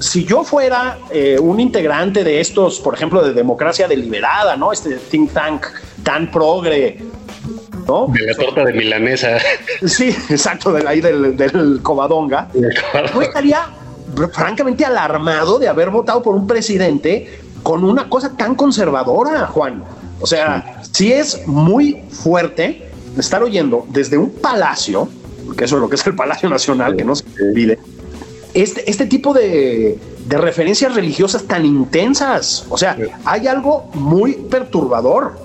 si 0.00 0.24
yo 0.24 0.42
fuera 0.42 0.98
eh, 1.10 1.38
un 1.38 1.60
integrante 1.60 2.24
de 2.24 2.40
estos, 2.40 2.80
por 2.80 2.94
ejemplo, 2.94 3.22
de 3.22 3.34
democracia 3.34 3.86
deliberada, 3.86 4.56
¿no? 4.56 4.72
Este 4.72 4.96
think 4.96 5.32
tank 5.32 5.66
tan 6.02 6.30
progre 6.30 6.98
de 8.08 8.26
la 8.26 8.34
torta 8.34 8.64
de 8.64 8.72
milanesa. 8.72 9.38
Sí, 9.86 10.08
exacto, 10.28 10.72
de 10.72 10.86
ahí 10.86 11.00
del, 11.00 11.36
del 11.36 11.80
Covadonga. 11.82 12.48
Yo 12.54 13.22
estaría 13.22 13.66
francamente 14.32 14.84
alarmado 14.84 15.58
de 15.58 15.68
haber 15.68 15.90
votado 15.90 16.22
por 16.22 16.34
un 16.34 16.46
presidente 16.46 17.40
con 17.62 17.84
una 17.84 18.08
cosa 18.08 18.36
tan 18.36 18.54
conservadora, 18.54 19.46
Juan. 19.46 19.82
O 20.20 20.26
sea, 20.26 20.82
sí, 20.92 21.12
es 21.12 21.46
muy 21.46 22.02
fuerte 22.10 22.88
estar 23.18 23.42
oyendo 23.42 23.86
desde 23.88 24.16
un 24.16 24.30
palacio, 24.30 25.08
que 25.56 25.64
eso 25.64 25.76
es 25.76 25.82
lo 25.82 25.88
que 25.88 25.96
es 25.96 26.06
el 26.06 26.14
Palacio 26.14 26.48
Nacional, 26.48 26.96
que 26.96 27.04
no 27.04 27.14
se 27.14 27.24
olvide, 27.42 27.78
este, 28.54 28.88
este 28.88 29.06
tipo 29.06 29.34
de, 29.34 29.98
de 30.26 30.38
referencias 30.38 30.94
religiosas 30.94 31.44
tan 31.44 31.64
intensas. 31.64 32.66
O 32.68 32.78
sea, 32.78 32.96
hay 33.24 33.46
algo 33.48 33.90
muy 33.94 34.34
perturbador 34.34 35.38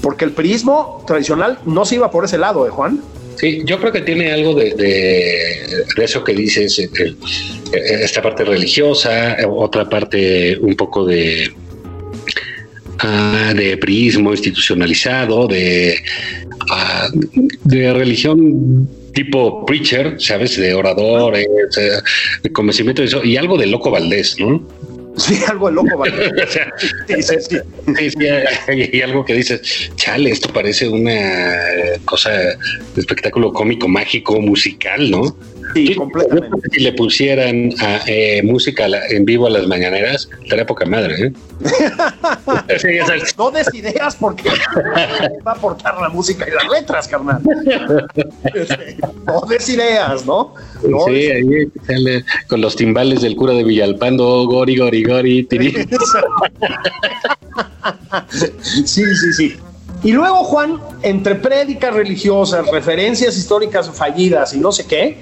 porque 0.00 0.24
el 0.24 0.32
prismo 0.32 1.02
tradicional 1.06 1.58
no 1.64 1.84
se 1.84 1.96
iba 1.96 2.10
por 2.10 2.24
ese 2.24 2.38
lado, 2.38 2.66
¿eh, 2.66 2.70
Juan? 2.70 3.00
Sí, 3.36 3.62
yo 3.64 3.78
creo 3.80 3.92
que 3.92 4.00
tiene 4.00 4.32
algo 4.32 4.54
de, 4.54 5.56
eso 5.96 6.22
que 6.22 6.34
dices, 6.34 6.78
eh, 6.78 6.90
eh, 6.98 7.14
esta 8.02 8.22
parte 8.22 8.44
religiosa, 8.44 9.36
otra 9.48 9.88
parte 9.88 10.56
un 10.60 10.76
poco 10.76 11.04
de, 11.04 11.52
ah, 13.00 13.52
de 13.54 13.76
prismo 13.76 14.30
institucionalizado, 14.30 15.48
de, 15.48 15.96
ah, 16.70 17.08
de 17.64 17.92
religión 17.92 18.88
tipo 19.12 19.64
preacher, 19.66 20.16
¿sabes? 20.18 20.56
De 20.56 20.74
orador, 20.74 21.34
de 21.34 22.52
convencimiento 22.52 23.02
de 23.02 23.08
eso, 23.08 23.24
y 23.24 23.36
algo 23.36 23.56
de 23.56 23.66
loco 23.66 23.90
Valdés, 23.90 24.36
¿no? 24.38 24.62
Sí, 25.16 25.38
algo 25.48 25.70
loco, 25.70 25.96
¿vale? 25.96 26.32
sí, 27.08 27.22
sí, 27.22 27.34
sí. 27.40 27.58
sí, 27.96 28.10
sí 28.10 28.26
hay, 28.26 29.02
algo 29.02 29.24
que 29.24 29.34
dices, 29.34 29.90
chale, 29.96 30.30
esto 30.30 30.52
parece 30.52 30.88
una 30.88 31.62
cosa 32.04 32.30
de 32.30 32.56
espectáculo 32.96 33.52
cómico, 33.52 33.88
mágico, 33.88 34.40
musical, 34.40 35.10
¿no? 35.10 35.36
Sí, 35.74 35.94
completamente. 35.94 36.68
Si 36.72 36.80
le 36.80 36.92
pusieran 36.92 37.72
a, 37.80 38.00
eh, 38.06 38.42
música 38.42 38.86
en 39.10 39.24
vivo 39.24 39.46
a 39.46 39.50
las 39.50 39.66
mañaneras, 39.66 40.28
estaría 40.42 40.64
poca 40.66 40.86
madre, 40.86 41.26
¿eh? 41.26 41.32
no 43.38 43.50
des 43.50 43.74
ideas 43.74 44.16
porque 44.16 44.50
va 45.46 45.52
a 45.52 45.54
aportar 45.54 46.00
la 46.00 46.08
música 46.08 46.46
y 46.48 46.52
las 46.52 46.68
letras, 46.68 47.08
carnal. 47.08 47.42
no 49.26 49.40
des 49.48 49.68
ideas, 49.68 50.24
¿no? 50.24 50.54
sí, 51.06 51.30
ahí 51.30 51.68
sale 51.86 52.24
con 52.48 52.60
los 52.60 52.76
timbales 52.76 53.22
del 53.22 53.34
cura 53.36 53.54
de 53.54 53.64
Villalpando, 53.64 54.46
gori, 54.46 54.76
gori, 54.76 55.02
gori, 55.02 55.44
tiri. 55.44 55.72
sí, 58.30 59.02
sí, 59.14 59.32
sí. 59.36 59.56
Y 60.04 60.12
luego, 60.12 60.44
Juan, 60.44 60.80
entre 61.02 61.34
prédicas 61.34 61.94
religiosas, 61.94 62.66
referencias 62.68 63.36
históricas 63.38 63.90
fallidas 63.90 64.54
y 64.54 64.58
no 64.58 64.70
sé 64.70 64.86
qué, 64.86 65.16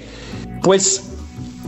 pues 0.63 1.03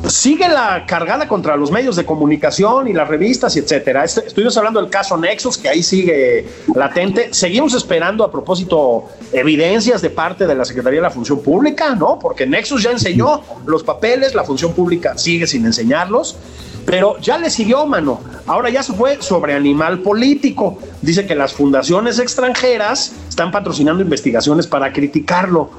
sigue 0.07 0.47
la 0.47 0.85
cargada 0.85 1.27
contra 1.27 1.55
los 1.55 1.71
medios 1.71 1.95
de 1.95 2.05
comunicación 2.05 2.87
y 2.87 2.93
las 2.93 3.07
revistas 3.07 3.55
y 3.55 3.59
etcétera. 3.59 4.03
Estuvimos 4.05 4.55
hablando 4.57 4.81
del 4.81 4.89
caso 4.89 5.17
Nexus, 5.17 5.57
que 5.57 5.69
ahí 5.69 5.83
sigue 5.83 6.47
latente. 6.75 7.33
Seguimos 7.33 7.73
esperando, 7.73 8.23
a 8.23 8.31
propósito, 8.31 9.09
evidencias 9.31 10.01
de 10.01 10.09
parte 10.09 10.47
de 10.47 10.55
la 10.55 10.65
Secretaría 10.65 10.99
de 10.99 11.03
la 11.03 11.11
Función 11.11 11.41
Pública, 11.41 11.95
¿no? 11.95 12.19
Porque 12.19 12.45
Nexus 12.45 12.83
ya 12.83 12.91
enseñó 12.91 13.41
los 13.65 13.83
papeles, 13.83 14.33
la 14.33 14.43
Función 14.43 14.73
Pública 14.73 15.17
sigue 15.17 15.47
sin 15.47 15.65
enseñarlos. 15.65 16.37
Pero 16.85 17.17
ya 17.19 17.39
le 17.39 17.49
siguió, 17.49 17.85
mano. 17.87 18.21
Ahora 18.45 18.69
ya 18.69 18.83
se 18.83 18.93
fue 18.93 19.19
sobre 19.19 19.53
animal 19.53 19.99
político. 19.99 20.77
Dice 21.01 21.25
que 21.25 21.33
las 21.33 21.53
fundaciones 21.53 22.19
extranjeras 22.19 23.11
están 23.27 23.51
patrocinando 23.51 24.03
investigaciones 24.03 24.67
para 24.67 24.93
criticarlo. 24.93 25.71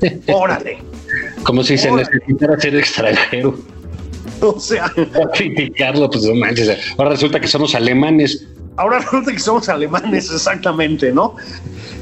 Órale. 0.32 0.87
Como 1.42 1.62
si 1.62 1.78
se 1.78 1.90
necesitara 1.90 2.58
ser 2.60 2.76
extranjero. 2.76 3.58
O 4.40 4.60
sea, 4.60 4.92
criticarlo, 5.34 6.08
pues 6.08 6.24
no 6.24 6.34
manches. 6.34 6.70
Ahora 6.96 7.10
resulta 7.10 7.40
que 7.40 7.48
somos 7.48 7.74
alemanes. 7.74 8.46
Ahora 8.76 8.98
resulta 9.00 9.32
que 9.32 9.40
somos 9.40 9.68
alemanes, 9.68 10.30
exactamente, 10.30 11.10
¿no? 11.12 11.34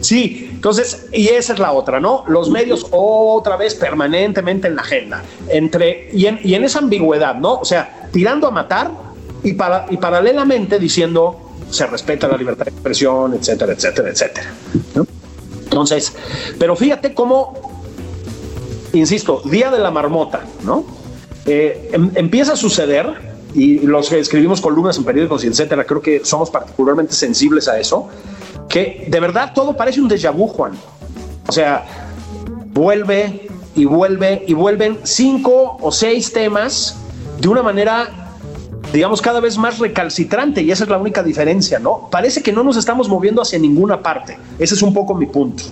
Sí, 0.01 0.51
entonces, 0.53 1.07
y 1.12 1.28
esa 1.28 1.55
es 1.55 1.59
la 1.59 1.72
otra, 1.72 1.99
¿no? 1.99 2.24
Los 2.28 2.51
medios 2.51 2.87
otra 2.91 3.57
vez 3.57 3.74
permanentemente 3.74 4.68
en 4.68 4.76
la 4.76 4.82
agenda, 4.82 5.22
entre, 5.49 6.11
y 6.12 6.26
en, 6.26 6.39
y 6.45 6.55
en 6.55 6.64
esa 6.64 6.80
ambigüedad, 6.80 7.37
¿no? 7.37 7.55
O 7.55 7.64
sea, 7.64 8.09
tirando 8.12 8.47
a 8.47 8.51
matar 8.51 8.91
y, 9.43 9.55
para, 9.55 9.87
y 9.89 9.97
paralelamente 9.97 10.78
diciendo 10.78 11.41
se 11.70 11.87
respeta 11.87 12.28
la 12.28 12.37
libertad 12.37 12.66
de 12.66 12.70
expresión, 12.70 13.34
etcétera, 13.34 13.72
etcétera, 13.72 14.11
etcétera. 14.11 14.53
¿no? 14.95 15.07
Entonces, 15.64 16.14
pero 16.59 16.76
fíjate 16.76 17.12
cómo 17.12 17.76
insisto, 18.99 19.42
Día 19.44 19.70
de 19.70 19.78
la 19.78 19.90
Marmota, 19.90 20.44
¿no? 20.64 20.84
Eh, 21.47 21.90
em, 21.92 22.11
empieza 22.14 22.55
a 22.55 22.57
suceder, 22.57 23.36
y 23.55 23.78
los 23.80 24.11
que 24.11 24.18
escribimos 24.18 24.61
columnas 24.61 24.99
en 24.99 25.05
periódicos 25.05 25.44
y 25.44 25.47
etcétera, 25.47 25.84
creo 25.84 26.03
que 26.03 26.24
somos 26.24 26.51
particularmente 26.51 27.14
sensibles 27.14 27.68
a 27.68 27.78
eso, 27.78 28.09
que 28.68 29.07
de 29.09 29.20
verdad 29.20 29.53
todo 29.55 29.76
parece 29.76 30.01
un 30.01 30.11
déjà 30.11 30.30
vu, 30.30 30.47
Juan. 30.49 30.72
O 31.49 31.53
sea, 31.53 31.86
vuelve 32.72 33.49
y 33.74 33.84
vuelve 33.84 34.44
y 34.47 34.55
vuelven 34.55 34.99
cinco 35.05 35.78
o 35.80 35.90
seis 35.92 36.32
temas 36.32 36.97
de 37.40 37.49
una 37.49 37.62
manera, 37.62 38.34
digamos, 38.92 39.22
cada 39.22 39.40
vez 39.40 39.57
más 39.57 39.78
recalcitrante, 39.78 40.62
y 40.62 40.70
esa 40.70 40.84
es 40.84 40.90
la 40.90 40.99
única 40.99 41.22
diferencia, 41.22 41.78
¿no? 41.78 42.09
Parece 42.11 42.42
que 42.42 42.53
no 42.53 42.62
nos 42.64 42.76
estamos 42.76 43.09
moviendo 43.09 43.40
hacia 43.40 43.59
ninguna 43.59 44.03
parte. 44.03 44.36
Ese 44.59 44.74
es 44.74 44.82
un 44.82 44.92
poco 44.92 45.14
mi 45.14 45.26
punto. 45.26 45.64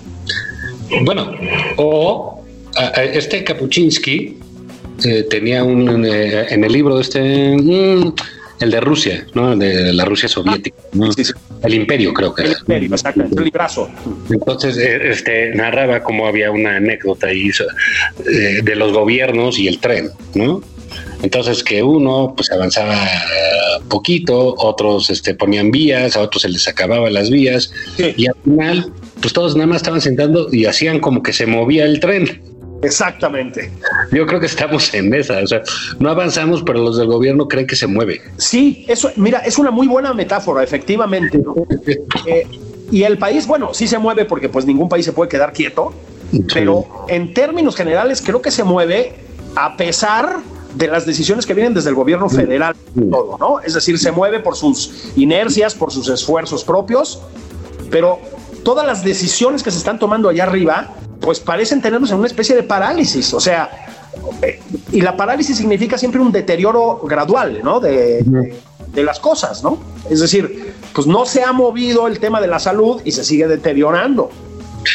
Bueno, 1.04 1.32
o 1.76 2.43
este 3.12 3.44
Kapuczynski 3.44 4.38
eh, 5.04 5.24
tenía 5.28 5.64
un 5.64 6.04
eh, 6.04 6.46
en 6.50 6.64
el 6.64 6.72
libro 6.72 7.00
este 7.00 7.56
mm, 7.56 8.12
el 8.60 8.70
de 8.70 8.80
Rusia, 8.80 9.26
¿no? 9.34 9.56
De 9.56 9.92
la 9.92 10.04
Rusia 10.04 10.28
soviética, 10.28 10.76
el 11.64 11.74
imperio 11.74 12.14
creo 12.14 12.32
que 12.32 12.44
el 12.44 12.52
imperio, 12.52 12.88
exacto, 12.90 13.24
el 13.36 13.44
librazo. 13.44 13.90
Entonces, 14.30 14.76
eh, 14.78 15.10
este 15.10 15.54
narraba 15.54 16.02
cómo 16.02 16.26
había 16.26 16.52
una 16.52 16.76
anécdota 16.76 17.26
ahí 17.26 17.50
de 18.62 18.76
los 18.76 18.92
gobiernos 18.92 19.58
y 19.58 19.66
el 19.66 19.80
tren, 19.80 20.10
¿no? 20.34 20.62
Entonces 21.22 21.64
que 21.64 21.82
uno 21.82 22.34
pues 22.36 22.52
avanzaba 22.52 22.96
poquito, 23.88 24.54
otros 24.56 25.10
este, 25.10 25.34
ponían 25.34 25.70
vías, 25.70 26.16
a 26.16 26.20
otros 26.20 26.42
se 26.42 26.48
les 26.48 26.68
acababan 26.68 27.12
las 27.12 27.30
vías 27.30 27.72
y 27.98 28.26
al 28.26 28.36
final 28.44 28.92
pues 29.20 29.32
todos 29.32 29.56
nada 29.56 29.66
más 29.66 29.78
estaban 29.78 30.00
sentando 30.00 30.48
y 30.52 30.66
hacían 30.66 31.00
como 31.00 31.22
que 31.22 31.32
se 31.32 31.46
movía 31.46 31.84
el 31.86 31.98
tren. 31.98 32.53
Exactamente. 32.84 33.70
Yo 34.12 34.26
creo 34.26 34.40
que 34.40 34.46
estamos 34.46 34.92
en 34.94 35.12
esa, 35.14 35.40
o 35.40 35.46
sea, 35.46 35.62
no 35.98 36.10
avanzamos, 36.10 36.62
pero 36.62 36.80
los 36.80 36.96
del 36.96 37.08
gobierno 37.08 37.48
creen 37.48 37.66
que 37.66 37.76
se 37.76 37.86
mueve. 37.86 38.20
Sí, 38.36 38.84
eso, 38.88 39.10
mira, 39.16 39.38
es 39.40 39.58
una 39.58 39.70
muy 39.70 39.86
buena 39.86 40.12
metáfora, 40.12 40.62
efectivamente. 40.62 41.42
Eh, 42.26 42.46
y 42.90 43.02
el 43.02 43.18
país, 43.18 43.46
bueno, 43.46 43.74
sí 43.74 43.88
se 43.88 43.98
mueve 43.98 44.24
porque 44.24 44.48
pues 44.48 44.66
ningún 44.66 44.88
país 44.88 45.04
se 45.04 45.12
puede 45.12 45.28
quedar 45.28 45.52
quieto, 45.52 45.92
pero 46.52 47.06
en 47.08 47.32
términos 47.34 47.76
generales 47.76 48.22
creo 48.24 48.42
que 48.42 48.50
se 48.50 48.64
mueve 48.64 49.14
a 49.56 49.76
pesar 49.76 50.40
de 50.74 50.88
las 50.88 51.06
decisiones 51.06 51.46
que 51.46 51.54
vienen 51.54 51.74
desde 51.74 51.90
el 51.90 51.94
gobierno 51.94 52.28
federal, 52.28 52.74
todo, 53.10 53.38
¿no? 53.38 53.60
Es 53.60 53.74
decir, 53.74 53.98
se 53.98 54.10
mueve 54.10 54.40
por 54.40 54.56
sus 54.56 55.12
inercias, 55.16 55.74
por 55.74 55.92
sus 55.92 56.08
esfuerzos 56.08 56.64
propios, 56.64 57.20
pero 57.90 58.18
todas 58.64 58.86
las 58.86 59.04
decisiones 59.04 59.62
que 59.62 59.70
se 59.70 59.78
están 59.78 59.98
tomando 59.98 60.28
allá 60.28 60.44
arriba, 60.44 60.94
pues 61.20 61.38
parecen 61.38 61.80
tenernos 61.80 62.10
en 62.10 62.18
una 62.18 62.26
especie 62.26 62.56
de 62.56 62.62
parálisis. 62.62 63.32
O 63.32 63.40
sea, 63.40 63.70
eh, 64.42 64.60
y 64.90 65.00
la 65.00 65.16
parálisis 65.16 65.56
significa 65.56 65.96
siempre 65.98 66.20
un 66.20 66.32
deterioro 66.32 67.00
gradual, 67.04 67.60
¿no? 67.62 67.80
De, 67.80 68.24
de, 68.88 69.02
las 69.04 69.20
cosas, 69.20 69.62
¿no? 69.62 69.78
Es 70.08 70.20
decir, 70.20 70.74
pues 70.92 71.06
no 71.06 71.26
se 71.26 71.42
ha 71.42 71.52
movido 71.52 72.06
el 72.06 72.18
tema 72.18 72.40
de 72.40 72.46
la 72.46 72.58
salud 72.58 73.00
y 73.04 73.12
se 73.12 73.24
sigue 73.24 73.46
deteriorando. 73.46 74.30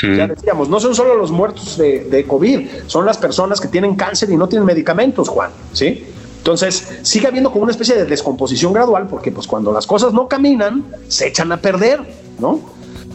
Ya 0.02 0.28
decíamos, 0.28 0.70
no 0.70 0.80
son 0.80 0.94
solo 0.94 1.16
los 1.16 1.32
muertos 1.32 1.76
de, 1.78 2.06
de, 2.06 2.24
COVID, 2.26 2.68
son 2.86 3.06
las 3.08 3.18
personas 3.18 3.60
que 3.60 3.68
tienen 3.68 3.96
cáncer 3.96 4.30
y 4.30 4.38
no 4.38 4.48
tienen 4.48 4.66
medicamentos, 4.66 5.28
Juan, 5.28 5.50
¿sí? 5.74 6.06
Entonces, 6.38 7.00
sigue 7.02 7.28
habiendo 7.28 7.52
como 7.52 7.64
una 7.64 7.72
especie 7.72 7.96
de 7.96 8.06
descomposición 8.06 8.72
gradual, 8.72 9.08
porque 9.08 9.32
pues 9.32 9.48
cuando 9.48 9.74
las 9.74 9.88
cosas 9.88 10.14
no 10.14 10.28
caminan, 10.28 10.86
se 11.08 11.28
echan 11.28 11.52
a 11.52 11.58
perder, 11.58 12.02
¿no? 12.40 12.62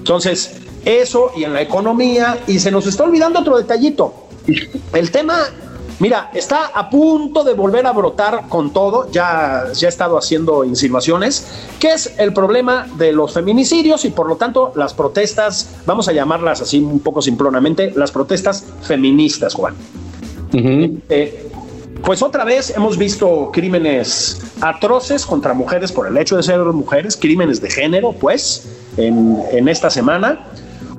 Entonces, 0.05 0.57
eso 0.85 1.31
y 1.35 1.45
en 1.45 1.55
la 1.55 1.63
economía, 1.63 2.39
y 2.47 2.59
se 2.59 2.71
nos 2.71 2.87
está 2.87 3.05
olvidando 3.05 3.41
otro 3.41 3.57
detallito. 3.57 4.13
El 4.93 5.11
tema, 5.11 5.45
mira, 5.99 6.31
está 6.35 6.67
a 6.75 6.91
punto 6.91 7.43
de 7.43 7.55
volver 7.55 7.87
a 7.87 7.93
brotar 7.93 8.47
con 8.51 8.71
todo, 8.71 9.11
ya, 9.11 9.65
ya 9.73 9.87
ha 9.87 9.89
estado 9.89 10.19
haciendo 10.19 10.63
insinuaciones, 10.63 11.47
que 11.81 11.95
es 11.95 12.13
el 12.19 12.35
problema 12.35 12.87
de 12.99 13.13
los 13.13 13.33
feminicidios 13.33 14.05
y 14.05 14.11
por 14.11 14.29
lo 14.29 14.37
tanto 14.37 14.73
las 14.77 14.93
protestas, 14.93 15.71
vamos 15.87 16.07
a 16.07 16.13
llamarlas 16.13 16.61
así 16.61 16.81
un 16.81 17.01
poco 17.01 17.23
simplonamente, 17.23 17.91
las 17.97 18.13
protestas 18.13 18.63
feministas, 18.83 19.55
Juan. 19.55 19.75
eh, 21.09 21.51
pues 22.03 22.23
otra 22.23 22.45
vez 22.45 22.71
hemos 22.77 22.99
visto 22.99 23.51
crímenes 23.53 24.41
atroces 24.61 25.25
contra 25.25 25.55
mujeres 25.55 25.93
por 25.93 26.07
el 26.07 26.17
hecho 26.17 26.37
de 26.37 26.43
ser 26.43 26.59
mujeres, 26.61 27.17
crímenes 27.17 27.61
de 27.61 27.71
género, 27.71 28.13
pues, 28.13 28.69
en, 28.97 29.39
en 29.53 29.69
esta 29.69 29.91
semana. 29.91 30.47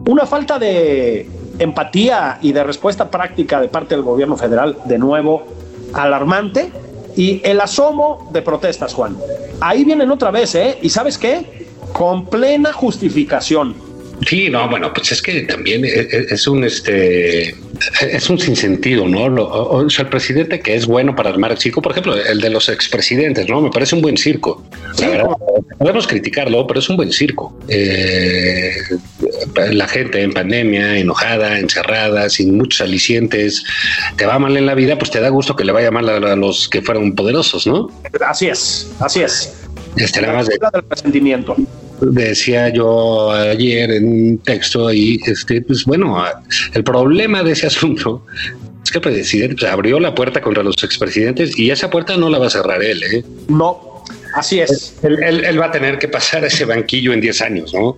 Una 0.07 0.25
falta 0.25 0.59
de 0.59 1.29
empatía 1.59 2.39
y 2.41 2.51
de 2.51 2.63
respuesta 2.63 3.09
práctica 3.09 3.61
de 3.61 3.67
parte 3.67 3.95
del 3.95 4.03
gobierno 4.03 4.37
federal, 4.37 4.77
de 4.85 4.97
nuevo, 4.97 5.45
alarmante. 5.93 6.71
Y 7.15 7.41
el 7.45 7.61
asomo 7.61 8.29
de 8.33 8.41
protestas, 8.41 8.93
Juan. 8.93 9.17
Ahí 9.61 9.85
vienen 9.85 10.11
otra 10.11 10.31
vez, 10.31 10.53
¿eh? 10.55 10.77
¿Y 10.81 10.89
sabes 10.89 11.17
qué? 11.17 11.67
Con 11.93 12.25
plena 12.25 12.73
justificación. 12.73 13.84
Sí, 14.21 14.49
no, 14.49 14.69
bueno, 14.69 14.93
pues 14.93 15.11
es 15.11 15.21
que 15.21 15.41
también 15.41 15.83
es, 15.85 16.47
un 16.47 16.63
este 16.63 17.55
es 18.01 18.29
un 18.29 18.39
sinsentido, 18.39 19.07
¿no? 19.07 19.25
o 19.43 19.89
sea, 19.89 20.03
el 20.03 20.09
presidente 20.09 20.59
que 20.61 20.75
es 20.75 20.85
bueno 20.85 21.15
para 21.15 21.29
armar 21.29 21.51
el 21.51 21.57
circo, 21.57 21.81
por 21.81 21.91
ejemplo, 21.91 22.15
el 22.15 22.39
de 22.39 22.49
los 22.49 22.69
expresidentes, 22.69 23.47
¿no? 23.49 23.61
Me 23.61 23.69
parece 23.69 23.95
un 23.95 24.01
buen 24.01 24.17
circo. 24.17 24.63
La 24.99 25.09
verdad, 25.09 25.25
podemos 25.77 26.07
criticarlo, 26.07 26.65
pero 26.65 26.79
es 26.79 26.89
un 26.89 26.97
buen 26.97 27.11
circo. 27.11 27.57
Eh, 27.67 28.71
la 29.71 29.87
gente 29.87 30.21
en 30.21 30.33
pandemia, 30.33 30.97
enojada, 30.97 31.59
encerrada, 31.59 32.29
sin 32.29 32.57
muchos 32.57 32.81
alicientes, 32.81 33.63
te 34.15 34.25
va 34.25 34.39
mal 34.39 34.55
en 34.57 34.65
la 34.65 34.75
vida, 34.75 34.97
pues 34.97 35.11
te 35.11 35.19
da 35.19 35.29
gusto 35.29 35.55
que 35.55 35.65
le 35.65 35.71
vaya 35.71 35.91
mal 35.91 36.07
a, 36.09 36.35
los 36.35 36.69
que 36.69 36.81
fueron 36.81 37.13
poderosos, 37.13 37.67
¿no? 37.67 37.91
Así 38.25 38.47
es, 38.47 38.89
así 38.99 39.21
es. 39.21 39.53
Este, 39.97 40.21
nada 40.21 40.33
más 40.33 40.47
de, 40.47 40.57
del 40.73 40.83
presentimiento 40.83 41.55
decía 42.01 42.69
yo 42.69 43.31
ayer 43.31 43.91
en 43.91 44.07
un 44.07 44.37
texto 44.39 44.91
y 44.91 45.19
este 45.25 45.61
pues 45.61 45.85
bueno 45.85 46.23
el 46.73 46.83
problema 46.83 47.43
de 47.43 47.51
ese 47.51 47.67
asunto 47.67 48.25
es 48.83 48.91
que 48.91 48.99
el 48.99 49.55
pues, 49.55 49.63
abrió 49.63 49.99
la 49.99 50.13
puerta 50.13 50.41
contra 50.41 50.63
los 50.63 50.83
expresidentes 50.83 51.57
y 51.57 51.71
esa 51.71 51.89
puerta 51.89 52.17
no 52.17 52.29
la 52.29 52.37
va 52.37 52.47
a 52.47 52.49
cerrar 52.49 52.83
él 52.83 53.01
¿eh? 53.03 53.23
no 53.47 53.94
así 54.35 54.59
es 54.59 54.95
él, 55.01 55.21
él, 55.23 55.45
él, 55.45 55.59
va 55.59 55.65
a 55.65 55.71
tener 55.71 55.97
que 55.97 56.07
pasar 56.07 56.43
ese 56.45 56.65
banquillo 56.65 57.13
en 57.13 57.21
10 57.21 57.41
años 57.41 57.73
no 57.73 57.97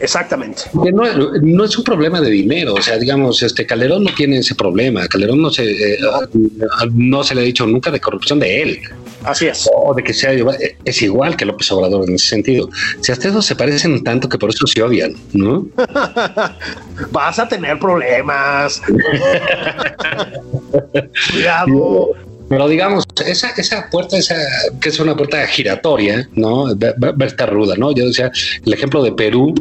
exactamente 0.00 0.62
no, 0.72 1.04
no, 1.40 1.64
es 1.64 1.78
un 1.78 1.84
problema 1.84 2.20
de 2.20 2.30
dinero 2.30 2.74
o 2.74 2.82
sea 2.82 2.98
digamos 2.98 3.42
este 3.42 3.66
Calderón 3.66 4.04
no 4.04 4.14
tiene 4.14 4.38
ese 4.38 4.54
problema 4.54 5.06
Calderón 5.08 5.42
no 5.42 5.50
se 5.50 5.64
eh, 5.70 5.98
no 6.92 7.22
se 7.22 7.34
le 7.34 7.42
ha 7.42 7.44
dicho 7.44 7.66
nunca 7.66 7.90
de 7.90 8.00
corrupción 8.00 8.40
de 8.40 8.62
él 8.62 8.80
Así 9.24 9.46
es. 9.46 9.68
O 9.74 9.94
de 9.94 10.04
que 10.04 10.12
sea 10.12 10.34
igual, 10.34 10.58
es 10.84 11.02
igual 11.02 11.36
que 11.36 11.46
López 11.46 11.72
Obrador 11.72 12.06
en 12.08 12.16
ese 12.16 12.28
sentido. 12.28 12.68
Si 13.00 13.10
a 13.10 13.14
ustedes 13.14 13.34
dos 13.34 13.46
se 13.46 13.56
parecen 13.56 14.04
tanto 14.04 14.28
que 14.28 14.38
por 14.38 14.50
eso 14.50 14.66
se 14.66 14.82
odian, 14.82 15.14
¿no? 15.32 15.66
Vas 17.10 17.38
a 17.38 17.48
tener 17.48 17.78
problemas. 17.78 18.82
Cuidado. 21.32 22.33
Pero 22.54 22.68
digamos, 22.68 23.04
esa, 23.26 23.50
esa 23.56 23.90
puerta, 23.90 24.16
esa 24.16 24.36
que 24.80 24.88
es 24.90 25.00
una 25.00 25.16
puerta 25.16 25.44
giratoria, 25.48 26.28
¿no? 26.36 26.66
Va, 26.78 26.94
va, 27.02 27.24
a 27.24 27.26
estar 27.26 27.52
ruda, 27.52 27.74
¿no? 27.76 27.90
Yo 27.90 28.06
decía, 28.06 28.30
el 28.64 28.72
ejemplo 28.72 29.02
de 29.02 29.10
Perú, 29.10 29.52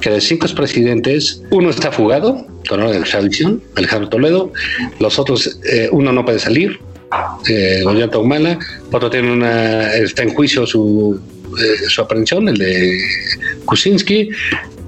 que 0.00 0.08
de 0.08 0.18
cinco 0.18 0.46
presidentes, 0.56 1.42
uno 1.50 1.68
está 1.68 1.92
fugado 1.92 2.46
con 2.66 2.80
orden 2.80 2.92
de 2.92 3.00
extradición, 3.00 3.62
Alejandro 3.74 4.08
Toledo, 4.08 4.52
los 4.98 5.18
otros, 5.18 5.60
eh, 5.70 5.90
uno 5.92 6.10
no 6.10 6.24
puede 6.24 6.38
salir, 6.38 6.80
eh, 7.50 7.82
Ollanta 7.84 8.16
Humana, 8.16 8.58
otro 8.92 9.10
tiene 9.10 9.30
una, 9.30 9.92
está 9.92 10.22
en 10.22 10.32
juicio 10.32 10.66
su, 10.66 11.20
eh, 11.60 11.86
su 11.86 12.00
aprehensión, 12.00 12.48
el 12.48 12.56
de 12.56 12.98
Kuczynski, 13.66 14.30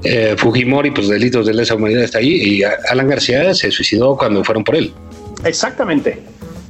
eh, 0.05 0.35
Fujimori, 0.39 0.93
pues 0.93 1.09
delitos 1.09 1.47
de 1.47 1.53
lesa 1.53 1.75
humanidad 1.75 2.05
está 2.05 2.21
ahí, 2.21 2.31
y 2.31 2.63
Alan 2.63 3.07
García 3.07 3.53
se 3.53 3.71
suicidó 3.71 4.17
cuando 4.17 4.43
fueron 4.45 4.65
por 4.65 4.77
él. 4.77 4.95
Exactamente. 5.45 6.19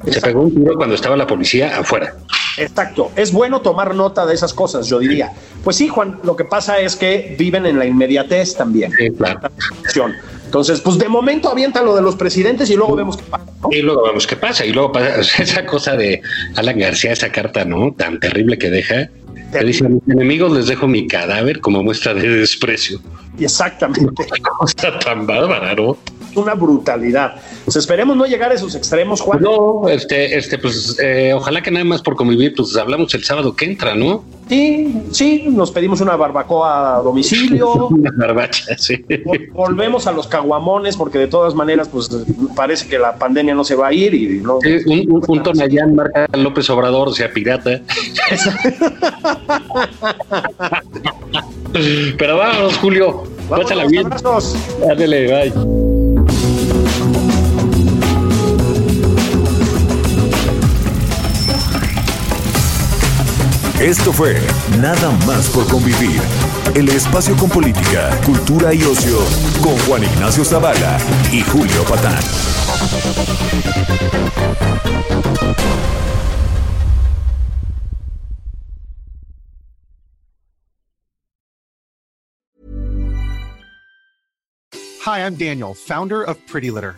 Se 0.07 0.21
pegó 0.21 0.41
un 0.41 0.53
tiro 0.53 0.75
cuando 0.75 0.95
estaba 0.95 1.15
la 1.15 1.27
policía 1.27 1.77
afuera. 1.77 2.15
Exacto. 2.57 3.11
Es 3.15 3.31
bueno 3.31 3.61
tomar 3.61 3.95
nota 3.95 4.25
de 4.25 4.33
esas 4.33 4.53
cosas, 4.53 4.87
yo 4.87 4.99
diría. 4.99 5.31
Pues 5.63 5.77
sí, 5.77 5.87
Juan, 5.87 6.19
lo 6.23 6.35
que 6.35 6.45
pasa 6.45 6.79
es 6.79 6.95
que 6.95 7.35
viven 7.37 7.65
en 7.65 7.79
la 7.79 7.85
inmediatez 7.85 8.55
también. 8.55 8.91
Sí, 8.97 9.11
claro. 9.11 9.41
Entonces, 10.45 10.81
pues 10.81 10.97
de 10.97 11.07
momento 11.07 11.49
avienta 11.49 11.81
lo 11.81 11.95
de 11.95 12.01
los 12.01 12.15
presidentes 12.15 12.69
y 12.69 12.75
luego 12.75 12.95
vemos 12.95 13.15
qué 13.15 13.23
pasa. 13.23 13.45
¿no? 13.61 13.69
Y 13.71 13.81
luego 13.81 14.03
vemos 14.03 14.27
qué 14.27 14.35
pasa. 14.35 14.65
Y 14.65 14.73
luego 14.73 14.91
pasa 14.91 15.21
esa 15.41 15.65
cosa 15.65 15.95
de 15.95 16.21
Alan 16.55 16.77
García, 16.77 17.13
esa 17.13 17.31
carta, 17.31 17.63
¿no? 17.63 17.93
Tan 17.93 18.19
terrible 18.19 18.57
que 18.57 18.69
deja. 18.69 19.09
Que 19.53 19.63
dice, 19.63 19.85
a 19.85 19.89
mis 19.89 20.03
enemigos 20.09 20.51
les 20.51 20.67
dejo 20.67 20.87
mi 20.87 21.07
cadáver 21.07 21.61
como 21.61 21.83
muestra 21.83 22.13
de 22.13 22.27
desprecio. 22.27 22.99
Exactamente. 23.39 24.09
Una 24.29 24.49
cosa 24.59 24.99
tan 24.99 25.25
bárbara, 25.25 25.73
¿no? 25.73 25.97
Una 26.35 26.53
brutalidad. 26.53 27.35
Pues 27.65 27.75
esperemos 27.75 28.15
no 28.15 28.25
llegar 28.25 28.51
a 28.51 28.55
esos 28.55 28.75
extremos, 28.75 29.21
Juan. 29.21 29.41
No, 29.41 29.87
este, 29.89 30.37
este, 30.37 30.57
pues 30.57 30.97
eh, 31.01 31.33
ojalá 31.35 31.61
que 31.61 31.71
nada 31.71 31.85
más 31.85 32.01
por 32.01 32.15
convivir, 32.15 32.53
pues 32.55 32.75
hablamos 32.75 33.13
el 33.13 33.23
sábado 33.23 33.55
que 33.55 33.65
entra, 33.65 33.95
¿no? 33.95 34.23
Sí, 34.49 34.93
sí, 35.11 35.45
nos 35.47 35.71
pedimos 35.71 36.01
una 36.01 36.15
barbacoa 36.15 36.97
a 36.97 37.01
domicilio. 37.01 37.87
una 37.89 38.11
barbacha, 38.17 38.77
sí. 38.77 39.05
Volvemos 39.53 40.07
a 40.07 40.11
los 40.11 40.27
caguamones, 40.27 40.97
porque 40.97 41.19
de 41.19 41.27
todas 41.27 41.55
maneras, 41.55 41.87
pues 41.87 42.09
parece 42.55 42.87
que 42.87 42.99
la 42.99 43.15
pandemia 43.15 43.55
no 43.55 43.63
se 43.63 43.75
va 43.75 43.87
a 43.87 43.93
ir. 43.93 44.13
y 44.13 44.41
no, 44.41 44.59
sí, 44.61 44.77
un, 44.85 45.11
un, 45.11 45.23
un 45.25 45.43
Tonayán 45.43 45.95
marca 45.95 46.27
López 46.33 46.69
Obrador, 46.69 47.07
o 47.07 47.13
sea, 47.13 47.31
pirata. 47.31 47.81
Pero 52.17 52.37
vámonos, 52.37 52.77
Julio. 52.77 53.23
Pásala 53.49 53.85
bien. 53.85 54.05
Abrazos. 54.05 54.55
Ándale, 54.89 55.51
bye. 55.51 55.90
Esto 63.81 64.13
fue 64.13 64.39
Nada 64.79 65.09
más 65.25 65.49
por 65.49 65.67
convivir. 65.67 66.21
El 66.75 66.87
espacio 66.89 67.35
con 67.35 67.49
política, 67.49 68.15
cultura 68.23 68.75
y 68.75 68.83
ocio 68.83 69.17
con 69.59 69.75
Juan 69.79 70.03
Ignacio 70.03 70.45
Zavala 70.45 70.99
y 71.31 71.41
Julio 71.41 71.83
Patán. 71.85 72.19
Hi, 85.03 85.25
I'm 85.25 85.35
Daniel, 85.35 85.73
founder 85.73 86.21
of 86.21 86.37
Pretty 86.45 86.69
Litter. 86.69 86.97